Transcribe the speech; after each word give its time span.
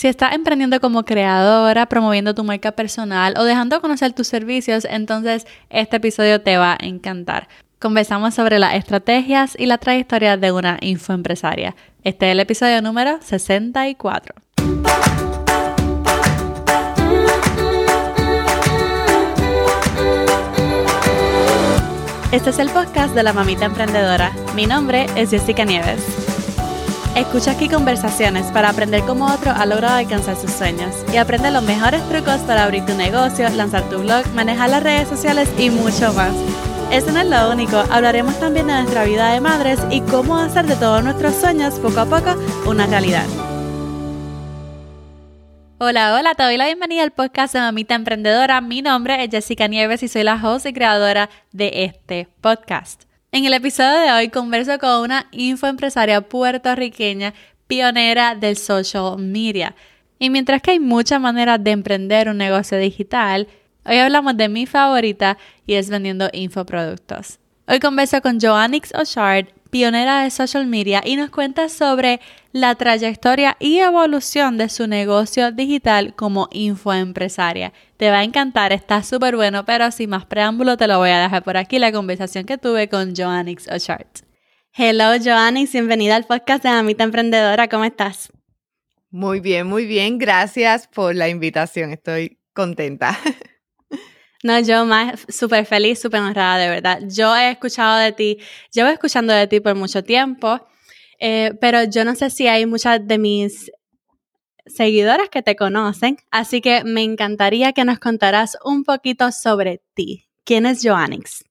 Si 0.00 0.08
estás 0.08 0.32
emprendiendo 0.32 0.80
como 0.80 1.04
creadora, 1.04 1.84
promoviendo 1.84 2.34
tu 2.34 2.42
marca 2.42 2.72
personal 2.72 3.34
o 3.36 3.44
dejando 3.44 3.82
conocer 3.82 4.14
tus 4.14 4.28
servicios, 4.28 4.86
entonces 4.88 5.46
este 5.68 5.98
episodio 5.98 6.40
te 6.40 6.56
va 6.56 6.72
a 6.72 6.86
encantar. 6.86 7.48
Conversamos 7.78 8.32
sobre 8.32 8.58
las 8.58 8.76
estrategias 8.76 9.54
y 9.58 9.66
la 9.66 9.76
trayectoria 9.76 10.38
de 10.38 10.52
una 10.52 10.78
infoempresaria. 10.80 11.76
Este 12.02 12.28
es 12.28 12.32
el 12.32 12.40
episodio 12.40 12.80
número 12.80 13.18
64. 13.20 14.34
Este 22.32 22.48
es 22.48 22.58
el 22.58 22.70
podcast 22.70 23.14
de 23.14 23.22
la 23.22 23.34
mamita 23.34 23.66
emprendedora. 23.66 24.32
Mi 24.54 24.64
nombre 24.64 25.04
es 25.14 25.28
Jessica 25.28 25.66
Nieves. 25.66 26.19
Escucha 27.16 27.50
aquí 27.50 27.68
conversaciones 27.68 28.46
para 28.52 28.70
aprender 28.70 29.02
cómo 29.02 29.26
otro 29.26 29.50
ha 29.50 29.66
logrado 29.66 29.96
alcanzar 29.96 30.36
sus 30.36 30.52
sueños 30.52 30.94
y 31.12 31.16
aprende 31.16 31.50
los 31.50 31.62
mejores 31.64 32.00
trucos 32.08 32.38
para 32.42 32.64
abrir 32.64 32.86
tu 32.86 32.94
negocio, 32.94 33.48
lanzar 33.50 33.82
tu 33.90 33.98
blog, 33.98 34.26
manejar 34.32 34.70
las 34.70 34.82
redes 34.82 35.08
sociales 35.08 35.50
y 35.58 35.70
mucho 35.70 36.12
más. 36.12 36.32
Eso 36.92 37.10
no 37.10 37.20
es 37.20 37.26
lo 37.26 37.50
único, 37.50 37.76
hablaremos 37.90 38.38
también 38.38 38.68
de 38.68 38.74
nuestra 38.74 39.04
vida 39.04 39.32
de 39.32 39.40
madres 39.40 39.80
y 39.90 40.00
cómo 40.02 40.38
hacer 40.38 40.66
de 40.66 40.76
todos 40.76 41.02
nuestros 41.02 41.34
sueños 41.34 41.74
poco 41.80 42.00
a 42.00 42.06
poco 42.06 42.36
una 42.66 42.86
realidad. 42.86 43.26
Hola, 45.78 46.14
hola, 46.14 46.34
te 46.34 46.44
doy 46.44 46.58
la 46.58 46.66
bienvenida 46.66 47.02
al 47.02 47.10
podcast 47.10 47.54
de 47.54 47.60
Mamita 47.60 47.96
Emprendedora. 47.96 48.60
Mi 48.60 48.82
nombre 48.82 49.24
es 49.24 49.30
Jessica 49.30 49.66
Nieves 49.66 50.02
y 50.04 50.08
soy 50.08 50.22
la 50.22 50.34
host 50.34 50.66
y 50.66 50.72
creadora 50.72 51.28
de 51.52 51.84
este 51.84 52.28
podcast. 52.40 53.09
En 53.32 53.44
el 53.44 53.54
episodio 53.54 54.00
de 54.00 54.10
hoy 54.10 54.28
converso 54.28 54.76
con 54.80 55.02
una 55.02 55.28
infoempresaria 55.30 56.20
puertorriqueña 56.20 57.32
pionera 57.68 58.34
del 58.34 58.56
social 58.56 59.18
media. 59.18 59.76
Y 60.18 60.30
mientras 60.30 60.60
que 60.60 60.72
hay 60.72 60.80
muchas 60.80 61.20
maneras 61.20 61.62
de 61.62 61.70
emprender 61.70 62.28
un 62.28 62.38
negocio 62.38 62.76
digital, 62.76 63.46
hoy 63.84 63.98
hablamos 63.98 64.36
de 64.36 64.48
mi 64.48 64.66
favorita 64.66 65.38
y 65.64 65.74
es 65.74 65.90
vendiendo 65.90 66.28
infoproductos. 66.32 67.38
Hoy 67.68 67.78
converso 67.78 68.20
con 68.20 68.40
Joannix 68.40 68.92
Oshard, 68.96 69.46
pionera 69.70 70.22
de 70.22 70.30
social 70.30 70.66
media, 70.66 71.02
y 71.04 71.16
nos 71.16 71.30
cuenta 71.30 71.68
sobre 71.68 72.20
la 72.52 72.74
trayectoria 72.74 73.56
y 73.60 73.78
evolución 73.78 74.58
de 74.58 74.68
su 74.68 74.86
negocio 74.86 75.52
digital 75.52 76.14
como 76.14 76.48
infoempresaria. 76.52 77.72
Te 77.96 78.10
va 78.10 78.18
a 78.18 78.24
encantar, 78.24 78.72
está 78.72 79.02
súper 79.02 79.36
bueno, 79.36 79.64
pero 79.64 79.90
sin 79.90 80.10
más 80.10 80.26
preámbulo 80.26 80.76
te 80.76 80.86
lo 80.86 80.98
voy 80.98 81.10
a 81.10 81.20
dejar 81.20 81.42
por 81.42 81.56
aquí 81.56 81.78
la 81.78 81.92
conversación 81.92 82.44
que 82.44 82.58
tuve 82.58 82.88
con 82.88 83.14
Joannix 83.14 83.68
Ochart. 83.68 84.20
Hello 84.72 85.12
Joannix, 85.22 85.72
bienvenida 85.72 86.16
al 86.16 86.24
podcast 86.24 86.62
de 86.62 86.68
Amita 86.68 87.04
Emprendedora, 87.04 87.68
¿cómo 87.68 87.84
estás? 87.84 88.32
Muy 89.10 89.40
bien, 89.40 89.66
muy 89.66 89.86
bien, 89.86 90.18
gracias 90.18 90.86
por 90.86 91.14
la 91.14 91.28
invitación, 91.28 91.90
estoy 91.90 92.38
contenta. 92.52 93.18
No, 94.42 94.58
yo 94.60 94.86
más 94.86 95.26
súper 95.28 95.66
feliz, 95.66 95.98
súper 96.00 96.20
honrada, 96.20 96.58
de 96.58 96.70
verdad. 96.70 97.00
Yo 97.06 97.36
he 97.36 97.50
escuchado 97.50 97.98
de 97.98 98.12
ti, 98.12 98.38
llevo 98.72 98.88
escuchando 98.88 99.34
de 99.34 99.46
ti 99.46 99.60
por 99.60 99.74
mucho 99.74 100.02
tiempo, 100.02 100.66
eh, 101.18 101.52
pero 101.60 101.84
yo 101.84 102.04
no 102.04 102.14
sé 102.14 102.30
si 102.30 102.48
hay 102.48 102.64
muchas 102.64 103.06
de 103.06 103.18
mis 103.18 103.70
seguidoras 104.66 105.28
que 105.28 105.42
te 105.42 105.56
conocen, 105.56 106.16
así 106.30 106.62
que 106.62 106.84
me 106.84 107.02
encantaría 107.02 107.72
que 107.72 107.84
nos 107.84 107.98
contaras 107.98 108.56
un 108.64 108.84
poquito 108.84 109.30
sobre 109.30 109.82
ti. 109.94 110.26
¿Quién 110.44 110.64
es 110.64 110.82
Joannix? 110.82 111.44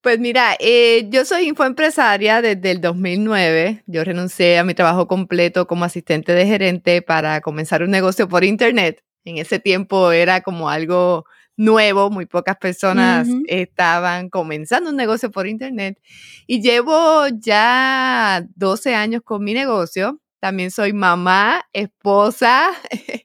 Pues 0.00 0.18
mira, 0.18 0.54
eh, 0.60 1.06
yo 1.08 1.24
soy 1.24 1.48
infoempresaria 1.48 2.42
desde 2.42 2.72
el 2.72 2.80
2009. 2.82 3.84
Yo 3.86 4.04
renuncié 4.04 4.58
a 4.58 4.64
mi 4.64 4.74
trabajo 4.74 5.08
completo 5.08 5.66
como 5.66 5.86
asistente 5.86 6.34
de 6.34 6.46
gerente 6.46 7.00
para 7.00 7.40
comenzar 7.40 7.82
un 7.82 7.90
negocio 7.90 8.28
por 8.28 8.44
internet. 8.44 9.02
En 9.24 9.38
ese 9.38 9.58
tiempo 9.58 10.12
era 10.12 10.42
como 10.42 10.68
algo 10.68 11.24
nuevo, 11.56 12.10
muy 12.10 12.26
pocas 12.26 12.56
personas 12.56 13.28
estaban 13.46 14.28
comenzando 14.28 14.90
un 14.90 14.96
negocio 14.96 15.30
por 15.30 15.46
internet 15.46 16.00
y 16.46 16.60
llevo 16.60 17.26
ya 17.28 18.44
12 18.54 18.94
años 18.94 19.22
con 19.24 19.44
mi 19.44 19.54
negocio. 19.54 20.20
También 20.40 20.70
soy 20.70 20.92
mamá, 20.92 21.64
esposa. 21.72 22.70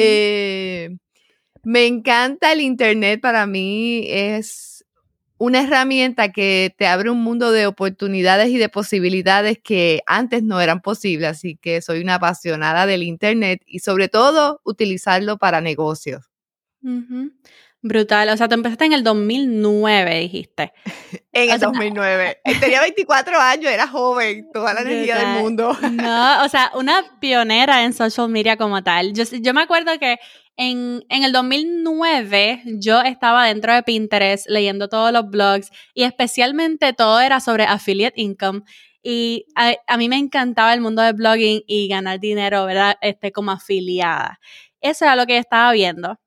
Eh, 0.00 0.90
me 1.64 1.86
encanta 1.86 2.52
el 2.52 2.60
internet, 2.60 3.20
para 3.20 3.44
mí 3.44 4.04
es 4.08 4.84
una 5.38 5.62
herramienta 5.62 6.32
que 6.32 6.74
te 6.76 6.86
abre 6.86 7.10
un 7.10 7.22
mundo 7.22 7.52
de 7.52 7.66
oportunidades 7.66 8.48
y 8.50 8.58
de 8.58 8.68
posibilidades 8.68 9.58
que 9.62 10.02
antes 10.06 10.42
no 10.42 10.60
eran 10.60 10.80
posibles, 10.80 11.28
así 11.28 11.56
que 11.56 11.80
soy 11.80 12.00
una 12.00 12.16
apasionada 12.16 12.86
del 12.86 13.02
internet 13.02 13.62
y 13.66 13.78
sobre 13.80 14.08
todo 14.08 14.60
utilizarlo 14.64 15.38
para 15.38 15.60
negocios. 15.60 16.28
Brutal. 17.80 18.28
O 18.30 18.36
sea, 18.36 18.48
tú 18.48 18.54
empezaste 18.54 18.86
en 18.86 18.92
el 18.92 19.04
2009, 19.04 20.18
dijiste. 20.20 20.72
en 21.32 21.50
el 21.50 21.60
2009. 21.60 22.40
Tenía 22.60 22.80
24 22.80 23.38
años, 23.38 23.70
era 23.70 23.86
joven, 23.86 24.48
toda 24.52 24.74
la 24.74 24.80
energía 24.80 25.16
del 25.16 25.42
mundo. 25.42 25.76
no, 25.92 26.42
o 26.44 26.48
sea, 26.48 26.72
una 26.74 27.04
pionera 27.20 27.84
en 27.84 27.92
social 27.92 28.28
media 28.28 28.56
como 28.56 28.82
tal. 28.82 29.12
Yo, 29.12 29.24
yo 29.24 29.54
me 29.54 29.62
acuerdo 29.62 29.96
que 30.00 30.18
en, 30.56 31.04
en, 31.08 31.22
el 31.22 31.30
2009 31.30 32.62
yo 32.80 33.00
estaba 33.02 33.46
dentro 33.46 33.72
de 33.72 33.84
Pinterest 33.84 34.48
leyendo 34.48 34.88
todos 34.88 35.12
los 35.12 35.30
blogs 35.30 35.70
y 35.94 36.02
especialmente 36.02 36.92
todo 36.92 37.20
era 37.20 37.38
sobre 37.38 37.64
affiliate 37.64 38.20
income. 38.20 38.62
Y 39.04 39.46
a, 39.54 39.74
a 39.86 39.96
mí 39.96 40.08
me 40.08 40.16
encantaba 40.16 40.74
el 40.74 40.80
mundo 40.80 41.02
del 41.02 41.14
blogging 41.14 41.62
y 41.68 41.86
ganar 41.86 42.18
dinero, 42.18 42.66
¿verdad? 42.66 42.96
Este, 43.00 43.30
como 43.30 43.52
afiliada. 43.52 44.40
Eso 44.80 45.04
era 45.04 45.14
lo 45.14 45.26
que 45.26 45.38
estaba 45.38 45.70
viendo. 45.70 46.18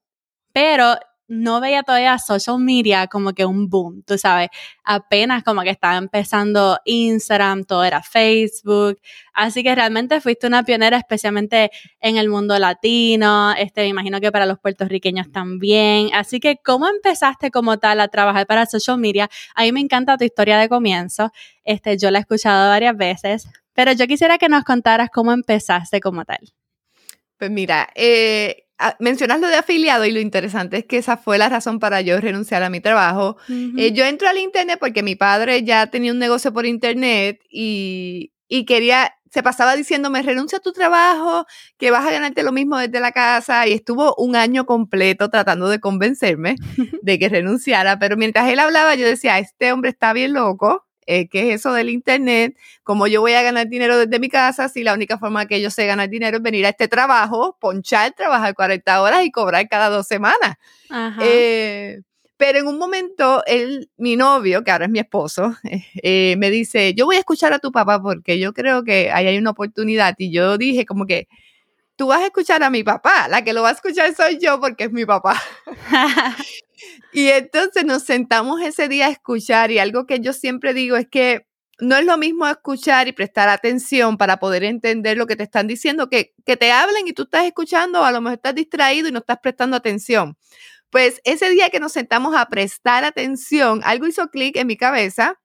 Pero 0.54 0.96
no 1.32 1.62
veía 1.62 1.82
todavía 1.82 2.20
social 2.20 2.60
media 2.60 3.08
como 3.08 3.32
que 3.32 3.46
un 3.46 3.70
boom, 3.70 4.04
tú 4.04 4.18
sabes, 4.18 4.50
apenas 4.84 5.44
como 5.44 5.62
que 5.62 5.70
estaba 5.70 5.96
empezando 5.96 6.78
Instagram, 6.84 7.64
todo 7.64 7.86
era 7.86 8.04
Facebook, 8.04 9.00
así 9.32 9.64
que 9.64 9.74
realmente 9.74 10.20
fuiste 10.20 10.46
una 10.48 10.64
pionera 10.64 10.98
especialmente 10.98 11.72
en 12.02 12.18
el 12.18 12.28
mundo 12.28 12.60
latino, 12.60 13.54
este, 13.54 13.84
me 13.84 13.88
imagino 13.88 14.20
que 14.20 14.30
para 14.30 14.46
los 14.46 14.60
puertorriqueños 14.60 15.32
también, 15.32 16.10
así 16.14 16.42
que 16.42 16.58
¿cómo 16.58 16.90
empezaste 16.90 17.50
como 17.50 17.80
tal 17.80 18.02
a 18.02 18.10
trabajar 18.10 18.46
para 18.46 18.66
social 18.66 18.98
media? 18.98 19.30
A 19.56 19.62
mí 19.62 19.72
me 19.72 19.80
encanta 19.80 20.18
tu 20.18 20.26
historia 20.26 20.58
de 20.58 20.68
comienzo, 20.68 21.32
este, 21.64 21.98
yo 21.98 22.12
la 22.12 22.18
he 22.18 22.22
escuchado 22.22 22.68
varias 22.68 22.98
veces, 22.98 23.48
pero 23.72 23.94
yo 23.94 24.06
quisiera 24.06 24.38
que 24.38 24.50
nos 24.50 24.66
contaras 24.66 25.10
cómo 25.10 25.32
empezaste 25.32 26.02
como 26.02 26.26
tal. 26.26 26.40
Pues 27.38 27.50
mira, 27.50 27.90
eh, 27.96 28.68
mencionas 29.00 29.40
lo 29.40 29.48
de 29.48 29.56
afiliado 29.56 30.06
y 30.06 30.12
lo 30.12 30.20
interesante 30.20 30.78
es 30.78 30.86
que 30.86 30.98
esa 30.98 31.18
fue 31.18 31.38
la 31.38 31.50
razón 31.50 31.80
para 31.80 32.02
yo 32.02 32.20
renunciar 32.20 32.64
a 32.64 32.70
mi 32.70 32.80
trabajo. 32.80 33.38
Eh, 33.78 33.92
yo 33.94 34.06
entro 34.06 34.28
al 34.28 34.38
internet 34.38 34.78
porque 34.80 35.04
mi 35.04 35.16
padre 35.16 35.64
ya 35.64 35.88
tenía 35.88 36.12
un 36.12 36.20
negocio 36.20 36.54
por 36.54 36.66
internet 36.66 37.40
y, 37.50 38.34
y 38.48 38.66
quería, 38.66 39.14
se 39.30 39.44
pasaba 39.44 39.76
diciéndome, 39.76 40.22
renuncia 40.22 40.58
a 40.58 40.62
tu 40.62 40.74
trabajo, 40.74 41.46
que 41.78 41.92
vas 41.92 42.06
a 42.06 42.12
ganarte 42.12 42.44
lo 42.44 42.52
mismo 42.52 42.78
desde 42.78 43.00
la 43.00 43.12
casa. 43.12 43.68
Y 43.68 43.74
estuvo 43.74 44.16
un 44.16 44.36
año 44.36 44.66
completo 44.66 45.30
tratando 45.30 45.70
de 45.70 45.80
convencerme 45.80 46.56
de 47.02 47.20
que 47.20 47.30
renunciara. 47.30 48.00
Pero 48.00 48.18
mientras 48.18 48.50
él 48.50 48.60
hablaba, 48.60 48.96
yo 48.96 49.06
decía, 49.06 49.40
este 49.40 49.72
hombre 49.72 49.92
está 49.92 50.14
bien 50.14 50.34
loco. 50.34 50.86
Eh, 51.14 51.28
¿qué 51.28 51.50
es 51.50 51.60
eso 51.60 51.74
del 51.74 51.90
Internet? 51.90 52.56
¿Cómo 52.84 53.06
yo 53.06 53.20
voy 53.20 53.34
a 53.34 53.42
ganar 53.42 53.68
dinero 53.68 53.98
desde 53.98 54.18
mi 54.18 54.30
casa 54.30 54.70
si 54.70 54.82
la 54.82 54.94
única 54.94 55.18
forma 55.18 55.46
que 55.46 55.60
yo 55.60 55.70
sé 55.70 55.86
ganar 55.86 56.08
dinero 56.08 56.38
es 56.38 56.44
venir 56.44 56.66
a 56.66 56.70
este 56.70 56.88
trabajo, 56.88 57.58
ponchar, 57.60 58.14
trabajar 58.14 58.56
40 58.56 59.02
horas 59.02 59.26
y 59.26 59.30
cobrar 59.30 59.68
cada 59.68 59.90
dos 59.90 60.08
semanas? 60.08 60.56
Eh, 61.20 62.00
pero 62.38 62.60
en 62.60 62.68
un 62.68 62.78
momento, 62.78 63.44
él, 63.46 63.90
mi 63.98 64.16
novio, 64.16 64.64
que 64.64 64.72
ahora 64.72 64.86
es 64.86 64.92
mi 64.92 65.00
esposo, 65.00 65.54
eh, 66.02 66.36
me 66.38 66.50
dice, 66.50 66.94
yo 66.94 67.06
voy 67.08 67.18
a 67.18 67.20
escuchar 67.20 67.52
a 67.52 67.60
tu 67.60 67.74
papá 67.74 68.02
porque 68.02 68.40
yo 68.40 68.54
creo 68.54 68.86
que 68.86 69.12
ahí 69.12 69.28
hay 69.28 69.38
una 69.38 69.50
oportunidad. 69.50 70.16
Y 70.18 70.32
yo 70.32 70.58
dije 70.58 70.86
como 70.86 71.06
que, 71.06 71.28
tú 71.98 72.08
vas 72.08 72.22
a 72.22 72.28
escuchar 72.28 72.64
a 72.64 72.70
mi 72.70 72.86
papá, 72.86 73.28
la 73.28 73.44
que 73.44 73.52
lo 73.52 73.64
va 73.64 73.70
a 73.70 73.74
escuchar 73.74 74.16
soy 74.16 74.40
yo 74.40 74.62
porque 74.62 74.86
es 74.86 74.94
mi 74.94 75.06
papá. 75.06 75.38
Y 77.14 77.28
entonces 77.28 77.86
nos 77.86 78.04
sentamos 78.04 78.62
ese 78.62 78.88
día 78.88 79.08
a 79.08 79.12
escuchar 79.12 79.72
y 79.72 79.80
algo 79.80 80.06
que 80.06 80.20
yo 80.20 80.34
siempre 80.34 80.74
digo 80.74 80.98
es 80.98 81.08
que 81.08 81.48
no 81.80 81.98
es 81.98 82.06
lo 82.06 82.18
mismo 82.18 82.48
escuchar 82.48 83.08
y 83.08 83.12
prestar 83.12 83.50
atención 83.50 84.18
para 84.18 84.38
poder 84.38 84.64
entender 84.64 85.18
lo 85.18 85.26
que 85.26 85.36
te 85.36 85.44
están 85.44 85.68
diciendo, 85.68 86.10
que, 86.10 86.34
que 86.46 86.56
te 86.56 86.72
hablen 86.72 87.08
y 87.08 87.14
tú 87.14 87.24
estás 87.24 87.46
escuchando, 87.46 88.02
o 88.02 88.04
a 88.04 88.12
lo 88.12 88.22
mejor 88.22 88.36
estás 88.36 88.56
distraído 88.56 89.08
y 89.10 89.12
no 89.12 89.20
estás 89.20 89.40
prestando 89.42 89.76
atención. 89.76 90.38
Pues 90.92 91.22
ese 91.24 91.50
día 91.50 91.70
que 91.70 91.80
nos 91.80 91.94
sentamos 91.94 92.36
a 92.36 92.46
prestar 92.48 93.04
atención, 93.04 93.82
algo 93.84 94.08
hizo 94.08 94.30
clic 94.30 94.58
en 94.58 94.68
mi 94.68 94.78
cabeza 94.78 95.40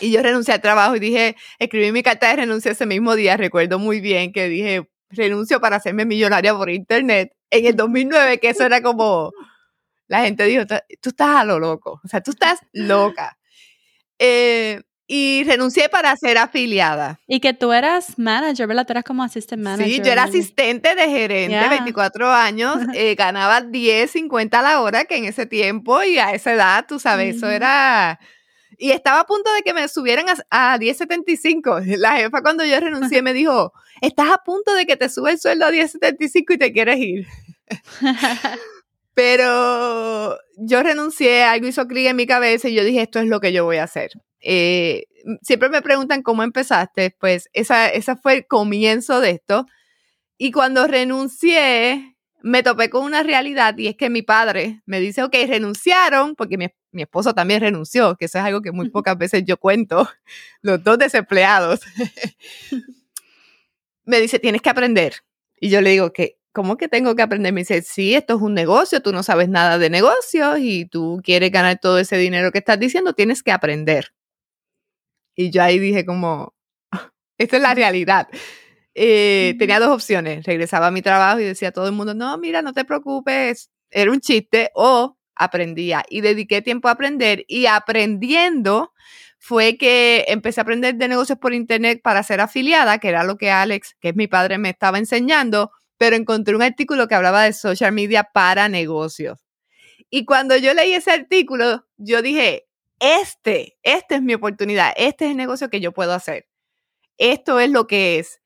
y 0.00 0.12
yo 0.12 0.22
renuncié 0.22 0.54
al 0.54 0.60
trabajo 0.60 0.94
y 0.94 1.00
dije, 1.00 1.36
escribí 1.58 1.90
mi 1.90 2.02
carta 2.02 2.28
de 2.28 2.36
renuncia 2.36 2.70
ese 2.70 2.86
mismo 2.86 3.16
día, 3.16 3.36
recuerdo 3.36 3.80
muy 3.80 4.00
bien 4.00 4.32
que 4.32 4.48
dije, 4.48 4.88
renuncio 5.10 5.60
para 5.60 5.76
hacerme 5.76 6.04
millonaria 6.04 6.54
por 6.54 6.70
internet 6.70 7.32
en 7.50 7.66
el 7.66 7.76
2009, 7.76 8.38
que 8.38 8.50
eso 8.50 8.64
era 8.64 8.82
como 8.82 9.32
la 10.08 10.22
gente 10.22 10.44
dijo, 10.44 10.64
tú 10.66 11.10
estás 11.10 11.36
a 11.36 11.44
lo 11.44 11.58
loco, 11.58 12.00
o 12.02 12.08
sea, 12.08 12.22
tú 12.22 12.32
estás 12.32 12.60
loca. 12.72 13.38
Eh, 14.18 14.82
y 15.10 15.42
renuncié 15.44 15.88
para 15.88 16.14
ser 16.16 16.36
afiliada. 16.36 17.18
Y 17.26 17.40
que 17.40 17.54
tú 17.54 17.72
eras 17.72 18.18
manager, 18.18 18.66
¿verdad? 18.66 18.86
Tú 18.86 18.92
eras 18.92 19.04
como 19.04 19.22
assistant 19.22 19.62
manager. 19.62 19.86
Sí, 19.86 20.02
yo 20.04 20.12
era 20.12 20.24
asistente 20.24 20.94
de 20.94 21.08
gerente, 21.08 21.68
24 21.68 22.30
años, 22.30 22.76
eh, 22.94 23.14
ganaba 23.14 23.62
10, 23.62 24.10
50 24.10 24.58
a 24.58 24.62
la 24.62 24.82
hora, 24.82 25.06
que 25.06 25.16
en 25.16 25.24
ese 25.24 25.46
tiempo 25.46 26.02
y 26.02 26.18
a 26.18 26.32
esa 26.32 26.52
edad, 26.52 26.84
tú 26.86 27.00
sabes, 27.00 27.36
eso 27.36 27.48
era... 27.48 28.20
Y 28.80 28.92
estaba 28.92 29.20
a 29.20 29.26
punto 29.26 29.52
de 29.54 29.62
que 29.62 29.72
me 29.72 29.88
subieran 29.88 30.26
a, 30.28 30.74
a 30.74 30.78
10.75. 30.78 31.84
La 31.96 32.12
jefa 32.16 32.42
cuando 32.42 32.64
yo 32.64 32.78
renuncié 32.78 33.22
me 33.22 33.32
dijo, 33.32 33.72
estás 34.02 34.30
a 34.30 34.38
punto 34.44 34.74
de 34.74 34.86
que 34.86 34.96
te 34.96 35.08
sube 35.08 35.32
el 35.32 35.40
sueldo 35.40 35.64
a 35.64 35.70
10.75 35.70 36.54
y 36.54 36.58
te 36.58 36.72
quieres 36.72 36.98
ir. 36.98 37.26
Pero 39.18 40.38
yo 40.58 40.82
renuncié, 40.84 41.42
algo 41.42 41.66
hizo 41.66 41.88
clic 41.88 42.06
en 42.06 42.14
mi 42.14 42.24
cabeza 42.24 42.68
y 42.68 42.74
yo 42.74 42.84
dije, 42.84 43.02
esto 43.02 43.18
es 43.18 43.26
lo 43.26 43.40
que 43.40 43.52
yo 43.52 43.64
voy 43.64 43.78
a 43.78 43.82
hacer. 43.82 44.12
Eh, 44.40 45.06
siempre 45.42 45.68
me 45.68 45.82
preguntan 45.82 46.22
cómo 46.22 46.44
empezaste, 46.44 47.16
pues 47.18 47.50
esa, 47.52 47.88
esa 47.88 48.14
fue 48.14 48.34
el 48.34 48.46
comienzo 48.46 49.20
de 49.20 49.30
esto. 49.30 49.66
Y 50.36 50.52
cuando 50.52 50.86
renuncié, 50.86 52.16
me 52.42 52.62
topé 52.62 52.90
con 52.90 53.04
una 53.04 53.24
realidad 53.24 53.76
y 53.76 53.88
es 53.88 53.96
que 53.96 54.08
mi 54.08 54.22
padre 54.22 54.82
me 54.86 55.00
dice, 55.00 55.24
ok, 55.24 55.34
renunciaron, 55.48 56.36
porque 56.36 56.56
mi, 56.56 56.68
mi 56.92 57.02
esposo 57.02 57.34
también 57.34 57.60
renunció, 57.60 58.14
que 58.14 58.26
eso 58.26 58.38
es 58.38 58.44
algo 58.44 58.62
que 58.62 58.70
muy 58.70 58.88
pocas 58.88 59.18
veces 59.18 59.42
yo 59.44 59.56
cuento, 59.56 60.08
los 60.62 60.84
dos 60.84 60.96
desempleados. 60.96 61.80
me 64.04 64.20
dice, 64.20 64.38
tienes 64.38 64.62
que 64.62 64.70
aprender. 64.70 65.14
Y 65.60 65.70
yo 65.70 65.80
le 65.80 65.90
digo 65.90 66.12
que 66.12 66.37
¿cómo 66.52 66.76
que 66.76 66.88
tengo 66.88 67.14
que 67.14 67.22
aprender? 67.22 67.52
Me 67.52 67.60
dice, 67.62 67.82
sí, 67.82 68.14
esto 68.14 68.36
es 68.36 68.42
un 68.42 68.54
negocio, 68.54 69.00
tú 69.02 69.12
no 69.12 69.22
sabes 69.22 69.48
nada 69.48 69.78
de 69.78 69.90
negocios 69.90 70.58
y 70.60 70.86
tú 70.86 71.20
quieres 71.24 71.50
ganar 71.52 71.78
todo 71.80 71.98
ese 71.98 72.16
dinero 72.16 72.52
que 72.52 72.58
estás 72.58 72.78
diciendo, 72.80 73.14
tienes 73.14 73.42
que 73.42 73.52
aprender. 73.52 74.08
Y 75.36 75.50
yo 75.50 75.62
ahí 75.62 75.78
dije 75.78 76.04
como, 76.04 76.54
esta 77.38 77.56
es 77.56 77.62
la 77.62 77.74
realidad. 77.74 78.28
Eh, 78.94 79.54
tenía 79.58 79.78
dos 79.80 79.90
opciones, 79.90 80.44
regresaba 80.44 80.88
a 80.88 80.90
mi 80.90 81.02
trabajo 81.02 81.40
y 81.40 81.44
decía 81.44 81.68
a 81.68 81.72
todo 81.72 81.86
el 81.86 81.92
mundo, 81.92 82.14
no, 82.14 82.36
mira, 82.38 82.62
no 82.62 82.72
te 82.72 82.84
preocupes, 82.84 83.70
era 83.90 84.10
un 84.10 84.20
chiste, 84.20 84.70
o 84.74 85.16
aprendía 85.36 86.04
y 86.10 86.20
dediqué 86.20 86.62
tiempo 86.62 86.88
a 86.88 86.92
aprender 86.92 87.44
y 87.46 87.66
aprendiendo 87.66 88.92
fue 89.38 89.76
que 89.76 90.24
empecé 90.28 90.60
a 90.60 90.62
aprender 90.62 90.96
de 90.96 91.08
negocios 91.08 91.38
por 91.38 91.54
internet 91.54 92.00
para 92.02 92.24
ser 92.24 92.40
afiliada, 92.40 92.98
que 92.98 93.08
era 93.08 93.22
lo 93.22 93.36
que 93.38 93.50
Alex, 93.52 93.96
que 94.00 94.08
es 94.08 94.16
mi 94.16 94.26
padre, 94.26 94.58
me 94.58 94.70
estaba 94.70 94.98
enseñando 94.98 95.70
pero 95.98 96.16
encontré 96.16 96.54
un 96.56 96.62
artículo 96.62 97.08
que 97.08 97.14
hablaba 97.14 97.42
de 97.42 97.52
social 97.52 97.92
media 97.92 98.24
para 98.24 98.68
negocios. 98.68 99.44
Y 100.10 100.24
cuando 100.24 100.56
yo 100.56 100.72
leí 100.72 100.94
ese 100.94 101.10
artículo, 101.10 101.86
yo 101.98 102.22
dije, 102.22 102.66
este, 103.00 103.76
esta 103.82 104.16
es 104.16 104.22
mi 104.22 104.34
oportunidad, 104.34 104.92
este 104.96 105.26
es 105.26 105.32
el 105.32 105.36
negocio 105.36 105.68
que 105.68 105.80
yo 105.80 105.92
puedo 105.92 106.14
hacer. 106.14 106.48
Esto 107.18 107.60
es 107.60 107.70
lo 107.70 107.86
que 107.86 108.18
es. 108.18 108.40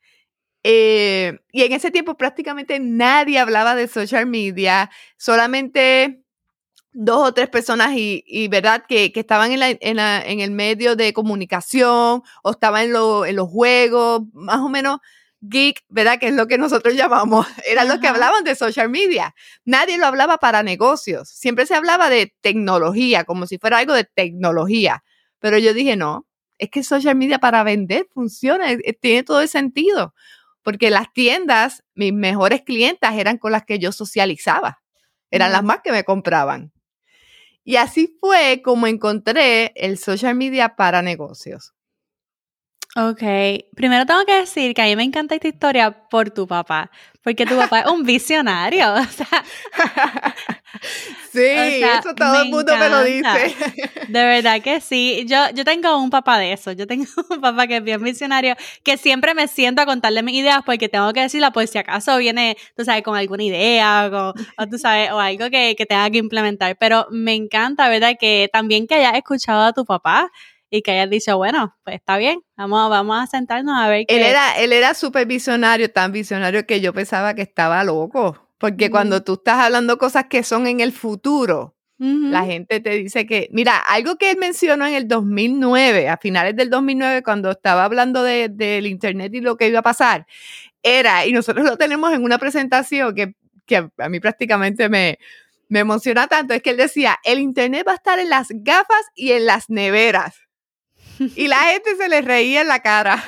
Eh, 0.65 1.39
y 1.53 1.63
en 1.63 1.73
ese 1.73 1.91
tiempo 1.91 2.17
prácticamente 2.17 2.79
nadie 2.81 3.39
hablaba 3.39 3.75
de 3.75 3.89
social 3.89 4.27
media, 4.27 4.91
solamente 5.17 6.25
dos 6.93 7.29
o 7.29 7.35
tres 7.35 7.49
personas 7.49 7.93
y, 7.95 8.49
verdad 8.49 8.85
que, 8.87 9.13
estaban 9.15 9.53
en, 9.53 10.41
el 10.41 10.51
medio 10.51 10.95
de 10.97 11.13
comunicación 11.13 12.23
o 12.43 12.51
estaban 12.51 12.85
en, 12.85 12.97
en 13.27 13.37
los 13.37 13.49
juegos, 13.49 14.23
más 14.33 14.61
o 14.61 14.69
menos 14.69 15.01
geek, 15.43 15.83
¿verdad? 15.89 16.19
Que 16.19 16.29
es 16.29 16.35
lo 16.35 16.47
que 16.47 16.57
nosotros 16.57 16.95
llamamos, 16.95 17.47
eran 17.67 17.89
los 17.89 17.99
que 17.99 18.09
hablaban 18.09 18.45
de 18.45 18.55
social 18.55 18.89
media. 18.89 19.35
Nadie 19.65 19.99
lo 19.99 20.07
hablaba 20.07 20.39
para 20.39 20.63
negocios. 20.63 21.29
Siempre 21.29 21.67
se 21.67 21.75
hablaba 21.75 22.09
de 22.09 22.35
tecnología, 22.41 23.25
como 23.25 23.47
si 23.47 23.59
fuera 23.59 23.79
algo 23.79 23.93
de 23.93 24.05
tecnología. 24.05 25.05
Pero 25.39 25.59
yo 25.59 25.75
dije, 25.75 25.97
no, 25.97 26.27
es 26.59 26.71
que 26.71 26.85
social 26.85 27.17
media 27.17 27.39
para 27.39 27.65
vender 27.65 28.07
funciona, 28.15 28.67
tiene 29.01 29.25
todo 29.25 29.41
el 29.41 29.49
sentido. 29.49 30.15
Porque 30.63 30.91
las 30.91 31.13
tiendas, 31.13 31.83
mis 31.95 32.13
mejores 32.13 32.63
clientas 32.63 33.17
eran 33.17 33.37
con 33.37 33.51
las 33.51 33.65
que 33.65 33.81
yo 33.81 33.91
socializaba. 33.91 34.81
Eran 35.31 35.51
las 35.51 35.65
más 35.65 35.81
que 35.83 35.91
me 35.91 36.05
compraban. 36.05 36.73
Y 37.65 37.77
así 37.77 38.17
fue 38.21 38.61
como 38.63 38.87
encontré 38.87 39.73
el 39.75 39.99
social 39.99 40.37
media 40.37 40.77
para 40.77 41.03
negocios. 41.03 41.75
Ok, 42.95 43.23
primero 43.75 44.05
tengo 44.05 44.23
que 44.27 44.41
decir 44.41 44.75
que 44.75 44.83
a 44.83 44.85
mí 44.85 44.95
me 44.97 45.03
encanta 45.03 45.35
esta 45.35 45.49
historia 45.49 45.91
por 46.11 46.31
tu 46.31 46.47
papá, 46.47 46.91
porque 47.23 47.47
tu 47.47 47.57
papá 47.57 47.81
es 47.81 47.87
un 47.87 48.03
visionario. 48.03 48.95
sí, 51.33 51.41
eso 51.41 52.15
todo 52.15 52.43
el 52.43 52.51
mundo 52.51 52.77
me 52.77 52.91
lo 52.91 53.03
dice. 53.03 53.57
De 54.09 54.25
verdad 54.25 54.61
que 54.61 54.83
sí. 54.83 55.25
Yo, 55.27 55.39
yo 55.55 55.65
tengo 55.65 55.97
un 55.97 56.11
papá 56.11 56.37
de 56.37 56.53
eso. 56.53 56.73
Yo 56.73 56.87
tengo 56.87 57.07
un 57.31 57.41
papá 57.41 57.67
que 57.67 57.79
es 57.79 57.83
bien 57.83 58.03
visionario, 58.03 58.57
que 58.83 58.99
siempre 58.99 59.33
me 59.33 59.49
siento 59.49 59.81
a 59.81 59.87
contarle 59.87 60.23
mis 60.23 60.35
ideas 60.35 60.61
porque 60.67 60.91
tengo 60.91 61.15
que 61.15 61.23
decirla 61.23 61.51
por 61.51 61.67
si 61.67 61.79
acaso 61.79 62.19
viene, 62.19 62.59
tú 62.77 62.85
sabes, 62.85 63.03
con 63.03 63.17
alguna 63.17 63.43
idea 63.43 64.11
o, 64.13 64.35
tú 64.67 64.77
sabes, 64.77 65.11
o 65.13 65.19
algo 65.19 65.49
que, 65.49 65.77
que 65.79 65.87
tenga 65.87 66.11
que 66.11 66.19
implementar. 66.19 66.77
Pero 66.77 67.07
me 67.11 67.33
encanta, 67.33 67.89
¿verdad? 67.89 68.17
Que 68.21 68.51
también 68.53 68.87
que 68.87 68.97
hayas 68.97 69.15
escuchado 69.15 69.63
a 69.63 69.73
tu 69.73 69.87
papá 69.87 70.31
y 70.73 70.81
que 70.81 70.93
hayas 70.93 71.11
dicho, 71.11 71.37
bueno, 71.37 71.77
pues 71.85 71.97
está 71.97 72.17
bien, 72.17 72.41
vamos, 72.57 72.89
vamos 72.89 73.23
a 73.23 73.27
sentarnos 73.27 73.79
a 73.79 73.89
ver 73.89 74.07
qué. 74.09 74.17
Él 74.17 74.23
era, 74.23 74.59
él 74.59 74.73
era 74.73 74.95
súper 74.95 75.27
visionario, 75.27 75.91
tan 75.91 76.13
visionario 76.13 76.67
que 76.67 76.81
yo 76.81 76.95
pensaba 76.95 77.35
que 77.35 77.43
estaba 77.43 77.85
loco. 77.85 78.49
Porque 78.57 78.91
cuando 78.91 79.23
tú 79.23 79.35
estás 79.35 79.57
hablando 79.57 79.99
cosas 79.99 80.27
que 80.31 80.43
son 80.43 80.67
en 80.67 80.81
el 80.81 80.93
futuro, 80.93 81.77
la 81.99 82.45
gente 82.45 82.81
te 82.81 82.91
dice 82.91 83.27
que, 83.27 83.49
mira, 83.53 83.77
algo 83.77 84.17
que 84.17 84.31
él 84.31 84.37
mencionó 84.39 84.87
en 84.87 84.95
el 84.95 85.07
2009, 85.07 86.09
a 86.09 86.17
finales 86.17 86.57
del 86.57 86.71
2009, 86.71 87.23
cuando 87.23 87.51
estaba 87.51 87.85
hablando 87.85 88.23
del 88.23 88.87
Internet 88.87 89.35
y 89.35 89.41
lo 89.41 89.57
que 89.57 89.69
iba 89.69 89.81
a 89.81 89.83
pasar, 89.83 90.27
era, 90.83 91.27
y 91.27 91.33
nosotros 91.33 91.67
lo 91.67 91.77
tenemos 91.77 92.13
en 92.13 92.25
una 92.25 92.39
presentación 92.39 93.15
que, 93.15 93.35
que 93.67 93.89
a 93.99 94.09
mí 94.09 94.21
prácticamente 94.21 94.89
me, 94.89 95.19
me 95.69 95.81
emociona 95.81 96.27
tanto, 96.29 96.55
es 96.55 96.63
que 96.63 96.71
él 96.71 96.77
decía, 96.77 97.19
el 97.25 97.41
Internet 97.41 97.85
va 97.87 97.93
a 97.93 97.97
estar 97.97 98.19
en 98.19 98.31
las 98.31 98.49
gafas 98.51 99.05
y 99.15 99.33
en 99.33 99.47
las 99.47 99.71
neveras. 99.71 100.37
Y 101.37 101.49
la 101.49 101.59
gente 101.59 101.97
se 101.97 102.09
le 102.09 102.21
reía 102.23 102.63
en 102.63 102.69
la 102.69 102.81
cara. 102.81 103.23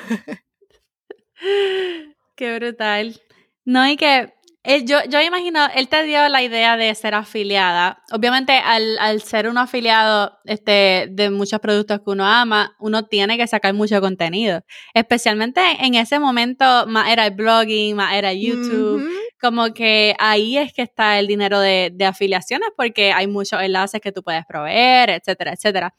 Qué 2.37 2.55
brutal. 2.57 3.21
No, 3.65 3.89
y 3.89 3.97
que 3.97 4.33
él, 4.65 4.87
yo, 4.87 4.99
yo 5.11 5.21
imagino, 5.21 5.67
él 5.75 5.89
te 5.89 6.03
dio 6.05 6.27
la 6.31 6.43
idea 6.43 6.79
de 6.79 6.95
ser 6.95 7.15
afiliada. 7.15 8.03
Obviamente, 8.11 8.55
al, 8.55 8.99
al, 8.99 9.21
ser 9.21 9.47
un 9.47 9.59
afiliado 9.59 10.39
este, 10.45 11.09
de 11.11 11.29
muchos 11.29 11.61
productos 11.61 11.99
que 11.99 12.11
uno 12.11 12.27
ama, 12.27 12.75
uno 12.81 13.05
tiene 13.05 13.37
que 13.37 13.47
sacar 13.47 13.75
mucho 13.75 14.01
contenido. 14.01 14.63
Especialmente 14.95 15.61
en 15.81 15.95
ese 15.97 16.19
momento, 16.19 16.87
más 16.87 17.11
era 17.11 17.27
el 17.27 17.35
blogging, 17.35 17.95
más 17.95 18.15
era 18.15 18.33
YouTube. 18.33 19.07
Como 19.39 19.75
que 19.75 20.17
ahí 20.19 20.57
es 20.57 20.73
que 20.73 20.81
está 20.81 21.19
el 21.19 21.27
dinero 21.27 21.61
de, 21.61 21.91
de 21.93 22.07
afiliaciones 22.07 22.71
porque 22.75 23.13
hay 23.13 23.27
muchos 23.27 23.61
enlaces 23.61 24.01
que 24.01 24.13
tú 24.13 24.23
puedes 24.23 24.47
proveer, 24.47 25.11
etcétera, 25.11 25.53
etcétera. 25.53 25.95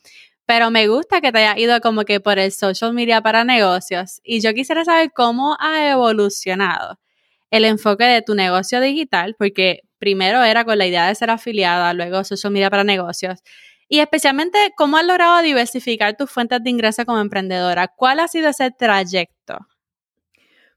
Pero 0.45 0.71
me 0.71 0.87
gusta 0.87 1.21
que 1.21 1.31
te 1.31 1.39
haya 1.39 1.59
ido 1.59 1.79
como 1.81 2.03
que 2.05 2.19
por 2.19 2.39
el 2.39 2.51
social 2.51 2.93
media 2.93 3.21
para 3.21 3.43
negocios. 3.43 4.21
Y 4.23 4.41
yo 4.41 4.53
quisiera 4.53 4.85
saber 4.85 5.11
cómo 5.13 5.57
ha 5.59 5.89
evolucionado 5.89 6.99
el 7.51 7.65
enfoque 7.65 8.05
de 8.05 8.21
tu 8.21 8.35
negocio 8.35 8.81
digital, 8.81 9.35
porque 9.37 9.81
primero 9.99 10.43
era 10.43 10.65
con 10.65 10.77
la 10.77 10.87
idea 10.87 11.07
de 11.07 11.15
ser 11.15 11.29
afiliada, 11.31 11.93
luego 11.93 12.23
social 12.23 12.53
media 12.53 12.69
para 12.69 12.83
negocios. 12.83 13.39
Y 13.87 13.99
especialmente, 13.99 14.57
¿cómo 14.77 14.97
has 14.97 15.05
logrado 15.05 15.41
diversificar 15.41 16.17
tus 16.17 16.29
fuentes 16.31 16.63
de 16.63 16.69
ingreso 16.71 17.05
como 17.05 17.19
emprendedora? 17.21 17.87
¿Cuál 17.87 18.19
ha 18.19 18.27
sido 18.27 18.49
ese 18.49 18.71
trayecto? 18.71 19.59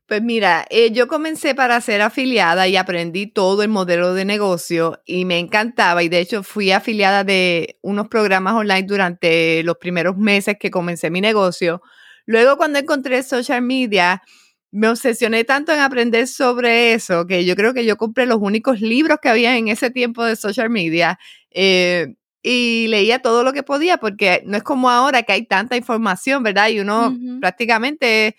Pues 0.09 0.23
mira, 0.23 0.65
eh, 0.71 0.91
yo 0.91 1.07
comencé 1.07 1.55
para 1.55 1.79
ser 1.83 2.01
afiliada 2.01 2.67
y 2.67 2.77
aprendí 2.77 3.27
todo 3.27 3.63
el 3.63 3.69
modelo 3.69 4.15
de 4.15 4.25
negocio 4.25 5.03
y 5.05 5.27
me 5.27 5.39
encantaba 5.39 6.03
y 6.03 6.09
de 6.09 6.21
hecho 6.21 6.43
fui 6.43 6.73
afiliada 6.73 7.25
de 7.25 7.79
unos 7.83 8.09
programas 8.09 8.55
online 8.55 8.85
durante 8.85 9.63
los 9.65 9.77
primeros 9.77 10.17
meses 10.17 10.57
que 10.59 10.71
comencé 10.71 11.11
mi 11.11 11.21
negocio. 11.21 11.83
Luego 12.25 12.57
cuando 12.57 12.79
encontré 12.79 13.23
social 13.23 13.61
media, 13.61 14.23
me 14.71 14.89
obsesioné 14.89 15.45
tanto 15.45 15.75
en 15.75 15.81
aprender 15.81 16.27
sobre 16.27 16.95
eso 16.95 17.27
que 17.27 17.45
yo 17.45 17.55
creo 17.55 17.75
que 17.75 17.85
yo 17.85 17.99
compré 17.99 18.25
los 18.25 18.39
únicos 18.41 18.81
libros 18.81 19.19
que 19.21 19.29
había 19.29 19.59
en 19.59 19.69
ese 19.69 19.91
tiempo 19.91 20.25
de 20.25 20.37
social 20.37 20.71
media. 20.71 21.19
Eh, 21.51 22.15
y 22.43 22.87
leía 22.89 23.19
todo 23.19 23.43
lo 23.43 23.53
que 23.53 23.63
podía 23.63 23.99
porque 23.99 24.43
no 24.47 24.57
es 24.57 24.63
como 24.63 24.89
ahora 24.89 25.23
que 25.25 25.33
hay 25.33 25.45
tanta 25.45 25.77
información, 25.77 26.43
¿verdad? 26.43 26.69
Y 26.69 26.81
uno 26.81 27.15
prácticamente 27.41 28.37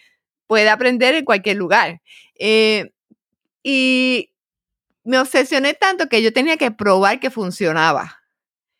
puede 0.49 0.67
aprender 0.67 1.13
en 1.13 1.25
cualquier 1.25 1.57
lugar. 1.57 2.01
Eh, 2.39 2.91
y 3.63 4.31
me 5.03 5.19
obsesioné 5.19 5.75
tanto 5.75 6.09
que 6.09 6.23
yo 6.23 6.33
tenía 6.33 6.57
que 6.57 6.71
probar 6.71 7.19
que 7.19 7.29
funcionaba. 7.29 8.17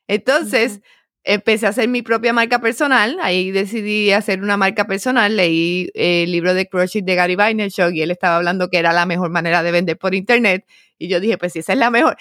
Entonces, 0.08 0.82
empecé 1.24 1.68
a 1.68 1.70
hacer 1.70 1.88
mi 1.88 2.02
propia 2.02 2.34
marca 2.34 2.60
personal. 2.60 3.20
Ahí 3.22 3.52
decidí 3.52 4.12
hacer 4.12 4.42
una 4.42 4.58
marca 4.58 4.88
personal. 4.88 5.38
Leí 5.38 5.92
el 5.94 6.32
libro 6.32 6.56
de 6.56 6.68
Crochet 6.68 7.06
de 7.06 7.14
Gary 7.14 7.36
Vaynerchuk 7.36 7.94
y 7.94 8.02
él 8.02 8.10
estaba 8.10 8.38
hablando 8.38 8.70
que 8.70 8.80
era 8.80 8.92
la 8.92 9.06
mejor 9.06 9.30
manera 9.30 9.62
de 9.62 9.72
vender 9.72 10.00
por 10.00 10.16
internet. 10.16 10.66
Y 10.98 11.08
yo 11.08 11.20
dije, 11.20 11.38
pues 11.38 11.54
si 11.54 11.60
esa 11.60 11.74
es 11.74 11.80
la 11.80 11.92
mejor. 11.92 12.18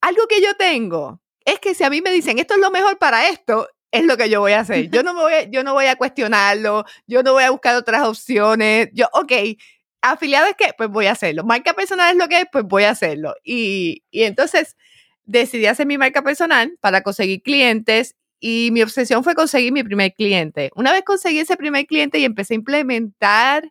Algo 0.00 0.28
que 0.28 0.40
yo 0.40 0.54
tengo 0.56 1.20
es 1.44 1.58
que 1.58 1.74
si 1.74 1.82
a 1.82 1.90
mí 1.90 2.02
me 2.02 2.12
dicen 2.12 2.38
esto 2.38 2.54
es 2.54 2.60
lo 2.60 2.70
mejor 2.70 2.98
para 2.98 3.28
esto, 3.28 3.66
es 3.92 4.04
lo 4.04 4.16
que 4.16 4.28
yo 4.28 4.40
voy 4.40 4.52
a 4.52 4.60
hacer. 4.60 4.90
Yo 4.90 5.02
no, 5.02 5.14
me 5.14 5.20
voy, 5.20 5.32
yo 5.50 5.62
no 5.62 5.74
voy 5.74 5.86
a 5.86 5.96
cuestionarlo, 5.96 6.84
yo 7.06 7.22
no 7.22 7.34
voy 7.34 7.44
a 7.44 7.50
buscar 7.50 7.76
otras 7.76 8.02
opciones. 8.02 8.88
Yo, 8.92 9.06
ok, 9.12 9.32
afiliado 10.00 10.48
es 10.48 10.56
que, 10.56 10.72
pues 10.76 10.88
voy 10.88 11.06
a 11.06 11.12
hacerlo. 11.12 11.44
Marca 11.44 11.74
personal 11.74 12.10
es 12.10 12.16
lo 12.16 12.26
que 12.26 12.40
es, 12.40 12.46
pues 12.50 12.64
voy 12.64 12.84
a 12.84 12.90
hacerlo. 12.90 13.34
Y, 13.44 14.02
y 14.10 14.24
entonces 14.24 14.76
decidí 15.24 15.66
hacer 15.66 15.86
mi 15.86 15.98
marca 15.98 16.22
personal 16.22 16.76
para 16.80 17.02
conseguir 17.02 17.42
clientes 17.42 18.16
y 18.40 18.70
mi 18.72 18.82
obsesión 18.82 19.22
fue 19.22 19.34
conseguir 19.34 19.72
mi 19.72 19.84
primer 19.84 20.14
cliente. 20.14 20.70
Una 20.74 20.92
vez 20.92 21.04
conseguí 21.04 21.38
ese 21.38 21.56
primer 21.56 21.86
cliente 21.86 22.18
y 22.18 22.24
empecé 22.24 22.54
a 22.54 22.56
implementar 22.56 23.70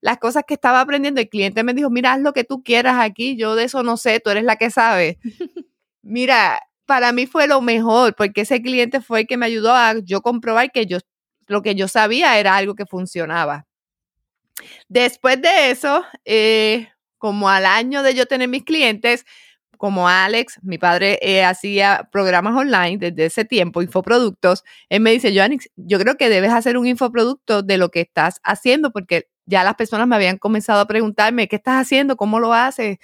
las 0.00 0.18
cosas 0.18 0.44
que 0.46 0.54
estaba 0.54 0.80
aprendiendo, 0.80 1.20
el 1.20 1.28
cliente 1.28 1.62
me 1.62 1.74
dijo, 1.74 1.90
mira, 1.90 2.12
haz 2.12 2.20
lo 2.20 2.32
que 2.32 2.44
tú 2.44 2.62
quieras 2.62 2.96
aquí, 3.00 3.36
yo 3.36 3.54
de 3.54 3.64
eso 3.64 3.82
no 3.82 3.96
sé, 3.96 4.20
tú 4.20 4.30
eres 4.30 4.44
la 4.44 4.56
que 4.56 4.70
sabe. 4.70 5.18
mira, 6.02 6.60
para 6.88 7.12
mí 7.12 7.26
fue 7.26 7.46
lo 7.46 7.60
mejor, 7.60 8.16
porque 8.16 8.40
ese 8.40 8.62
cliente 8.62 9.02
fue 9.02 9.20
el 9.20 9.26
que 9.26 9.36
me 9.36 9.44
ayudó 9.44 9.74
a 9.74 9.96
yo 10.02 10.22
comprobar 10.22 10.72
que 10.72 10.86
yo, 10.86 10.98
lo 11.46 11.60
que 11.60 11.74
yo 11.74 11.86
sabía 11.86 12.38
era 12.38 12.56
algo 12.56 12.74
que 12.74 12.86
funcionaba. 12.86 13.66
Después 14.88 15.40
de 15.42 15.70
eso, 15.70 16.02
eh, 16.24 16.88
como 17.18 17.50
al 17.50 17.66
año 17.66 18.02
de 18.02 18.14
yo 18.14 18.24
tener 18.24 18.48
mis 18.48 18.64
clientes, 18.64 19.26
como 19.76 20.08
Alex, 20.08 20.60
mi 20.62 20.78
padre 20.78 21.18
eh, 21.20 21.44
hacía 21.44 22.08
programas 22.10 22.56
online 22.56 22.96
desde 22.96 23.26
ese 23.26 23.44
tiempo, 23.44 23.82
infoproductos, 23.82 24.64
él 24.88 25.00
me 25.02 25.12
dice, 25.12 25.32
Joanix, 25.36 25.68
yo 25.76 25.98
creo 25.98 26.16
que 26.16 26.30
debes 26.30 26.52
hacer 26.52 26.78
un 26.78 26.86
infoproducto 26.86 27.62
de 27.62 27.76
lo 27.76 27.90
que 27.90 28.00
estás 28.00 28.40
haciendo, 28.44 28.92
porque 28.92 29.28
ya 29.44 29.62
las 29.62 29.74
personas 29.74 30.08
me 30.08 30.16
habían 30.16 30.38
comenzado 30.38 30.80
a 30.80 30.86
preguntarme, 30.86 31.48
¿qué 31.48 31.56
estás 31.56 31.82
haciendo? 31.82 32.16
¿Cómo 32.16 32.40
lo 32.40 32.54
haces? 32.54 32.96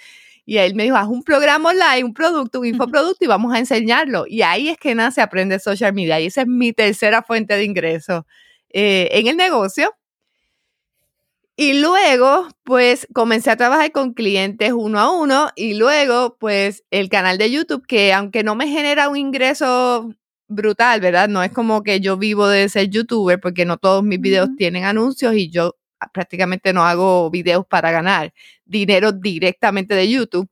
Y 0.45 0.57
él 0.57 0.75
me 0.75 0.83
dijo, 0.83 0.95
haz 0.95 1.07
un 1.07 1.23
programa 1.23 1.69
online, 1.69 2.03
un 2.03 2.13
producto, 2.13 2.59
un 2.59 2.67
infoproducto 2.67 3.25
y 3.25 3.27
vamos 3.27 3.53
a 3.53 3.59
enseñarlo. 3.59 4.25
Y 4.27 4.43
ahí 4.43 4.69
es 4.69 4.77
que 4.77 4.93
nace 4.93 5.21
Aprende 5.21 5.59
Social 5.59 5.93
Media. 5.93 6.19
Y 6.19 6.27
esa 6.27 6.41
es 6.41 6.47
mi 6.47 6.71
tercera 6.71 7.23
fuente 7.23 7.55
de 7.55 7.63
ingreso 7.63 8.27
eh, 8.69 9.09
en 9.11 9.27
el 9.27 9.37
negocio. 9.37 9.95
Y 11.57 11.79
luego, 11.79 12.49
pues 12.63 13.07
comencé 13.13 13.49
a 13.49 13.55
trabajar 13.55 13.91
con 13.93 14.13
clientes 14.13 14.73
uno 14.73 14.99
a 14.99 15.09
uno 15.09 15.49
y 15.55 15.75
luego, 15.75 16.37
pues 16.37 16.83
el 16.91 17.07
canal 17.07 17.37
de 17.37 17.49
YouTube, 17.49 17.87
que 17.87 18.11
aunque 18.13 18.43
no 18.43 18.55
me 18.55 18.67
genera 18.67 19.07
un 19.07 19.15
ingreso 19.17 20.09
brutal, 20.47 20.99
¿verdad? 20.99 21.29
No 21.29 21.41
es 21.43 21.51
como 21.51 21.81
que 21.81 22.01
yo 22.01 22.17
vivo 22.17 22.47
de 22.47 22.67
ser 22.69 22.89
youtuber 22.89 23.39
porque 23.39 23.65
no 23.65 23.77
todos 23.77 24.03
mis 24.03 24.19
videos 24.19 24.49
tienen 24.57 24.83
anuncios 24.83 25.33
y 25.35 25.49
yo 25.49 25.75
prácticamente 26.13 26.73
no 26.73 26.83
hago 26.85 27.29
videos 27.29 27.65
para 27.65 27.91
ganar 27.91 28.33
dinero 28.65 29.11
directamente 29.11 29.95
de 29.95 30.09
YouTube. 30.09 30.49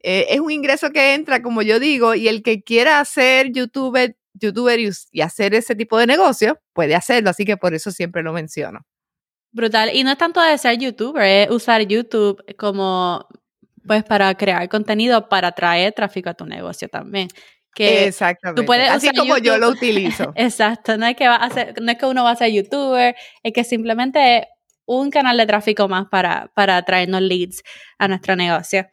Eh, 0.00 0.26
es 0.30 0.40
un 0.40 0.50
ingreso 0.50 0.90
que 0.90 1.14
entra, 1.14 1.42
como 1.42 1.62
yo 1.62 1.80
digo, 1.80 2.14
y 2.14 2.28
el 2.28 2.42
que 2.42 2.62
quiera 2.62 3.04
ser 3.04 3.50
youtuber, 3.52 4.16
youtuber 4.34 4.78
y, 4.78 5.20
hacer 5.20 5.54
ese 5.54 5.74
tipo 5.74 5.98
de 5.98 6.06
negocio, 6.06 6.60
puede 6.72 6.94
hacerlo, 6.94 7.30
así 7.30 7.44
que 7.44 7.56
por 7.56 7.74
eso 7.74 7.90
siempre 7.90 8.22
lo 8.22 8.32
menciono. 8.32 8.86
Brutal. 9.52 9.90
Y 9.94 10.04
no 10.04 10.12
es 10.12 10.18
tanto 10.18 10.40
de 10.40 10.58
ser 10.58 10.78
youtuber, 10.78 11.24
es 11.24 11.50
usar 11.50 11.82
YouTube 11.82 12.44
como 12.56 13.26
pues 13.86 14.04
para 14.04 14.34
crear 14.34 14.68
contenido 14.68 15.28
para 15.28 15.52
traer 15.52 15.92
tráfico 15.92 16.28
a 16.28 16.34
tu 16.34 16.44
negocio 16.44 16.88
también. 16.88 17.28
Que 17.74 18.06
Exactamente. 18.06 18.62
Tú 18.62 18.66
puedes 18.66 18.88
Así 18.88 19.10
como 19.10 19.38
yo 19.38 19.58
lo 19.58 19.68
utilizo. 19.68 20.32
Exacto. 20.36 20.96
No 20.96 21.06
es 21.06 21.16
que 21.16 21.28
va 21.28 21.36
a 21.36 21.48
no 21.80 21.92
es 21.92 21.98
que 21.98 22.06
uno 22.06 22.24
va 22.24 22.30
a 22.30 22.36
ser 22.36 22.50
youtuber, 22.50 23.14
es 23.42 23.52
que 23.52 23.64
simplemente 23.64 24.48
un 24.86 25.10
canal 25.10 25.36
de 25.36 25.46
tráfico 25.46 25.88
más 25.88 26.06
para, 26.08 26.50
para 26.54 26.82
traernos 26.82 27.20
leads 27.22 27.62
a 27.98 28.08
nuestro 28.08 28.36
negocio. 28.36 28.86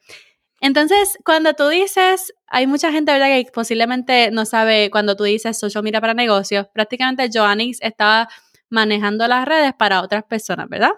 Entonces, 0.59 1.17
cuando 1.25 1.53
tú 1.53 1.67
dices, 1.67 2.33
hay 2.47 2.67
mucha 2.67 2.91
gente, 2.91 3.11
¿verdad?, 3.11 3.27
que 3.27 3.51
posiblemente 3.53 4.31
no 4.31 4.45
sabe 4.45 4.89
cuando 4.91 5.15
tú 5.15 5.23
dices 5.25 5.59
social 5.59 5.83
media 5.83 6.01
para 6.01 6.13
negocios, 6.13 6.67
prácticamente 6.73 7.29
Joannix 7.33 7.79
estaba 7.81 8.29
manejando 8.69 9.27
las 9.27 9.45
redes 9.45 9.73
para 9.77 10.01
otras 10.01 10.23
personas, 10.23 10.67
¿verdad? 10.69 10.91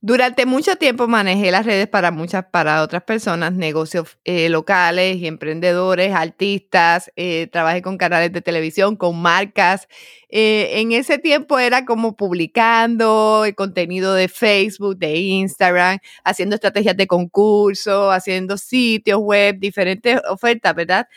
Durante 0.00 0.44
mucho 0.44 0.76
tiempo 0.76 1.08
manejé 1.08 1.50
las 1.50 1.64
redes 1.64 1.88
para 1.88 2.10
muchas, 2.10 2.44
para 2.44 2.82
otras 2.82 3.02
personas, 3.04 3.54
negocios 3.54 4.18
eh, 4.24 4.50
locales 4.50 5.16
y 5.16 5.26
emprendedores, 5.26 6.14
artistas, 6.14 7.10
eh, 7.16 7.48
trabajé 7.50 7.80
con 7.80 7.96
canales 7.96 8.30
de 8.32 8.42
televisión, 8.42 8.96
con 8.96 9.20
marcas. 9.22 9.88
Eh, 10.28 10.80
en 10.80 10.92
ese 10.92 11.16
tiempo 11.18 11.58
era 11.58 11.86
como 11.86 12.16
publicando 12.16 13.44
el 13.46 13.54
contenido 13.54 14.12
de 14.12 14.28
Facebook, 14.28 14.98
de 14.98 15.16
Instagram, 15.16 15.98
haciendo 16.22 16.54
estrategias 16.56 16.96
de 16.98 17.06
concurso, 17.06 18.10
haciendo 18.10 18.58
sitios 18.58 19.20
web, 19.20 19.58
diferentes 19.58 20.20
ofertas, 20.28 20.74
¿verdad? 20.74 21.08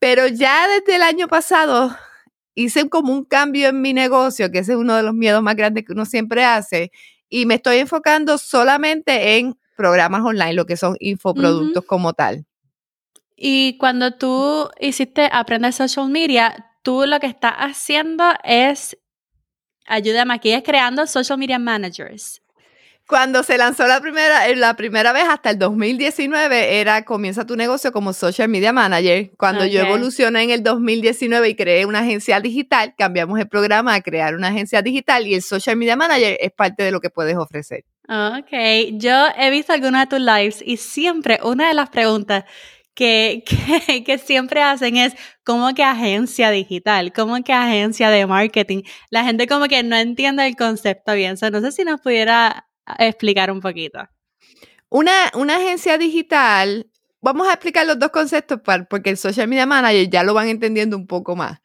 Pero 0.00 0.26
ya 0.26 0.68
desde 0.68 0.96
el 0.96 1.02
año 1.02 1.28
pasado 1.28 1.96
hice 2.56 2.88
como 2.88 3.12
un 3.12 3.24
cambio 3.24 3.68
en 3.68 3.82
mi 3.82 3.92
negocio, 3.92 4.50
que 4.50 4.58
ese 4.60 4.72
es 4.72 4.78
uno 4.78 4.96
de 4.96 5.02
los 5.04 5.14
miedos 5.14 5.42
más 5.42 5.56
grandes 5.56 5.84
que 5.84 5.92
uno 5.92 6.06
siempre 6.06 6.44
hace, 6.44 6.90
y 7.28 7.46
me 7.46 7.54
estoy 7.56 7.78
enfocando 7.78 8.38
solamente 8.38 9.38
en 9.38 9.58
programas 9.76 10.22
online, 10.22 10.54
lo 10.54 10.66
que 10.66 10.76
son 10.76 10.96
infoproductos 11.00 11.84
como 11.84 12.12
tal. 12.12 12.46
Y 13.36 13.76
cuando 13.76 14.14
tú 14.14 14.70
hiciste 14.80 15.28
aprender 15.30 15.72
social 15.72 16.08
media, 16.08 16.72
tú 16.82 17.04
lo 17.06 17.20
que 17.20 17.26
estás 17.26 17.52
haciendo 17.56 18.24
es, 18.42 18.96
ayúdame 19.86 20.34
aquí, 20.34 20.52
es 20.52 20.62
creando 20.62 21.06
social 21.06 21.38
media 21.38 21.58
managers. 21.58 22.42
Cuando 23.08 23.44
se 23.44 23.56
lanzó 23.56 23.86
la 23.86 24.00
primera, 24.00 24.48
eh, 24.48 24.56
la 24.56 24.74
primera 24.74 25.12
vez 25.12 25.24
hasta 25.28 25.50
el 25.50 25.58
2019 25.60 26.80
era 26.80 27.04
comienza 27.04 27.46
tu 27.46 27.54
negocio 27.54 27.92
como 27.92 28.12
social 28.12 28.48
media 28.48 28.72
manager. 28.72 29.30
Cuando 29.38 29.64
yo 29.64 29.80
evolucioné 29.82 30.42
en 30.42 30.50
el 30.50 30.64
2019 30.64 31.50
y 31.50 31.54
creé 31.54 31.86
una 31.86 32.00
agencia 32.00 32.40
digital, 32.40 32.94
cambiamos 32.98 33.38
el 33.38 33.48
programa 33.48 33.94
a 33.94 34.00
crear 34.00 34.34
una 34.34 34.48
agencia 34.48 34.82
digital 34.82 35.24
y 35.24 35.34
el 35.34 35.42
social 35.42 35.76
media 35.76 35.94
manager 35.94 36.36
es 36.40 36.50
parte 36.50 36.82
de 36.82 36.90
lo 36.90 37.00
que 37.00 37.10
puedes 37.10 37.36
ofrecer. 37.36 37.84
Ok, 38.08 38.50
yo 38.94 39.26
he 39.38 39.50
visto 39.50 39.72
algunos 39.72 40.00
de 40.00 40.06
tus 40.08 40.20
lives 40.20 40.60
y 40.64 40.76
siempre 40.76 41.38
una 41.44 41.68
de 41.68 41.74
las 41.74 41.90
preguntas 41.90 42.44
que, 42.94 43.44
que, 43.86 44.02
que, 44.02 44.18
siempre 44.18 44.62
hacen 44.62 44.96
es 44.96 45.14
como 45.44 45.74
que 45.74 45.84
agencia 45.84 46.50
digital, 46.50 47.12
como 47.12 47.40
que 47.44 47.52
agencia 47.52 48.10
de 48.10 48.26
marketing. 48.26 48.82
La 49.10 49.22
gente 49.22 49.46
como 49.46 49.68
que 49.68 49.84
no 49.84 49.94
entiende 49.94 50.44
el 50.44 50.56
concepto 50.56 51.14
bien. 51.14 51.36
no 51.52 51.60
sé 51.60 51.70
si 51.70 51.84
nos 51.84 52.00
pudiera 52.00 52.66
explicar 52.98 53.50
un 53.50 53.60
poquito. 53.60 54.00
Una, 54.88 55.30
una 55.34 55.56
agencia 55.56 55.98
digital, 55.98 56.88
vamos 57.20 57.48
a 57.48 57.54
explicar 57.54 57.84
los 57.86 57.98
dos 57.98 58.10
conceptos 58.10 58.60
porque 58.88 59.10
el 59.10 59.16
social 59.16 59.48
media 59.48 59.66
manager 59.66 60.08
ya 60.08 60.22
lo 60.22 60.32
van 60.32 60.48
entendiendo 60.48 60.96
un 60.96 61.08
poco 61.08 61.34
más. 61.34 61.58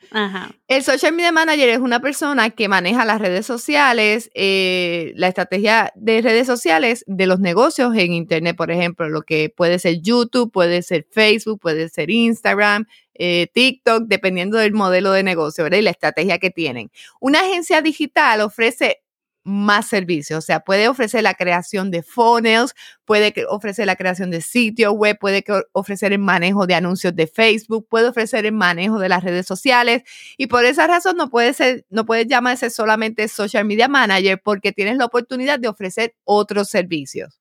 El 0.67 0.83
social 0.83 1.13
media 1.13 1.31
manager 1.31 1.69
es 1.69 1.77
una 1.77 1.99
persona 1.99 2.49
que 2.49 2.67
maneja 2.67 3.05
las 3.05 3.21
redes 3.21 3.45
sociales, 3.45 4.31
eh, 4.33 5.13
la 5.15 5.27
estrategia 5.27 5.91
de 5.95 6.21
redes 6.23 6.47
sociales 6.47 7.03
de 7.05 7.27
los 7.27 7.39
negocios 7.39 7.95
en 7.95 8.13
Internet, 8.13 8.55
por 8.55 8.71
ejemplo, 8.71 9.07
lo 9.07 9.21
que 9.21 9.53
puede 9.55 9.77
ser 9.77 10.01
YouTube, 10.01 10.51
puede 10.51 10.81
ser 10.81 11.05
Facebook, 11.11 11.59
puede 11.59 11.89
ser 11.89 12.09
Instagram, 12.09 12.87
eh, 13.13 13.47
TikTok, 13.53 14.05
dependiendo 14.07 14.57
del 14.57 14.73
modelo 14.73 15.11
de 15.11 15.21
negocio 15.21 15.63
¿verdad? 15.63 15.77
y 15.77 15.83
la 15.83 15.91
estrategia 15.91 16.39
que 16.39 16.49
tienen. 16.49 16.89
Una 17.19 17.41
agencia 17.41 17.83
digital 17.83 18.41
ofrece 18.41 19.03
más 19.43 19.87
servicios. 19.87 20.39
O 20.39 20.41
sea, 20.41 20.59
puede 20.61 20.87
ofrecer 20.87 21.23
la 21.23 21.33
creación 21.33 21.91
de 21.91 22.03
funnels, 22.03 22.73
puede 23.05 23.33
ofrecer 23.49 23.85
la 23.85 23.95
creación 23.95 24.31
de 24.31 24.41
sitios 24.41 24.93
web, 24.93 25.17
puede 25.19 25.43
ofrecer 25.71 26.13
el 26.13 26.19
manejo 26.19 26.67
de 26.67 26.75
anuncios 26.75 27.15
de 27.15 27.27
Facebook, 27.27 27.87
puede 27.89 28.07
ofrecer 28.07 28.45
el 28.45 28.53
manejo 28.53 28.99
de 28.99 29.09
las 29.09 29.23
redes 29.23 29.45
sociales. 29.45 30.03
Y 30.37 30.47
por 30.47 30.65
esa 30.65 30.87
razón 30.87 31.17
no 31.17 31.29
puede 31.29 31.53
ser, 31.53 31.85
no 31.89 32.05
puede 32.05 32.25
llamarse 32.25 32.69
solamente 32.69 33.27
social 33.27 33.65
media 33.65 33.87
manager 33.87 34.41
porque 34.43 34.71
tienes 34.71 34.97
la 34.97 35.05
oportunidad 35.05 35.59
de 35.59 35.67
ofrecer 35.67 36.15
otros 36.23 36.69
servicios. 36.69 37.39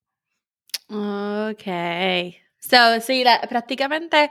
Ok. 0.88 1.64
So, 2.58 3.00
sí, 3.00 3.24
prácticamente 3.48 4.30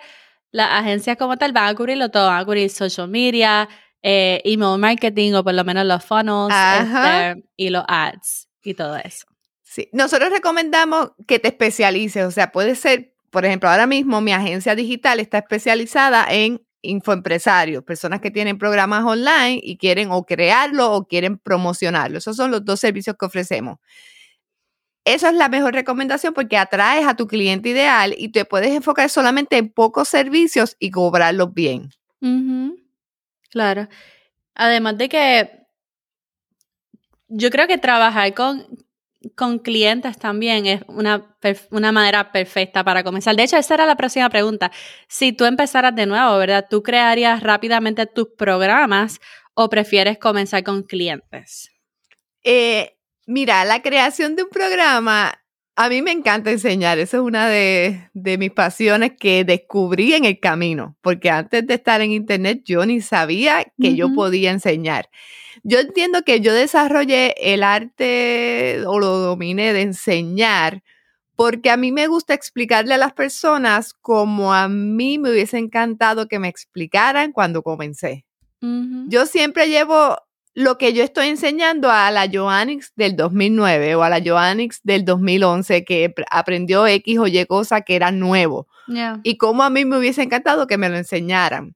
las 0.52 0.70
agencias 0.72 1.18
como 1.18 1.38
tal 1.38 1.52
van 1.54 1.68
a 1.68 1.76
cubrirlo 1.76 2.10
todo, 2.10 2.28
van 2.28 2.42
a 2.42 2.46
cubrir 2.46 2.70
social 2.70 3.08
media, 3.08 3.70
eh, 4.02 4.42
email 4.46 4.80
marketing 4.80 5.34
o 5.34 5.44
por 5.44 5.54
lo 5.54 5.64
menos 5.64 5.86
los 5.86 6.04
funnels 6.04 6.54
este, 6.54 7.44
y 7.58 7.70
los 7.70 7.84
ads 7.88 8.48
y 8.64 8.74
todo 8.74 8.98
eso. 8.98 9.26
Sí, 9.64 9.90
nosotros 9.94 10.32
recomendamos 10.32 11.12
que 11.28 11.40
te 11.40 11.50
especialices, 11.50 12.26
o 12.26 12.32
sea, 12.32 12.52
puede 12.52 12.76
ser, 12.76 13.14
por 13.30 13.46
ejemplo, 13.46 13.70
ahora 13.70 13.86
mismo 13.86 14.20
mi 14.22 14.34
agencia 14.34 14.76
digital 14.76 15.20
está 15.20 15.40
especializada 15.40 16.26
en 16.30 16.62
infoempresarios, 16.82 17.84
personas 17.84 18.22
que 18.22 18.32
tienen 18.32 18.58
programas 18.58 19.04
online 19.04 19.60
y 19.62 19.78
quieren 19.78 20.10
o 20.12 20.26
crearlo 20.26 20.94
o 20.94 21.08
quieren 21.08 21.38
promocionarlo. 21.38 22.18
Esos 22.18 22.36
son 22.36 22.52
los 22.52 22.64
dos 22.66 22.80
servicios 22.80 23.16
que 23.20 23.26
ofrecemos. 23.26 23.80
Esa 25.06 25.30
es 25.30 25.36
la 25.36 25.50
mejor 25.50 25.74
recomendación 25.74 26.34
porque 26.34 26.58
atraes 26.58 27.08
a 27.08 27.16
tu 27.16 27.28
cliente 27.28 27.70
ideal 27.70 28.14
y 28.18 28.30
te 28.30 28.46
puedes 28.46 28.72
enfocar 28.72 29.10
solamente 29.10 29.58
en 29.58 29.70
pocos 29.70 30.08
servicios 30.08 30.76
y 30.80 30.92
cobrarlos 30.92 31.54
bien. 31.54 31.90
Claro. 33.50 33.88
Además 34.56 34.98
de 34.98 35.10
que 35.10 35.60
yo 37.30 37.50
creo 37.50 37.68
que 37.68 37.78
trabajar 37.78 38.34
con, 38.34 38.66
con 39.36 39.60
clientes 39.60 40.18
también 40.18 40.66
es 40.66 40.82
una, 40.88 41.36
una, 41.72 41.92
manera 41.92 42.32
perfecta 42.32 42.84
para 42.84 43.04
comenzar. 43.04 43.36
De 43.36 43.44
hecho, 43.44 43.58
esa 43.58 43.76
era 43.76 43.86
la 43.86 43.96
próxima 43.96 44.30
pregunta. 44.30 44.72
Si 45.08 45.32
tú 45.32 45.46
empezaras 45.46 45.96
de 45.96 46.06
nuevo, 46.06 46.38
¿verdad? 46.38 46.66
¿Tú 46.70 46.84
crearías 46.84 47.42
rápidamente 47.44 48.06
tus 48.08 48.30
programas 48.38 49.20
o 49.54 49.70
prefieres 49.70 50.18
comenzar 50.18 50.64
con 50.64 50.84
clientes? 50.84 51.72
Eh, 52.44 52.98
mira, 53.28 53.64
la 53.66 53.82
creación 53.82 54.36
de 54.36 54.44
un 54.44 54.50
programa, 54.50 55.40
a 55.82 55.88
mí 55.88 56.02
me 56.02 56.12
encanta 56.12 56.52
enseñar. 56.52 57.00
Esa 57.00 57.18
es 57.18 57.24
una 57.24 57.48
de, 57.48 58.10
mis 58.14 58.52
pasiones 58.52 59.14
que 59.18 59.46
descubrí 59.46 60.14
en 60.14 60.26
el 60.26 60.38
camino, 60.38 60.98
porque 61.00 61.30
antes 61.30 61.66
de 61.66 61.76
estar 61.76 62.02
en 62.02 62.12
Internet 62.12 62.64
yo 62.66 62.86
ni 62.86 63.00
sabía 63.00 63.66
que 63.82 63.96
yo 63.96 64.14
podía 64.14 64.52
enseñar. 64.52 65.10
Yo 65.64 65.80
entiendo 65.80 66.24
que 66.24 66.42
yo 66.42 66.54
desarrollé 66.54 67.34
el 67.54 67.64
arte 67.64 68.84
o 68.88 69.00
lo 69.00 69.20
dominé 69.20 69.72
de 69.72 69.84
enseñar 69.84 70.84
porque 71.38 71.70
a 71.70 71.78
mí 71.78 71.94
me 71.94 72.08
gusta 72.08 72.34
explicarle 72.34 72.96
a 72.96 72.98
las 72.98 73.14
personas 73.14 73.94
como 73.94 74.54
a 74.54 74.68
mí 74.68 75.18
me 75.18 75.32
hubiese 75.32 75.60
encantado 75.60 76.28
que 76.28 76.40
me 76.40 76.50
explicaran 76.50 77.32
cuando 77.32 77.64
comencé. 77.64 78.26
Yo 79.08 79.26
siempre 79.26 79.70
llevo 79.70 80.18
lo 80.60 80.78
que 80.78 80.92
yo 80.92 81.06
estoy 81.06 81.30
enseñando 81.30 81.90
a 81.90 82.12
la 82.12 82.28
Joannix 82.30 82.92
del 82.98 83.16
2009 83.16 83.96
o 83.96 84.04
a 84.04 84.10
la 84.10 84.22
Joannix 84.22 84.82
del 84.84 85.06
2011 85.06 85.86
que 85.86 86.14
aprendió 86.30 86.86
X 86.86 87.18
o 87.18 87.28
Y 87.28 87.46
cosa 87.46 87.80
que 87.80 87.96
era 87.96 88.12
nuevo. 88.12 88.68
Y 89.24 89.38
como 89.38 89.64
a 89.64 89.70
mí 89.70 89.86
me 89.86 89.98
hubiese 89.98 90.22
encantado 90.22 90.68
que 90.68 90.78
me 90.78 90.90
lo 90.90 90.98
enseñaran. 90.98 91.76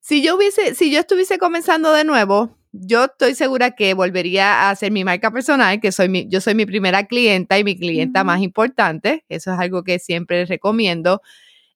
Si 0.00 0.22
yo 0.24 0.34
hubiese, 0.34 0.74
si 0.74 0.90
yo 0.90 0.98
estuviese 0.98 1.38
comenzando 1.38 1.92
de 1.92 2.02
nuevo, 2.02 2.58
yo 2.72 3.04
estoy 3.04 3.36
segura 3.36 3.76
que 3.76 3.94
volvería 3.94 4.62
a 4.62 4.70
hacer 4.70 4.90
mi 4.90 5.04
marca 5.04 5.30
personal, 5.30 5.80
que 5.80 5.92
soy 5.92 6.08
mi, 6.08 6.26
yo 6.28 6.40
soy 6.40 6.56
mi 6.56 6.66
primera 6.66 7.06
clienta 7.06 7.60
y 7.60 7.62
mi 7.62 7.78
clienta 7.78 8.24
más 8.24 8.40
importante. 8.40 9.24
Eso 9.28 9.52
es 9.52 9.60
algo 9.60 9.84
que 9.84 10.00
siempre 10.00 10.46
recomiendo. 10.46 11.22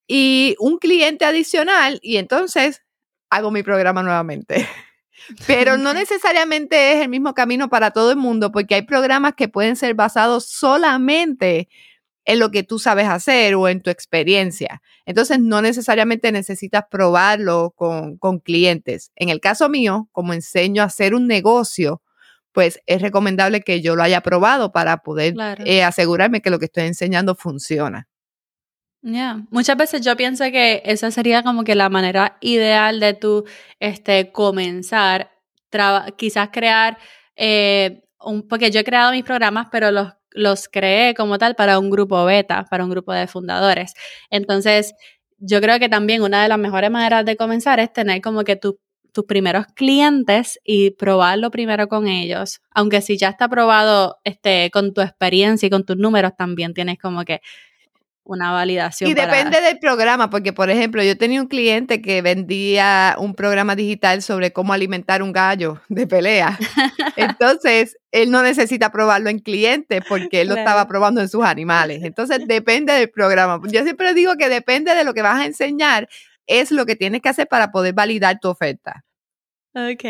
Y 0.09 0.57
un 0.59 0.79
cliente 0.79 1.25
adicional 1.25 2.01
y 2.03 2.17
entonces 2.17 2.83
hago 3.31 3.53
mi 3.53 3.63
programa 3.63 4.03
nuevamente. 4.03 4.67
Pero 5.47 5.77
no 5.77 5.95
necesariamente 5.95 6.93
es 6.93 7.03
el 7.03 7.09
mismo 7.09 7.35
camino 7.35 7.69
para 7.69 7.91
todo 7.91 8.11
el 8.11 8.17
mundo, 8.17 8.53
porque 8.53 8.75
hay 8.75 8.83
programas 8.83 9.35
que 9.35 9.49
pueden 9.49 9.77
ser 9.77 9.95
basados 9.95 10.47
solamente 10.47 11.69
en 12.25 12.39
lo 12.39 12.51
que 12.51 12.63
tú 12.63 12.79
sabes 12.79 13.09
hacer 13.09 13.55
o 13.55 13.69
en 13.69 13.83
tu 13.83 13.91
experiencia. 13.91 14.83
Entonces, 15.07 15.41
no 15.41 15.63
necesariamente 15.63 16.33
necesitas 16.33 16.85
probarlo 16.91 17.75
con, 17.77 18.19
clientes. 18.41 19.11
En 19.17 19.31
el 19.31 19.41
caso 19.41 19.69
mío, 19.69 20.09
como 20.13 20.33
enseño 20.33 20.83
a 20.83 20.87
hacer 20.87 21.15
un 21.15 21.27
negocio, 21.27 22.03
pues 22.53 22.81
es 22.87 23.01
recomendable 23.01 23.63
que 23.63 23.81
yo 23.81 23.97
lo 23.97 24.03
haya 24.03 24.21
probado 24.21 24.73
para 24.73 24.99
poder 24.99 25.35
eh, 25.65 25.83
asegurarme 25.83 26.43
que 26.43 26.51
lo 26.51 26.59
que 26.59 26.67
estoy 26.67 26.85
enseñando 26.85 27.35
funciona. 27.35 28.10
Ya, 29.03 29.47
muchas 29.51 29.77
veces 29.79 30.03
yo 30.03 30.15
pienso 30.17 30.45
que 30.51 30.83
esa 30.85 31.11
sería 31.11 31.43
como 31.43 31.65
que 31.65 31.75
la 31.75 31.89
manera 31.89 32.37
ideal 32.43 33.01
de 33.01 33.15
tú 33.15 33.45
este, 33.79 34.31
comenzar, 34.31 35.31
quizás 36.17 36.51
crear, 36.53 36.99
eh, 37.35 38.03
un, 38.21 38.47
porque 38.47 38.71
yo 38.71 38.81
he 38.81 38.85
creado 38.85 39.13
mis 39.13 39.25
programas, 39.25 39.69
pero 39.73 39.91
los, 39.91 40.09
los 40.33 40.69
creé 40.69 41.15
como 41.15 41.39
tal 41.39 41.55
para 41.55 41.79
un 41.79 41.89
grupo 41.89 42.23
beta, 42.27 42.67
para 42.71 42.85
un 42.85 42.91
grupo 42.91 43.13
de 43.15 43.27
fundadores. 43.27 43.95
Entonces, 44.29 44.95
yo 45.39 45.63
creo 45.63 45.79
que 45.79 45.89
también 45.89 46.23
una 46.23 46.43
de 46.43 46.49
las 46.49 46.59
mejores 46.59 46.91
maneras 46.91 47.25
de 47.25 47.37
comenzar 47.37 47.81
es 47.81 47.91
tener 47.95 48.21
como 48.21 48.45
que 48.45 48.57
tus 48.57 48.77
primeros 49.27 49.67
clientes 49.75 50.59
y 50.63 50.91
probarlo 50.93 51.51
primero 51.51 51.89
con 51.89 52.07
ellos. 52.07 52.61
Aunque 52.73 53.01
si 53.01 53.17
ya 53.17 53.31
está 53.31 53.49
probado 53.49 54.19
este, 54.25 54.71
con 54.71 54.93
tu 54.93 55.01
experiencia 55.01 55.67
y 55.67 55.71
con 55.71 55.85
tus 55.85 55.97
números, 55.97 56.33
también 56.37 56.75
tienes 56.75 56.99
como 56.99 57.25
que 57.25 57.41
una 58.25 58.53
validación. 58.53 59.11
Y 59.11 59.15
depende 59.15 59.61
del 59.61 59.79
programa, 59.79 60.31
porque 60.31 60.53
por 60.53 60.71
ejemplo, 60.71 61.03
yo 61.03 61.17
tenía 61.17 61.41
un 61.41 61.49
cliente 61.49 62.01
que 62.01 62.23
vendía 62.23 63.17
un 63.19 63.35
programa 63.35 63.75
digital 63.75 64.23
sobre 64.23 64.53
cómo 64.53 64.73
alimentar 64.73 65.23
un 65.23 65.33
gallo 65.33 65.81
de 65.89 66.07
pelea. 66.07 66.59
Entonces, 67.17 67.97
él 68.13 68.31
no 68.31 68.43
necesita 68.43 68.93
probarlo 68.93 69.31
en 69.31 69.39
clientes 69.39 70.03
porque 70.09 70.43
él 70.43 70.49
lo 70.49 70.55
estaba 70.55 70.87
probando 70.87 71.21
en 71.21 71.29
sus 71.29 71.45
animales. 71.45 72.03
Entonces, 72.03 72.47
depende 72.47 72.93
del 72.93 73.11
programa. 73.11 73.61
Yo 73.69 73.83
siempre 73.83 74.15
digo 74.15 74.37
que 74.37 74.49
depende 74.49 74.95
de 74.95 75.05
lo 75.05 75.15
que 75.15 75.23
vas 75.23 75.41
a 75.41 75.47
enseñar, 75.47 76.09
es 76.47 76.71
lo 76.71 76.87
que 76.87 76.97
tienes 76.97 77.23
que 77.23 77.29
hacer 77.29 77.49
para 77.49 77.71
poder 77.71 77.95
validar 77.95 78.39
tu 78.41 78.49
oferta. 78.49 79.05
Ok. 79.75 80.03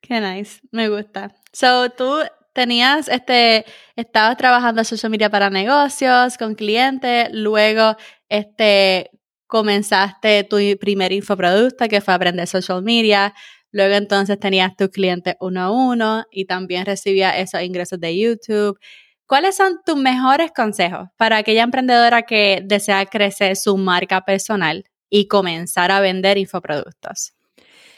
Qué 0.00 0.20
nice. 0.20 0.60
Me 0.72 0.88
gusta. 0.88 1.32
So, 1.52 1.90
tú 1.90 2.20
tenías, 2.52 3.08
este, 3.08 3.64
estabas 3.96 4.36
trabajando 4.36 4.84
social 4.84 5.10
media 5.10 5.30
para 5.30 5.50
negocios, 5.50 6.36
con 6.38 6.54
clientes, 6.54 7.28
luego, 7.32 7.96
este, 8.28 9.10
comenzaste 9.46 10.44
tu 10.44 10.56
primer 10.78 11.12
infoproducto 11.12 11.88
que 11.88 12.00
fue 12.00 12.14
aprender 12.14 12.46
social 12.46 12.82
media, 12.82 13.34
luego 13.72 13.94
entonces 13.94 14.38
tenías 14.38 14.76
tus 14.76 14.88
clientes 14.90 15.34
uno 15.40 15.60
a 15.60 15.70
uno 15.70 16.24
y 16.30 16.46
también 16.46 16.86
recibías 16.86 17.36
esos 17.36 17.62
ingresos 17.62 18.00
de 18.00 18.16
YouTube. 18.16 18.78
¿Cuáles 19.26 19.56
son 19.56 19.80
tus 19.84 19.96
mejores 19.96 20.50
consejos 20.54 21.08
para 21.16 21.36
aquella 21.38 21.62
emprendedora 21.62 22.22
que 22.22 22.62
desea 22.64 23.06
crecer 23.06 23.56
su 23.56 23.76
marca 23.76 24.24
personal 24.24 24.84
y 25.08 25.28
comenzar 25.28 25.90
a 25.90 26.00
vender 26.00 26.38
infoproductos? 26.38 27.34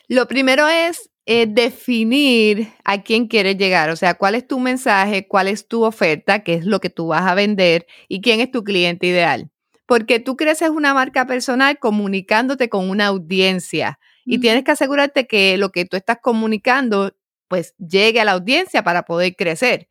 Lo 0.09 0.27
primero 0.27 0.69
es 0.69 1.12
definir 1.27 2.73
a 2.85 3.03
quién 3.03 3.29
quieres 3.29 3.57
llegar, 3.57 3.91
o 3.91 3.97
sea, 3.97 4.15
cuál 4.15 4.35
es 4.35 4.47
tu 4.47 4.59
mensaje, 4.59 5.29
cuál 5.29 5.49
es 5.49 5.69
tu 5.69 5.85
oferta, 5.85 6.43
qué 6.43 6.55
es 6.55 6.65
lo 6.67 6.81
que 6.81 6.91
tú 6.91 7.09
vas 7.09 7.23
a 7.23 7.35
vender 7.35 7.87
y 8.09 8.21
quién 8.21 8.41
es 8.41 8.51
tu 8.51 8.65
cliente 8.65 9.07
ideal. 9.07 9.51
Porque 9.87 10.21
tú 10.21 10.37
creces 10.37 10.71
una 10.71 10.95
marca 10.95 11.27
personal 11.27 11.79
comunicándote 11.79 12.69
con 12.69 12.91
una 12.91 13.07
audiencia 13.07 13.99
y 14.25 14.39
tienes 14.41 14.65
que 14.65 14.73
asegurarte 14.73 15.27
que 15.27 15.57
lo 15.59 15.71
que 15.71 15.85
tú 15.85 15.97
estás 15.97 16.19
comunicando 16.21 17.13
pues 17.49 17.75
llegue 17.77 18.21
a 18.21 18.25
la 18.25 18.33
audiencia 18.33 18.83
para 18.83 19.05
poder 19.05 19.37
crecer. 19.37 19.89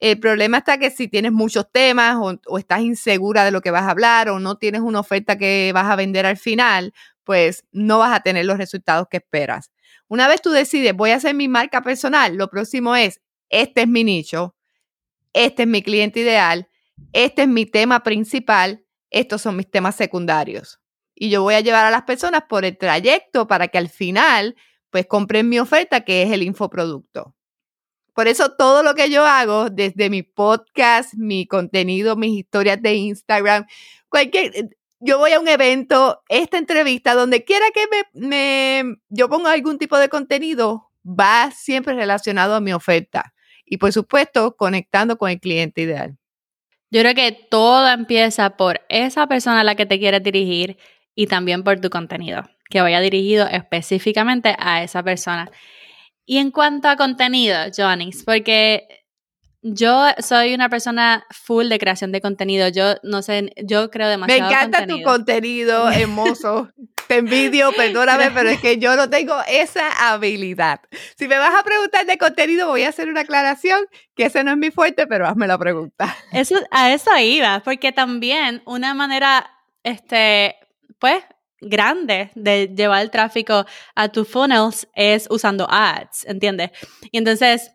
El 0.00 0.20
problema 0.20 0.58
está 0.58 0.78
que 0.78 0.90
si 0.90 1.08
tienes 1.08 1.32
muchos 1.32 1.70
temas 1.70 2.16
o, 2.16 2.38
o, 2.46 2.58
estás 2.58 2.80
insegura 2.80 3.44
de 3.44 3.50
lo 3.50 3.62
que 3.62 3.70
vas 3.70 3.84
a 3.84 3.90
hablar 3.90 4.28
o 4.30 4.38
no 4.40 4.56
tienes 4.56 4.82
una 4.82 5.00
oferta 5.00 5.38
que 5.38 5.72
vas 5.74 5.86
a 5.90 5.96
vender 5.96 6.26
al 6.26 6.36
final, 6.36 6.92
pues 7.24 7.64
no 7.72 7.98
vas 7.98 8.14
a 8.14 8.20
tener 8.20 8.46
los 8.46 8.58
resultados 8.58 9.08
que 9.10 9.18
esperas. 9.18 9.70
Una 10.08 10.28
vez 10.28 10.40
tú 10.40 10.50
decides, 10.50 10.94
voy 10.94 11.10
a 11.10 11.16
hacer 11.16 11.34
mi 11.34 11.48
marca 11.48 11.82
personal, 11.82 12.36
lo 12.36 12.48
próximo 12.48 12.94
es, 12.94 13.20
este 13.48 13.82
es 13.82 13.88
mi 13.88 14.04
nicho, 14.04 14.54
este 15.32 15.62
es 15.62 15.68
mi 15.68 15.82
cliente 15.82 16.20
ideal, 16.20 16.68
este 17.12 17.42
es 17.42 17.48
mi 17.48 17.66
tema 17.66 18.02
principal, 18.02 18.84
estos 19.10 19.42
son 19.42 19.56
mis 19.56 19.70
temas 19.70 19.96
secundarios. 19.96 20.80
Y 21.14 21.30
yo 21.30 21.42
voy 21.42 21.54
a 21.54 21.60
llevar 21.60 21.86
a 21.86 21.90
las 21.90 22.02
personas 22.02 22.42
por 22.48 22.64
el 22.64 22.76
trayecto 22.78 23.46
para 23.46 23.68
que 23.68 23.78
al 23.78 23.88
final, 23.88 24.54
pues 24.90 25.06
compren 25.06 25.48
mi 25.48 25.58
oferta, 25.58 26.02
que 26.02 26.22
es 26.22 26.30
el 26.30 26.42
infoproducto. 26.42 27.34
Por 28.14 28.28
eso 28.28 28.52
todo 28.56 28.82
lo 28.82 28.94
que 28.94 29.10
yo 29.10 29.26
hago, 29.26 29.68
desde 29.68 30.08
mi 30.08 30.22
podcast, 30.22 31.14
mi 31.14 31.46
contenido, 31.46 32.16
mis 32.16 32.38
historias 32.38 32.80
de 32.80 32.94
Instagram, 32.94 33.66
cualquier, 34.08 34.70
yo 35.00 35.18
voy 35.18 35.32
a 35.32 35.40
un 35.40 35.48
evento, 35.48 36.22
esta 36.28 36.58
entrevista, 36.58 37.14
donde 37.14 37.44
quiera 37.44 37.66
que 37.74 37.86
me, 38.14 38.96
yo 39.08 39.28
ponga 39.28 39.52
algún 39.52 39.78
tipo 39.78 39.98
de 39.98 40.08
contenido, 40.08 40.90
va 41.04 41.50
siempre 41.50 41.94
relacionado 41.94 42.54
a 42.54 42.60
mi 42.60 42.72
oferta. 42.72 43.34
Y 43.64 43.78
por 43.78 43.92
supuesto, 43.92 44.56
conectando 44.56 45.18
con 45.18 45.30
el 45.30 45.40
cliente 45.40 45.82
ideal. 45.82 46.16
Yo 46.90 47.00
creo 47.00 47.14
que 47.14 47.32
todo 47.32 47.88
empieza 47.88 48.56
por 48.56 48.80
esa 48.88 49.26
persona 49.26 49.60
a 49.60 49.64
la 49.64 49.74
que 49.74 49.86
te 49.86 49.98
quieres 49.98 50.22
dirigir 50.22 50.78
y 51.14 51.26
también 51.26 51.64
por 51.64 51.80
tu 51.80 51.90
contenido, 51.90 52.42
que 52.70 52.80
vaya 52.80 53.00
dirigido 53.00 53.46
específicamente 53.48 54.54
a 54.58 54.82
esa 54.82 55.02
persona. 55.02 55.50
Y 56.24 56.38
en 56.38 56.50
cuanto 56.50 56.88
a 56.88 56.96
contenido, 56.96 57.56
Johnny, 57.76 58.10
porque 58.24 59.05
yo 59.62 60.06
soy 60.18 60.54
una 60.54 60.68
persona 60.68 61.26
full 61.30 61.68
de 61.68 61.78
creación 61.78 62.12
de 62.12 62.20
contenido. 62.20 62.68
Yo 62.68 62.94
no 63.02 63.22
sé, 63.22 63.52
yo 63.64 63.90
creo 63.90 64.08
demasiado. 64.08 64.48
Me 64.48 64.54
encanta 64.54 64.86
tu 64.86 65.02
contenido, 65.02 65.90
hermoso. 65.90 66.70
Te 67.08 67.16
envidio, 67.16 67.72
perdóname, 67.76 68.30
pero 68.32 68.48
es 68.48 68.60
que 68.60 68.78
yo 68.78 68.96
no 68.96 69.08
tengo 69.10 69.34
esa 69.48 70.12
habilidad. 70.12 70.80
Si 71.16 71.28
me 71.28 71.38
vas 71.38 71.54
a 71.54 71.62
preguntar 71.62 72.06
de 72.06 72.18
contenido, 72.18 72.68
voy 72.68 72.82
a 72.84 72.88
hacer 72.88 73.08
una 73.08 73.20
aclaración, 73.22 73.86
que 74.14 74.26
ese 74.26 74.44
no 74.44 74.52
es 74.52 74.56
mi 74.56 74.70
fuerte, 74.70 75.06
pero 75.06 75.26
hazme 75.26 75.46
la 75.46 75.58
pregunta. 75.58 76.14
Eso, 76.32 76.56
a 76.70 76.92
eso 76.92 77.10
iba, 77.18 77.60
porque 77.60 77.92
también 77.92 78.62
una 78.66 78.94
manera, 78.94 79.50
este, 79.82 80.56
pues, 80.98 81.22
grande 81.60 82.30
de 82.34 82.68
llevar 82.68 83.02
el 83.02 83.10
tráfico 83.10 83.64
a 83.94 84.08
tus 84.08 84.28
funnels 84.28 84.88
es 84.94 85.26
usando 85.30 85.66
ads, 85.70 86.24
¿entiendes? 86.26 86.70
Y 87.10 87.18
entonces 87.18 87.72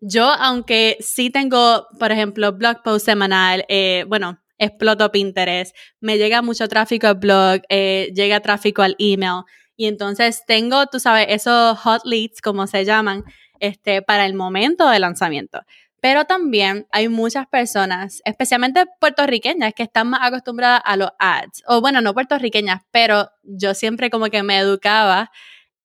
yo, 0.00 0.24
aunque 0.24 0.96
sí 1.00 1.30
tengo, 1.30 1.86
por 1.98 2.12
ejemplo, 2.12 2.52
blog 2.52 2.82
post 2.82 3.06
semanal, 3.06 3.64
eh, 3.68 4.04
bueno, 4.08 4.40
exploto 4.58 5.10
Pinterest, 5.10 5.74
me 6.00 6.18
llega 6.18 6.42
mucho 6.42 6.68
tráfico 6.68 7.06
al 7.06 7.16
blog, 7.16 7.62
eh, 7.68 8.12
llega 8.14 8.40
tráfico 8.40 8.82
al 8.82 8.96
email. 8.98 9.42
Y 9.76 9.86
entonces 9.86 10.44
tengo, 10.46 10.86
tú 10.86 11.00
sabes, 11.00 11.26
esos 11.28 11.78
hot 11.80 12.02
leads, 12.04 12.40
como 12.40 12.66
se 12.66 12.84
llaman, 12.84 13.24
este, 13.60 14.02
para 14.02 14.26
el 14.26 14.34
momento 14.34 14.88
de 14.88 14.98
lanzamiento. 15.00 15.62
Pero 16.00 16.26
también 16.26 16.86
hay 16.92 17.08
muchas 17.08 17.46
personas, 17.46 18.20
especialmente 18.26 18.84
puertorriqueñas, 19.00 19.72
que 19.72 19.84
están 19.84 20.10
más 20.10 20.20
acostumbradas 20.22 20.82
a 20.84 20.96
los 20.96 21.10
ads. 21.18 21.62
O 21.66 21.80
bueno, 21.80 22.02
no 22.02 22.12
puertorriqueñas, 22.12 22.82
pero 22.90 23.30
yo 23.42 23.74
siempre 23.74 24.10
como 24.10 24.26
que 24.26 24.42
me 24.42 24.58
educaba 24.58 25.30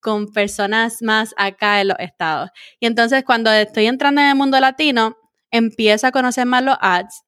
con 0.02 0.32
personas 0.32 1.02
más 1.02 1.34
acá 1.38 1.82
en 1.82 1.90
los 1.90 2.00
estados. 2.00 2.50
Y 2.80 2.86
entonces 2.86 3.24
cuando 3.24 3.52
estoy 3.52 3.88
entrando 3.88 4.22
en 4.22 4.28
el 4.28 4.36
mundo 4.36 4.60
latino, 4.60 5.18
empiezo 5.52 6.08
a 6.08 6.12
conocer 6.12 6.46
más 6.46 6.64
los 6.64 6.78
ads 6.80 7.24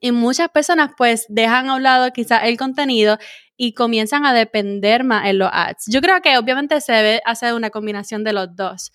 y 0.00 0.12
muchas 0.12 0.48
personas 0.50 0.92
pues 0.96 1.26
dejan 1.28 1.68
a 1.68 1.74
un 1.74 1.82
lado 1.82 2.10
quizás 2.12 2.42
el 2.44 2.56
contenido 2.56 3.18
y 3.56 3.74
comienzan 3.74 4.24
a 4.24 4.32
depender 4.32 5.04
más 5.04 5.26
en 5.26 5.38
los 5.38 5.50
ads. 5.52 5.84
Yo 5.88 6.00
creo 6.00 6.20
que 6.22 6.38
obviamente 6.38 6.80
se 6.80 6.92
debe 6.92 7.22
hacer 7.24 7.54
una 7.54 7.70
combinación 7.70 8.24
de 8.24 8.32
los 8.32 8.54
dos, 8.54 8.92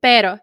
pero 0.00 0.40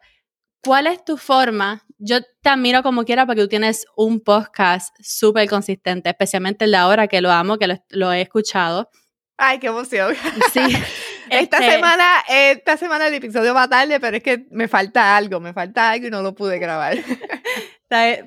¿cuál 0.62 0.88
es 0.88 1.04
tu 1.06 1.18
forma? 1.18 1.84
Yo 1.98 2.22
te 2.22 2.50
admiro 2.50 2.84
como 2.84 3.06
quiera 3.06 3.26
porque 3.26 3.42
tú 3.42 3.48
tienes 3.48 3.86
un 3.96 4.20
podcast 4.20 4.94
súper 5.02 5.50
consistente, 5.50 6.10
especialmente 6.10 6.66
el 6.66 6.72
de 6.72 6.78
ahora 6.78 7.08
que 7.08 7.22
lo 7.22 7.32
amo, 7.32 7.58
que 7.58 7.80
lo, 7.90 8.12
he 8.12 8.22
escuchado. 8.22 8.90
Ay, 9.38 9.60
qué 9.60 9.68
emoción. 9.68 10.16
Sí. 10.52 10.62
esta 11.30 11.58
este 11.58 11.72
semana, 11.72 12.06
esta 12.28 12.78
semana 12.78 13.08
el 13.08 13.14
episodio 13.16 13.54
va 13.54 13.68
tarde, 13.68 14.00
pero 14.00 14.18
es 14.18 14.24
que 14.24 14.46
me 14.52 14.68
falta 14.68 15.16
algo, 15.16 15.40
me 15.40 15.54
falta 15.54 15.92
algo 15.92 16.08
y 16.08 16.12
no 16.12 16.22
lo 16.22 16.34
pude 16.36 16.60
grabar. 16.60 16.98